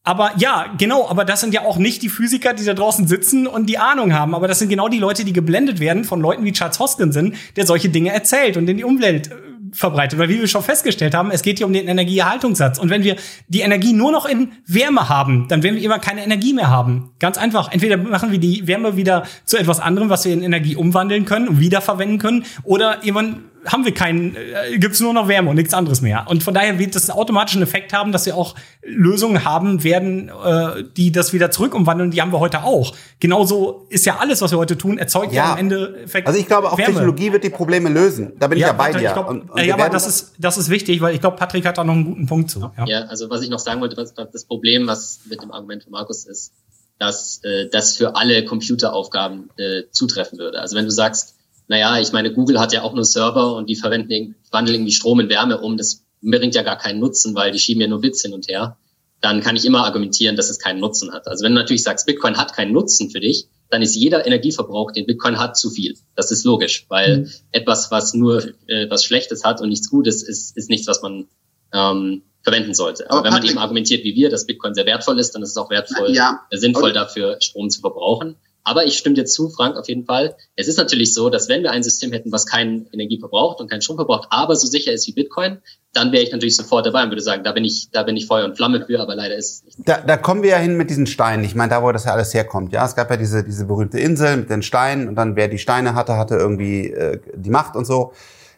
[0.08, 3.46] Aber ja, genau, aber das sind ja auch nicht die Physiker, die da draußen sitzen
[3.46, 4.36] und die Ahnung haben.
[4.36, 7.66] Aber das sind genau die Leute, die geblendet werden von Leuten wie Charles Hoskinson, der
[7.66, 9.30] solche Dinge erzählt und in die Umwelt
[9.74, 12.80] verbreitet, weil wie wir schon festgestellt haben, es geht hier um den Energieerhaltungssatz.
[12.80, 13.18] Und wenn wir
[13.50, 17.12] die Energie nur noch in Wärme haben, dann werden wir immer keine Energie mehr haben.
[17.20, 17.70] Ganz einfach.
[17.70, 21.50] Entweder machen wir die Wärme wieder zu etwas anderem, was wir in Energie umwandeln können
[21.50, 25.74] und wiederverwenden können, oder irgendwann haben wir keinen, äh, gibt's nur noch Wärme und nichts
[25.74, 26.26] anderes mehr.
[26.28, 30.30] Und von daher wird das automatisch einen Effekt haben, dass wir auch Lösungen haben werden,
[30.30, 32.12] äh, die das wieder zurück umwandeln.
[32.12, 32.96] Die haben wir heute auch.
[33.20, 36.28] Genauso ist ja alles, was wir heute tun, erzeugt ja, ja am Ende Effekt.
[36.28, 36.94] Also ich glaube, auch Wärme.
[36.94, 38.34] Technologie wird die Probleme lösen.
[38.40, 39.12] Da bin ja, ich ja bei dir.
[39.12, 41.78] Glaub, und, und ja, aber das ist, das ist wichtig, weil ich glaube, Patrick hat
[41.78, 42.72] da noch einen guten Punkt zu.
[42.78, 42.86] Ja.
[42.86, 45.92] ja, also was ich noch sagen wollte, was das Problem, was mit dem Argument von
[45.92, 46.54] Markus ist,
[47.00, 50.60] dass äh, das für alle Computeraufgaben äh, zutreffen würde.
[50.60, 51.37] Also wenn du sagst,
[51.68, 55.20] naja, ich meine, Google hat ja auch nur Server und die verwenden, wandeln irgendwie Strom
[55.20, 55.78] in Wärme um.
[55.78, 58.78] Das bringt ja gar keinen Nutzen, weil die schieben ja nur Bits hin und her.
[59.20, 61.28] Dann kann ich immer argumentieren, dass es keinen Nutzen hat.
[61.28, 64.92] Also wenn du natürlich sagst, Bitcoin hat keinen Nutzen für dich, dann ist jeder Energieverbrauch,
[64.92, 65.98] den Bitcoin hat, zu viel.
[66.16, 67.32] Das ist logisch, weil mhm.
[67.52, 71.28] etwas, was nur äh, was Schlechtes hat und nichts Gutes, ist, ist nichts, was man
[71.74, 73.10] ähm, verwenden sollte.
[73.10, 75.50] Aber, Aber wenn man eben argumentiert wie wir, dass Bitcoin sehr wertvoll ist, dann ist
[75.50, 76.46] es auch wertvoll, ja.
[76.50, 78.38] äh, sinnvoll dafür, Strom zu verbrauchen.
[78.68, 80.36] Aber ich stimme dir zu, Frank, auf jeden Fall.
[80.58, 83.70] Es ist natürlich so, dass wenn wir ein System hätten, was keine Energie verbraucht und
[83.70, 85.60] keinen Strom verbraucht, aber so sicher ist wie Bitcoin,
[85.94, 88.28] dann wäre ich natürlich sofort dabei und würde sagen, da bin ich, da bin ich
[88.28, 89.78] Feuer und Flamme für, aber leider ist es nicht.
[89.88, 91.46] Da, da kommen wir ja hin mit diesen Steinen.
[91.46, 92.74] Ich meine, da wo das ja alles herkommt.
[92.74, 95.60] Ja, es gab ja diese, diese berühmte Insel mit den Steinen und dann wer die
[95.60, 98.12] Steine hatte, hatte irgendwie äh, die Macht und so.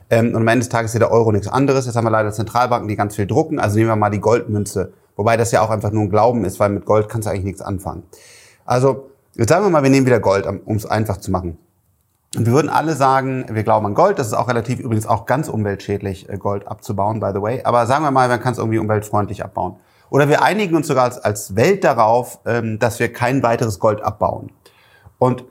[0.09, 1.85] Ähm, und am Ende des Tages ist der Euro nichts anderes.
[1.85, 3.59] Jetzt haben wir leider Zentralbanken, die ganz viel drucken.
[3.59, 4.91] Also nehmen wir mal die Goldmünze.
[5.15, 7.45] Wobei das ja auch einfach nur ein Glauben ist, weil mit Gold kannst du eigentlich
[7.45, 8.03] nichts anfangen.
[8.65, 9.08] Also
[9.39, 11.57] Jetzt sagen wir mal, wir nehmen wieder Gold, um es einfach zu machen.
[12.35, 14.19] Und wir würden alle sagen, wir glauben an Gold.
[14.19, 17.61] Das ist auch relativ übrigens auch ganz umweltschädlich, äh, Gold abzubauen, by the way.
[17.63, 19.77] Aber sagen wir mal, man kann es irgendwie umweltfreundlich abbauen.
[20.09, 24.01] Oder wir einigen uns sogar als, als Welt darauf, ähm, dass wir kein weiteres Gold
[24.01, 24.51] abbauen.
[25.19, 25.45] Und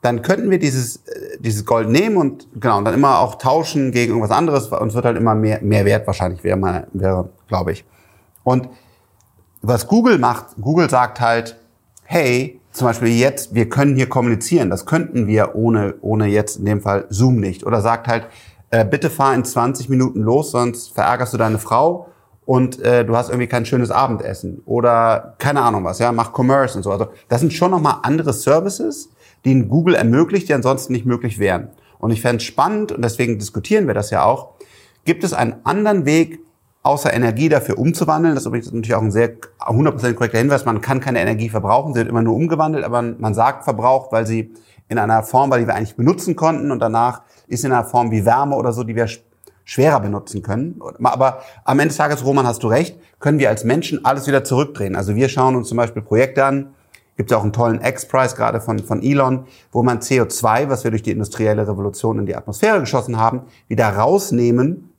[0.00, 3.92] dann könnten wir dieses, äh, dieses Gold nehmen und genau, und dann immer auch tauschen
[3.92, 4.68] gegen irgendwas anderes.
[4.68, 7.84] Und es wird halt immer mehr, mehr wert wahrscheinlich, wäre, wäre glaube ich.
[8.42, 8.70] Und
[9.60, 11.58] was Google macht, Google sagt halt,
[12.04, 14.68] hey, zum Beispiel jetzt, wir können hier kommunizieren.
[14.68, 17.64] Das könnten wir ohne, ohne jetzt in dem Fall Zoom nicht.
[17.64, 18.26] Oder sagt halt,
[18.70, 22.08] äh, bitte fahr in 20 Minuten los, sonst verärgerst du deine Frau
[22.44, 24.60] und äh, du hast irgendwie kein schönes Abendessen.
[24.66, 26.90] Oder keine Ahnung was, ja, mach Commerce und so.
[26.90, 29.08] Also das sind schon nochmal andere Services,
[29.44, 31.68] die Google ermöglicht, die ansonsten nicht möglich wären.
[32.00, 34.54] Und ich fände es spannend, und deswegen diskutieren wir das ja auch,
[35.04, 36.40] gibt es einen anderen Weg,
[36.84, 38.34] außer Energie dafür umzuwandeln.
[38.34, 40.64] Das ist übrigens natürlich auch ein sehr 100% korrekter Hinweis.
[40.64, 44.26] Man kann keine Energie verbrauchen, sie wird immer nur umgewandelt, aber man sagt verbraucht, weil
[44.26, 44.52] sie
[44.88, 48.10] in einer Form war, die wir eigentlich benutzen konnten und danach ist in einer Form
[48.10, 49.08] wie Wärme oder so, die wir
[49.64, 50.78] schwerer benutzen können.
[51.02, 54.44] Aber am Ende des Tages, Roman, hast du recht, können wir als Menschen alles wieder
[54.44, 54.94] zurückdrehen.
[54.94, 56.74] Also wir schauen uns zum Beispiel Projekte an,
[57.16, 60.90] gibt es auch einen tollen X-Prize gerade von, von Elon, wo man CO2, was wir
[60.90, 64.93] durch die industrielle Revolution in die Atmosphäre geschossen haben, wieder rausnehmen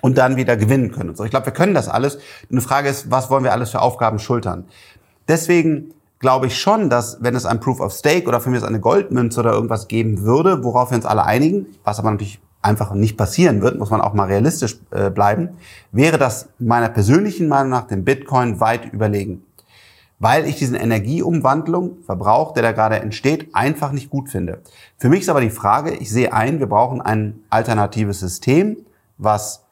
[0.00, 1.10] und dann wieder gewinnen können.
[1.10, 1.24] Und so.
[1.24, 2.18] Ich glaube, wir können das alles.
[2.50, 4.64] Eine Frage ist, was wollen wir alles für Aufgaben schultern?
[5.28, 8.80] Deswegen glaube ich schon, dass wenn es ein Proof of Stake oder für mich eine
[8.80, 13.16] Goldmünze oder irgendwas geben würde, worauf wir uns alle einigen, was aber natürlich einfach nicht
[13.16, 15.50] passieren wird, muss man auch mal realistisch äh, bleiben,
[15.92, 19.44] wäre das meiner persönlichen Meinung nach dem Bitcoin weit überlegen.
[20.18, 24.62] Weil ich diesen Energieumwandlung, Verbrauch, der da gerade entsteht, einfach nicht gut finde.
[24.96, 28.78] Für mich ist aber die Frage, ich sehe ein, wir brauchen ein alternatives System,
[29.18, 29.65] was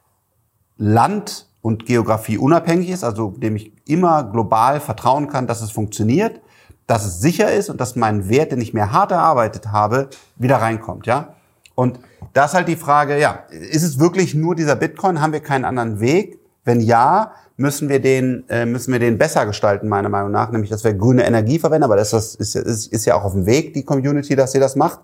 [0.76, 6.40] Land und Geografie unabhängig ist, also dem ich immer global vertrauen kann, dass es funktioniert,
[6.86, 10.56] dass es sicher ist und dass mein Wert, den ich mir hart erarbeitet habe, wieder
[10.56, 11.34] reinkommt, ja.
[11.74, 11.98] Und
[12.34, 15.20] da ist halt die Frage, ja, ist es wirklich nur dieser Bitcoin?
[15.20, 16.38] Haben wir keinen anderen Weg?
[16.64, 20.70] Wenn ja, müssen wir den, äh, müssen wir den besser gestalten, meiner Meinung nach, nämlich,
[20.70, 23.46] dass wir grüne Energie verwenden, aber das ist, ist, ist, ist ja auch auf dem
[23.46, 25.00] Weg, die Community, dass sie das macht.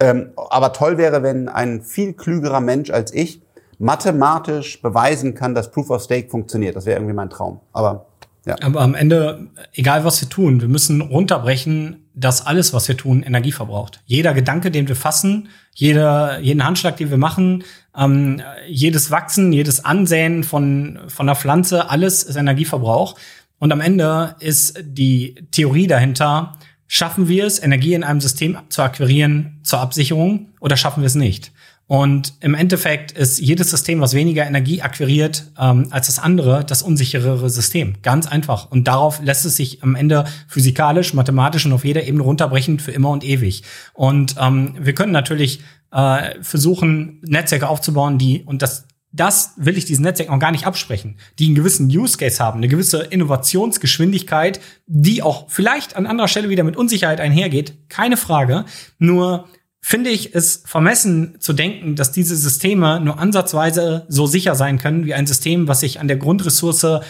[0.00, 3.42] Ähm, aber toll wäre, wenn ein viel klügerer Mensch als ich
[3.82, 6.76] mathematisch beweisen kann, dass Proof of Stake funktioniert.
[6.76, 7.60] Das wäre irgendwie mein Traum.
[7.72, 8.06] Aber
[8.46, 8.56] ja.
[8.60, 13.22] Aber am Ende, egal was wir tun, wir müssen runterbrechen, dass alles, was wir tun,
[13.22, 14.00] Energie verbraucht.
[14.04, 17.62] Jeder Gedanke, den wir fassen, jeder, jeden Handschlag, den wir machen,
[17.96, 23.16] ähm, jedes Wachsen, jedes Ansäen von, von einer Pflanze, alles ist Energieverbrauch.
[23.58, 26.54] Und am Ende ist die Theorie dahinter,
[26.88, 31.14] schaffen wir es, Energie in einem System zu akquirieren zur Absicherung oder schaffen wir es
[31.14, 31.52] nicht?
[31.86, 36.82] Und im Endeffekt ist jedes System, was weniger Energie akquiriert ähm, als das andere, das
[36.82, 37.96] unsicherere System.
[38.02, 38.70] Ganz einfach.
[38.70, 42.92] Und darauf lässt es sich am Ende physikalisch, mathematisch und auf jeder Ebene runterbrechen für
[42.92, 43.64] immer und ewig.
[43.92, 45.60] Und ähm, wir können natürlich
[45.90, 50.66] äh, versuchen, Netzwerke aufzubauen, die, und das, das will ich diesen Netzwerken auch gar nicht
[50.66, 56.28] absprechen, die einen gewissen Use Case haben, eine gewisse Innovationsgeschwindigkeit, die auch vielleicht an anderer
[56.28, 57.90] Stelle wieder mit Unsicherheit einhergeht.
[57.90, 58.64] Keine Frage.
[58.98, 59.48] Nur
[59.82, 65.04] finde ich es vermessen zu denken, dass diese Systeme nur ansatzweise so sicher sein können
[65.04, 67.00] wie ein System, was sich an der Grundressource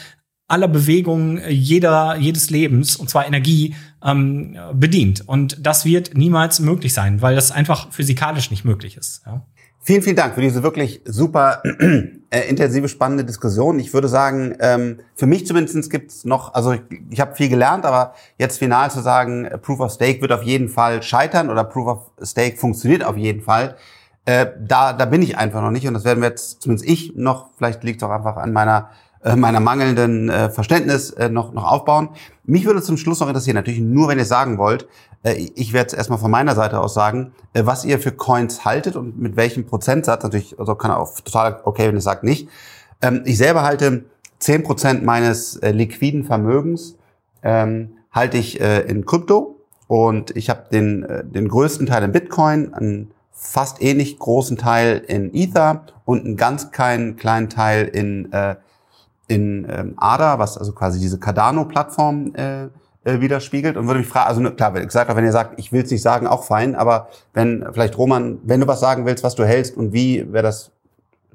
[0.48, 5.26] aller Bewegungen jeder, jedes Lebens, und zwar Energie, ähm, bedient.
[5.26, 9.22] Und das wird niemals möglich sein, weil das einfach physikalisch nicht möglich ist.
[9.24, 9.46] Ja.
[9.84, 13.80] Vielen, vielen Dank für diese wirklich super äh, intensive, spannende Diskussion.
[13.80, 17.48] Ich würde sagen, ähm, für mich zumindest gibt es noch, also ich, ich habe viel
[17.48, 21.50] gelernt, aber jetzt final zu sagen, äh, Proof of Stake wird auf jeden Fall scheitern
[21.50, 23.76] oder Proof of Stake funktioniert auf jeden Fall,
[24.24, 27.16] äh, da, da bin ich einfach noch nicht und das werden wir jetzt, zumindest ich
[27.16, 28.90] noch, vielleicht liegt es auch einfach an meiner
[29.24, 32.10] äh, meiner mangelnden äh, Verständnis äh, noch, noch aufbauen.
[32.44, 34.88] Mich würde zum Schluss noch interessieren, natürlich nur, wenn ihr sagen wollt,
[35.22, 38.64] äh, ich werde es erstmal von meiner Seite aus sagen, äh, was ihr für Coins
[38.64, 42.48] haltet und mit welchem Prozentsatz, natürlich, also kann auch total okay, wenn ihr sagt nicht.
[43.00, 44.04] Ähm, ich selber halte
[44.38, 46.96] zehn Prozent meines äh, liquiden Vermögens
[47.42, 52.12] ähm, halte ich äh, in Krypto und ich habe den, äh, den größten Teil in
[52.12, 58.32] Bitcoin, einen fast ähnlich großen Teil in Ether und einen ganz kleinen, kleinen Teil in,
[58.32, 58.56] äh,
[59.28, 62.64] in ähm, ADA, was also quasi diese Cardano-Plattform äh,
[63.04, 65.72] äh, widerspiegelt und würde mich fragen, also ne, klar, wie gesagt, wenn ihr sagt, ich
[65.72, 69.24] will es nicht sagen, auch fein, aber wenn vielleicht Roman, wenn du was sagen willst,
[69.24, 70.70] was du hältst und wie, wäre das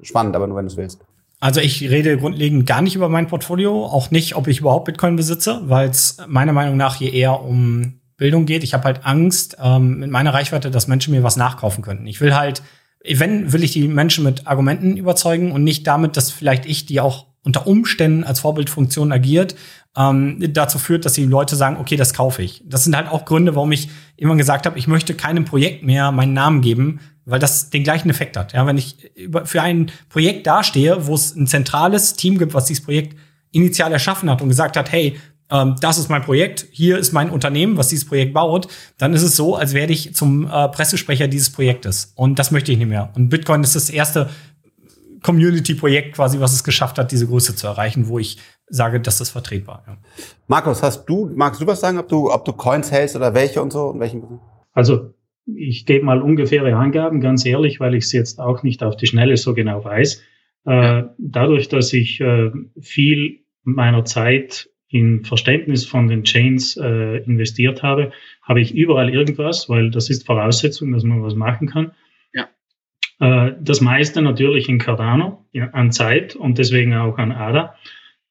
[0.02, 1.00] spannend, aber nur wenn du es willst.
[1.40, 5.14] Also ich rede grundlegend gar nicht über mein Portfolio, auch nicht, ob ich überhaupt Bitcoin
[5.14, 8.64] besitze, weil es meiner Meinung nach hier eher um Bildung geht.
[8.64, 12.06] Ich habe halt Angst ähm, mit meiner Reichweite, dass Menschen mir was nachkaufen könnten.
[12.08, 12.62] Ich will halt,
[13.08, 17.00] wenn will ich die Menschen mit Argumenten überzeugen und nicht damit, dass vielleicht ich die
[17.00, 19.54] auch unter Umständen als Vorbildfunktion agiert,
[19.96, 22.62] ähm, dazu führt, dass die Leute sagen, okay, das kaufe ich.
[22.66, 26.12] Das sind halt auch Gründe, warum ich immer gesagt habe, ich möchte keinem Projekt mehr
[26.12, 28.52] meinen Namen geben, weil das den gleichen Effekt hat.
[28.52, 29.10] Ja, wenn ich
[29.44, 33.16] für ein Projekt dastehe, wo es ein zentrales Team gibt, was dieses Projekt
[33.50, 35.16] initial erschaffen hat und gesagt hat, hey,
[35.50, 39.22] ähm, das ist mein Projekt, hier ist mein Unternehmen, was dieses Projekt baut, dann ist
[39.22, 42.12] es so, als werde ich zum äh, Pressesprecher dieses Projektes.
[42.14, 43.10] Und das möchte ich nicht mehr.
[43.14, 44.28] Und Bitcoin ist das erste
[45.28, 49.28] Community-Projekt quasi, was es geschafft hat, diese Größe zu erreichen, wo ich sage, dass das
[49.28, 49.84] vertretbar.
[49.86, 49.98] Ja.
[50.46, 53.60] Markus, hast du, magst du was sagen, ob du, ob du Coins hältst oder welche
[53.60, 54.40] und so und welchen?
[54.72, 55.12] Also
[55.44, 59.06] ich gebe mal ungefähre Angaben, ganz ehrlich, weil ich es jetzt auch nicht auf die
[59.06, 60.22] Schnelle so genau weiß.
[60.64, 62.50] Äh, dadurch, dass ich äh,
[62.80, 69.68] viel meiner Zeit in Verständnis von den Chains äh, investiert habe, habe ich überall irgendwas,
[69.68, 71.92] weil das ist Voraussetzung, dass man was machen kann.
[73.20, 77.74] Äh, das meiste natürlich in Cardano ja, an Zeit und deswegen auch an ADA.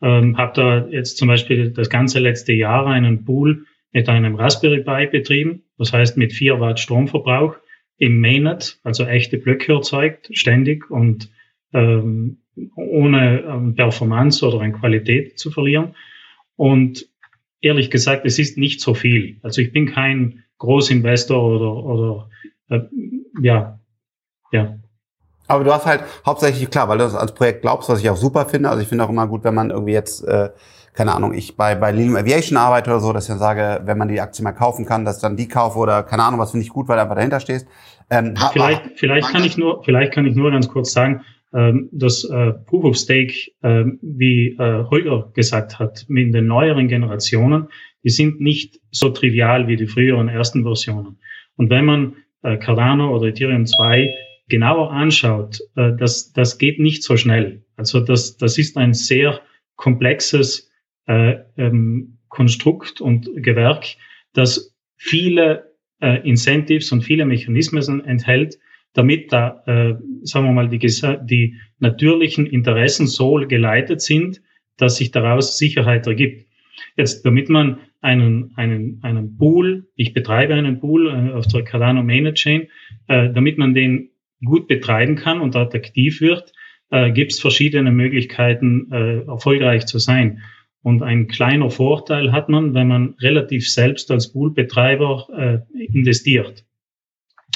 [0.02, 4.84] Ähm, habe da jetzt zum Beispiel das ganze letzte Jahr einen Pool mit einem Raspberry
[4.84, 7.56] Pi betrieben, das heißt mit 4 Watt Stromverbrauch
[7.98, 11.32] im Mainnet, also echte Blöcke erzeugt, ständig und
[11.74, 12.38] ähm,
[12.76, 15.96] ohne ähm, Performance oder an Qualität zu verlieren.
[16.56, 17.08] Und
[17.62, 19.38] ehrlich gesagt, es ist nicht so viel.
[19.42, 22.30] Also ich bin kein Großinvestor oder, oder
[22.70, 22.82] äh,
[23.42, 23.77] ja,
[24.52, 24.78] ja.
[25.48, 28.18] Aber du hast halt hauptsächlich, klar, weil du das als Projekt glaubst, was ich auch
[28.18, 28.70] super finde.
[28.70, 30.50] Also ich finde auch immer gut, wenn man irgendwie jetzt, äh,
[30.94, 33.98] keine Ahnung, ich bei, bei Lilium Aviation arbeite oder so, dass ich dann sage, wenn
[33.98, 36.52] man die Aktie mal kaufen kann, dass ich dann die kaufe oder keine Ahnung, was
[36.52, 37.68] finde ich gut, weil du einfach dahinter stehst.
[38.10, 42.26] Ähm, vielleicht, vielleicht kann ich nur, vielleicht kann ich nur ganz kurz sagen, ähm, das
[42.26, 47.68] äh, Proof of Stake, äh, wie äh, Holger gesagt hat, mit den neueren Generationen,
[48.04, 51.20] die sind nicht so trivial wie die früheren ersten Versionen.
[51.56, 54.10] Und wenn man äh, Cardano oder Ethereum 2
[54.50, 57.64] genauer anschaut, äh, das, das geht nicht so schnell.
[57.76, 59.42] Also das, das ist ein sehr
[59.76, 60.72] komplexes
[61.08, 63.86] äh, ähm, Konstrukt und Gewerk,
[64.34, 65.72] das viele
[66.02, 68.58] äh, Incentives und viele Mechanismen enthält,
[68.94, 74.42] damit da, äh, sagen wir mal, die, die natürlichen Interessen so geleitet sind,
[74.78, 76.46] dass sich daraus Sicherheit ergibt.
[76.96, 82.04] Jetzt, damit man einen, einen, einen Pool, ich betreibe einen Pool äh, auf der Cardano
[82.04, 82.68] Mainnet Chain,
[83.08, 84.10] äh, damit man den
[84.44, 86.54] gut betreiben kann und attraktiv wird,
[86.92, 90.42] äh, gibt es verschiedene Möglichkeiten, äh, erfolgreich zu sein.
[90.84, 96.64] Und ein kleiner Vorteil hat man, wenn man relativ selbst als Poolbetreiber äh, investiert.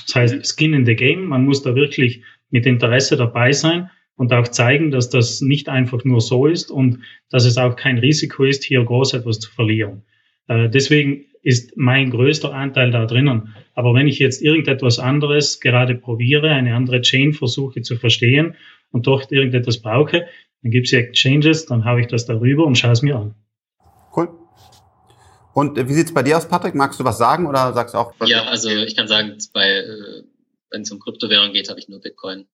[0.05, 4.33] Das heißt, Skin in the Game, man muss da wirklich mit Interesse dabei sein und
[4.33, 6.99] auch zeigen, dass das nicht einfach nur so ist und
[7.29, 10.03] dass es auch kein Risiko ist, hier groß etwas zu verlieren.
[10.47, 13.55] Äh, deswegen ist mein größter Anteil da drinnen.
[13.73, 18.55] Aber wenn ich jetzt irgendetwas anderes gerade probiere, eine andere Chain versuche zu verstehen
[18.91, 20.27] und dort irgendetwas brauche,
[20.61, 23.35] dann gibt es Exchanges, dann habe ich das darüber und schaue es mir an.
[24.15, 24.29] Cool.
[25.53, 26.75] Und äh, wie sieht's bei dir aus, Patrick?
[26.75, 28.13] Magst du was sagen oder sagst du auch?
[28.25, 30.23] Ja, also ich kann sagen, bei, äh,
[30.69, 32.45] wenn es um Kryptowährung geht, habe ich nur Bitcoin.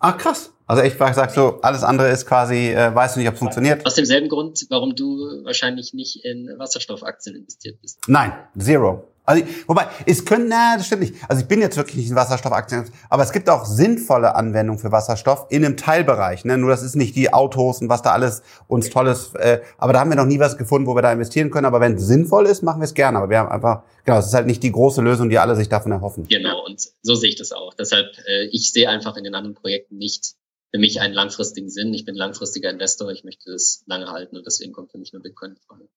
[0.00, 0.52] Ah, krass.
[0.66, 3.84] Also ich sag so, alles andere ist quasi, äh, weißt du nicht, ob es funktioniert.
[3.84, 7.98] Aus demselben Grund, warum du wahrscheinlich nicht in Wasserstoffaktien investiert bist.
[8.06, 9.09] Nein, zero.
[9.24, 11.14] Also, wobei, es können, na, das stimmt nicht.
[11.28, 14.90] Also ich bin jetzt wirklich nicht in Wasserstoffaktien, aber es gibt auch sinnvolle Anwendungen für
[14.90, 16.44] Wasserstoff in einem Teilbereich.
[16.44, 16.58] Ne?
[16.58, 20.00] Nur das ist nicht die Autos und was da alles uns tolles, äh, aber da
[20.00, 21.66] haben wir noch nie was gefunden, wo wir da investieren können.
[21.66, 23.18] Aber wenn es sinnvoll ist, machen wir es gerne.
[23.18, 25.68] Aber wir haben einfach, genau, es ist halt nicht die große Lösung, die alle sich
[25.68, 26.26] davon erhoffen.
[26.28, 27.74] Genau, und so sehe ich das auch.
[27.74, 30.34] Deshalb, äh, ich sehe einfach in den anderen Projekten nicht
[30.70, 31.92] für mich einen langfristigen Sinn.
[31.94, 35.22] Ich bin langfristiger Investor, ich möchte das lange halten und deswegen kommt für mich nur
[35.22, 35.88] Bitcoin in Frage.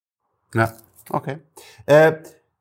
[0.56, 0.78] Ja,
[1.10, 1.38] okay.
[1.86, 2.14] Äh,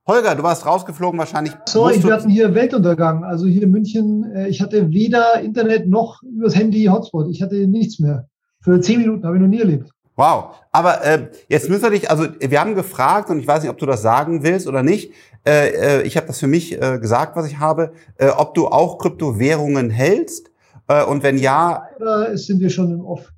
[0.06, 1.52] Holger, du warst rausgeflogen wahrscheinlich.
[1.66, 3.22] Sorry, wir hatten hier Weltuntergang.
[3.22, 7.28] Also hier in München, äh, ich hatte weder Internet noch übers Handy Hotspot.
[7.30, 8.28] Ich hatte nichts mehr.
[8.60, 9.90] Für zehn Minuten habe ich noch nie erlebt.
[10.16, 10.56] Wow.
[10.72, 13.78] Aber äh, jetzt müssen wir dich, also wir haben gefragt und ich weiß nicht, ob
[13.78, 15.12] du das sagen willst oder nicht.
[15.46, 18.66] Äh, äh, ich habe das für mich äh, gesagt, was ich habe, äh, ob du
[18.66, 20.50] auch Kryptowährungen hältst
[20.88, 21.86] äh, und wenn ja.
[21.98, 23.32] Oder sind wir schon im Off?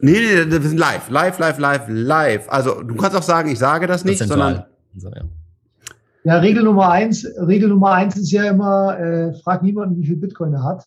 [0.00, 2.48] Nee, nee, wir sind live, live, live, live, live.
[2.48, 4.64] Also du kannst auch sagen, ich sage das nicht, sondern.
[4.96, 5.22] So, ja.
[6.28, 10.16] Ja, Regel Nummer eins, Regel Nummer eins ist ja immer, äh, frag niemanden, wie viel
[10.16, 10.84] Bitcoin er hat.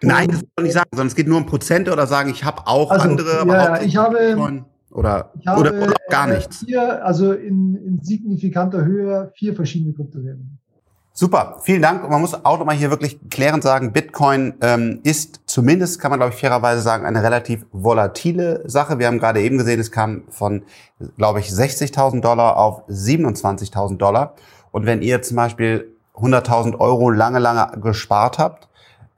[0.00, 2.62] Nein, das soll nicht sagen, sondern es geht nur um Prozente oder sagen, ich habe
[2.64, 6.36] auch also, andere, aber ja, ich habe, Bitcoin oder, ich habe, oder, oder gar äh,
[6.36, 6.64] nichts.
[6.64, 10.58] Vier, also in, in signifikanter Höhe vier verschiedene Kryptowährungen.
[11.12, 12.04] Super, vielen Dank.
[12.04, 16.20] Und man muss auch nochmal hier wirklich klärend sagen, Bitcoin ähm, ist zumindest, kann man
[16.20, 18.98] glaube ich fairerweise sagen, eine relativ volatile Sache.
[18.98, 20.62] Wir haben gerade eben gesehen, es kam von,
[21.18, 24.34] glaube ich, 60.000 Dollar auf 27.000 Dollar.
[24.70, 28.68] Und wenn ihr zum Beispiel 100.000 Euro lange, lange gespart habt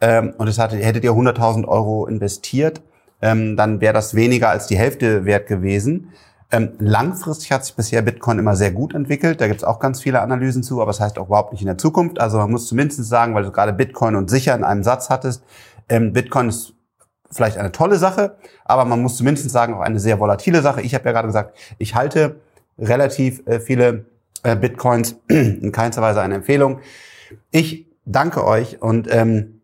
[0.01, 2.82] ähm, und es hatte, hättet ihr 100.000 Euro investiert,
[3.22, 6.12] ähm, dann wäre das weniger als die Hälfte wert gewesen.
[6.52, 9.40] Ähm, langfristig hat sich bisher Bitcoin immer sehr gut entwickelt.
[9.40, 11.62] Da gibt es auch ganz viele Analysen zu, aber es das heißt auch überhaupt nicht
[11.62, 12.20] in der Zukunft.
[12.20, 15.44] Also man muss zumindest sagen, weil du gerade Bitcoin und sicher in einem Satz hattest,
[15.89, 16.74] ähm, Bitcoin ist
[17.31, 20.81] vielleicht eine tolle Sache, aber man muss zumindest sagen, auch eine sehr volatile Sache.
[20.81, 22.40] Ich habe ja gerade gesagt, ich halte
[22.78, 24.06] relativ äh, viele
[24.42, 26.80] äh, Bitcoins, in keinster Weise eine Empfehlung.
[27.50, 29.60] Ich danke euch und ähm,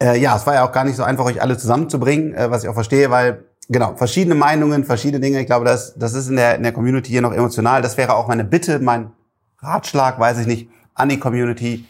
[0.00, 2.62] äh, ja, es war ja auch gar nicht so einfach, euch alle zusammenzubringen, äh, was
[2.62, 5.40] ich auch verstehe, weil genau, verschiedene Meinungen, verschiedene Dinge.
[5.40, 7.82] Ich glaube, das, das ist in der, in der Community hier noch emotional.
[7.82, 9.12] Das wäre auch meine Bitte, mein
[9.58, 11.86] Ratschlag, weiß ich nicht, an die Community.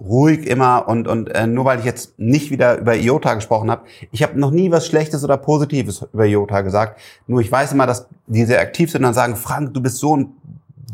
[0.00, 3.82] Ruhig immer und, und äh, nur weil ich jetzt nicht wieder über IOTA gesprochen habe,
[4.10, 7.00] ich habe noch nie was Schlechtes oder Positives über IOTA gesagt.
[7.28, 9.98] Nur ich weiß immer, dass die sehr aktiv sind und dann sagen, Frank, du bist
[9.98, 10.32] so ein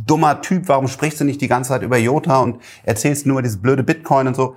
[0.06, 3.60] dummer Typ, warum sprichst du nicht die ganze Zeit über IOTA und erzählst nur dieses
[3.60, 4.56] blöde Bitcoin und so.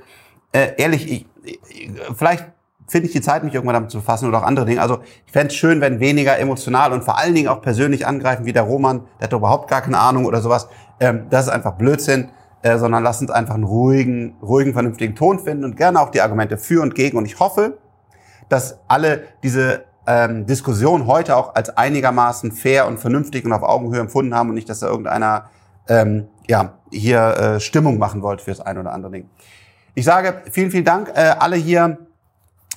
[0.52, 2.46] Äh, ehrlich, ich, ich, vielleicht
[2.88, 4.82] finde ich die Zeit, mich irgendwann damit zu befassen oder auch andere Dinge.
[4.82, 8.46] Also ich fände es schön, wenn weniger emotional und vor allen Dingen auch persönlich angreifen,
[8.46, 10.68] wie der Roman, der hat überhaupt gar keine Ahnung oder sowas.
[11.00, 12.30] Ähm, das ist einfach Blödsinn,
[12.64, 16.22] äh, sondern lass uns einfach einen ruhigen, ruhigen, vernünftigen Ton finden und gerne auch die
[16.22, 17.18] Argumente für und gegen.
[17.18, 17.78] Und ich hoffe,
[18.50, 24.00] dass alle diese ähm, Diskussion heute auch als einigermaßen fair und vernünftig und auf Augenhöhe
[24.00, 25.50] empfunden haben und nicht, dass da irgendeiner
[25.88, 29.30] ähm, ja, hier äh, Stimmung machen wollte für das eine oder andere Ding.
[29.94, 31.12] Ich sage vielen, vielen Dank.
[31.16, 31.98] Äh, alle hier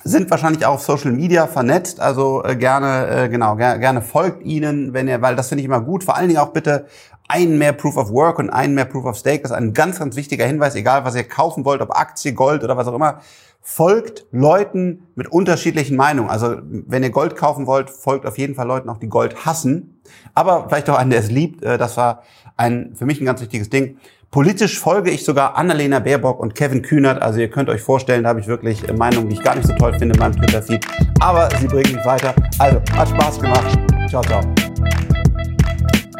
[0.03, 4.43] sind wahrscheinlich auch auf Social Media vernetzt, also äh, gerne, äh, genau, ger gerne folgt
[4.43, 6.03] ihnen, wenn ihr, weil das finde ich immer gut.
[6.03, 6.85] Vor allen Dingen auch bitte
[7.27, 9.41] einen mehr Proof of Work und einen mehr Proof of Stake.
[9.41, 12.63] Das ist ein ganz, ganz wichtiger Hinweis, egal was ihr kaufen wollt, ob Aktie, Gold
[12.63, 13.19] oder was auch immer.
[13.67, 16.29] Folgt Leuten mit unterschiedlichen Meinungen.
[16.29, 19.99] Also wenn ihr Gold kaufen wollt, folgt auf jeden Fall Leuten auch, die Gold hassen.
[20.35, 21.63] Aber vielleicht auch einen, der es liebt.
[21.63, 22.21] Äh, das war
[22.57, 23.97] ein, für mich ein ganz wichtiges Ding.
[24.29, 27.23] Politisch folge ich sogar Annalena Baerbock und Kevin Kühnert.
[27.23, 29.73] Also ihr könnt euch vorstellen, da habe ich wirklich Meinungen, die ich gar nicht so
[29.73, 30.85] toll finde in meinem Twitter-Feed.
[31.19, 32.35] Aber sie bringen mich weiter.
[32.59, 33.79] Also, hat Spaß gemacht.
[34.07, 34.41] Ciao, ciao.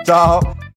[0.04, 0.56] Ciao.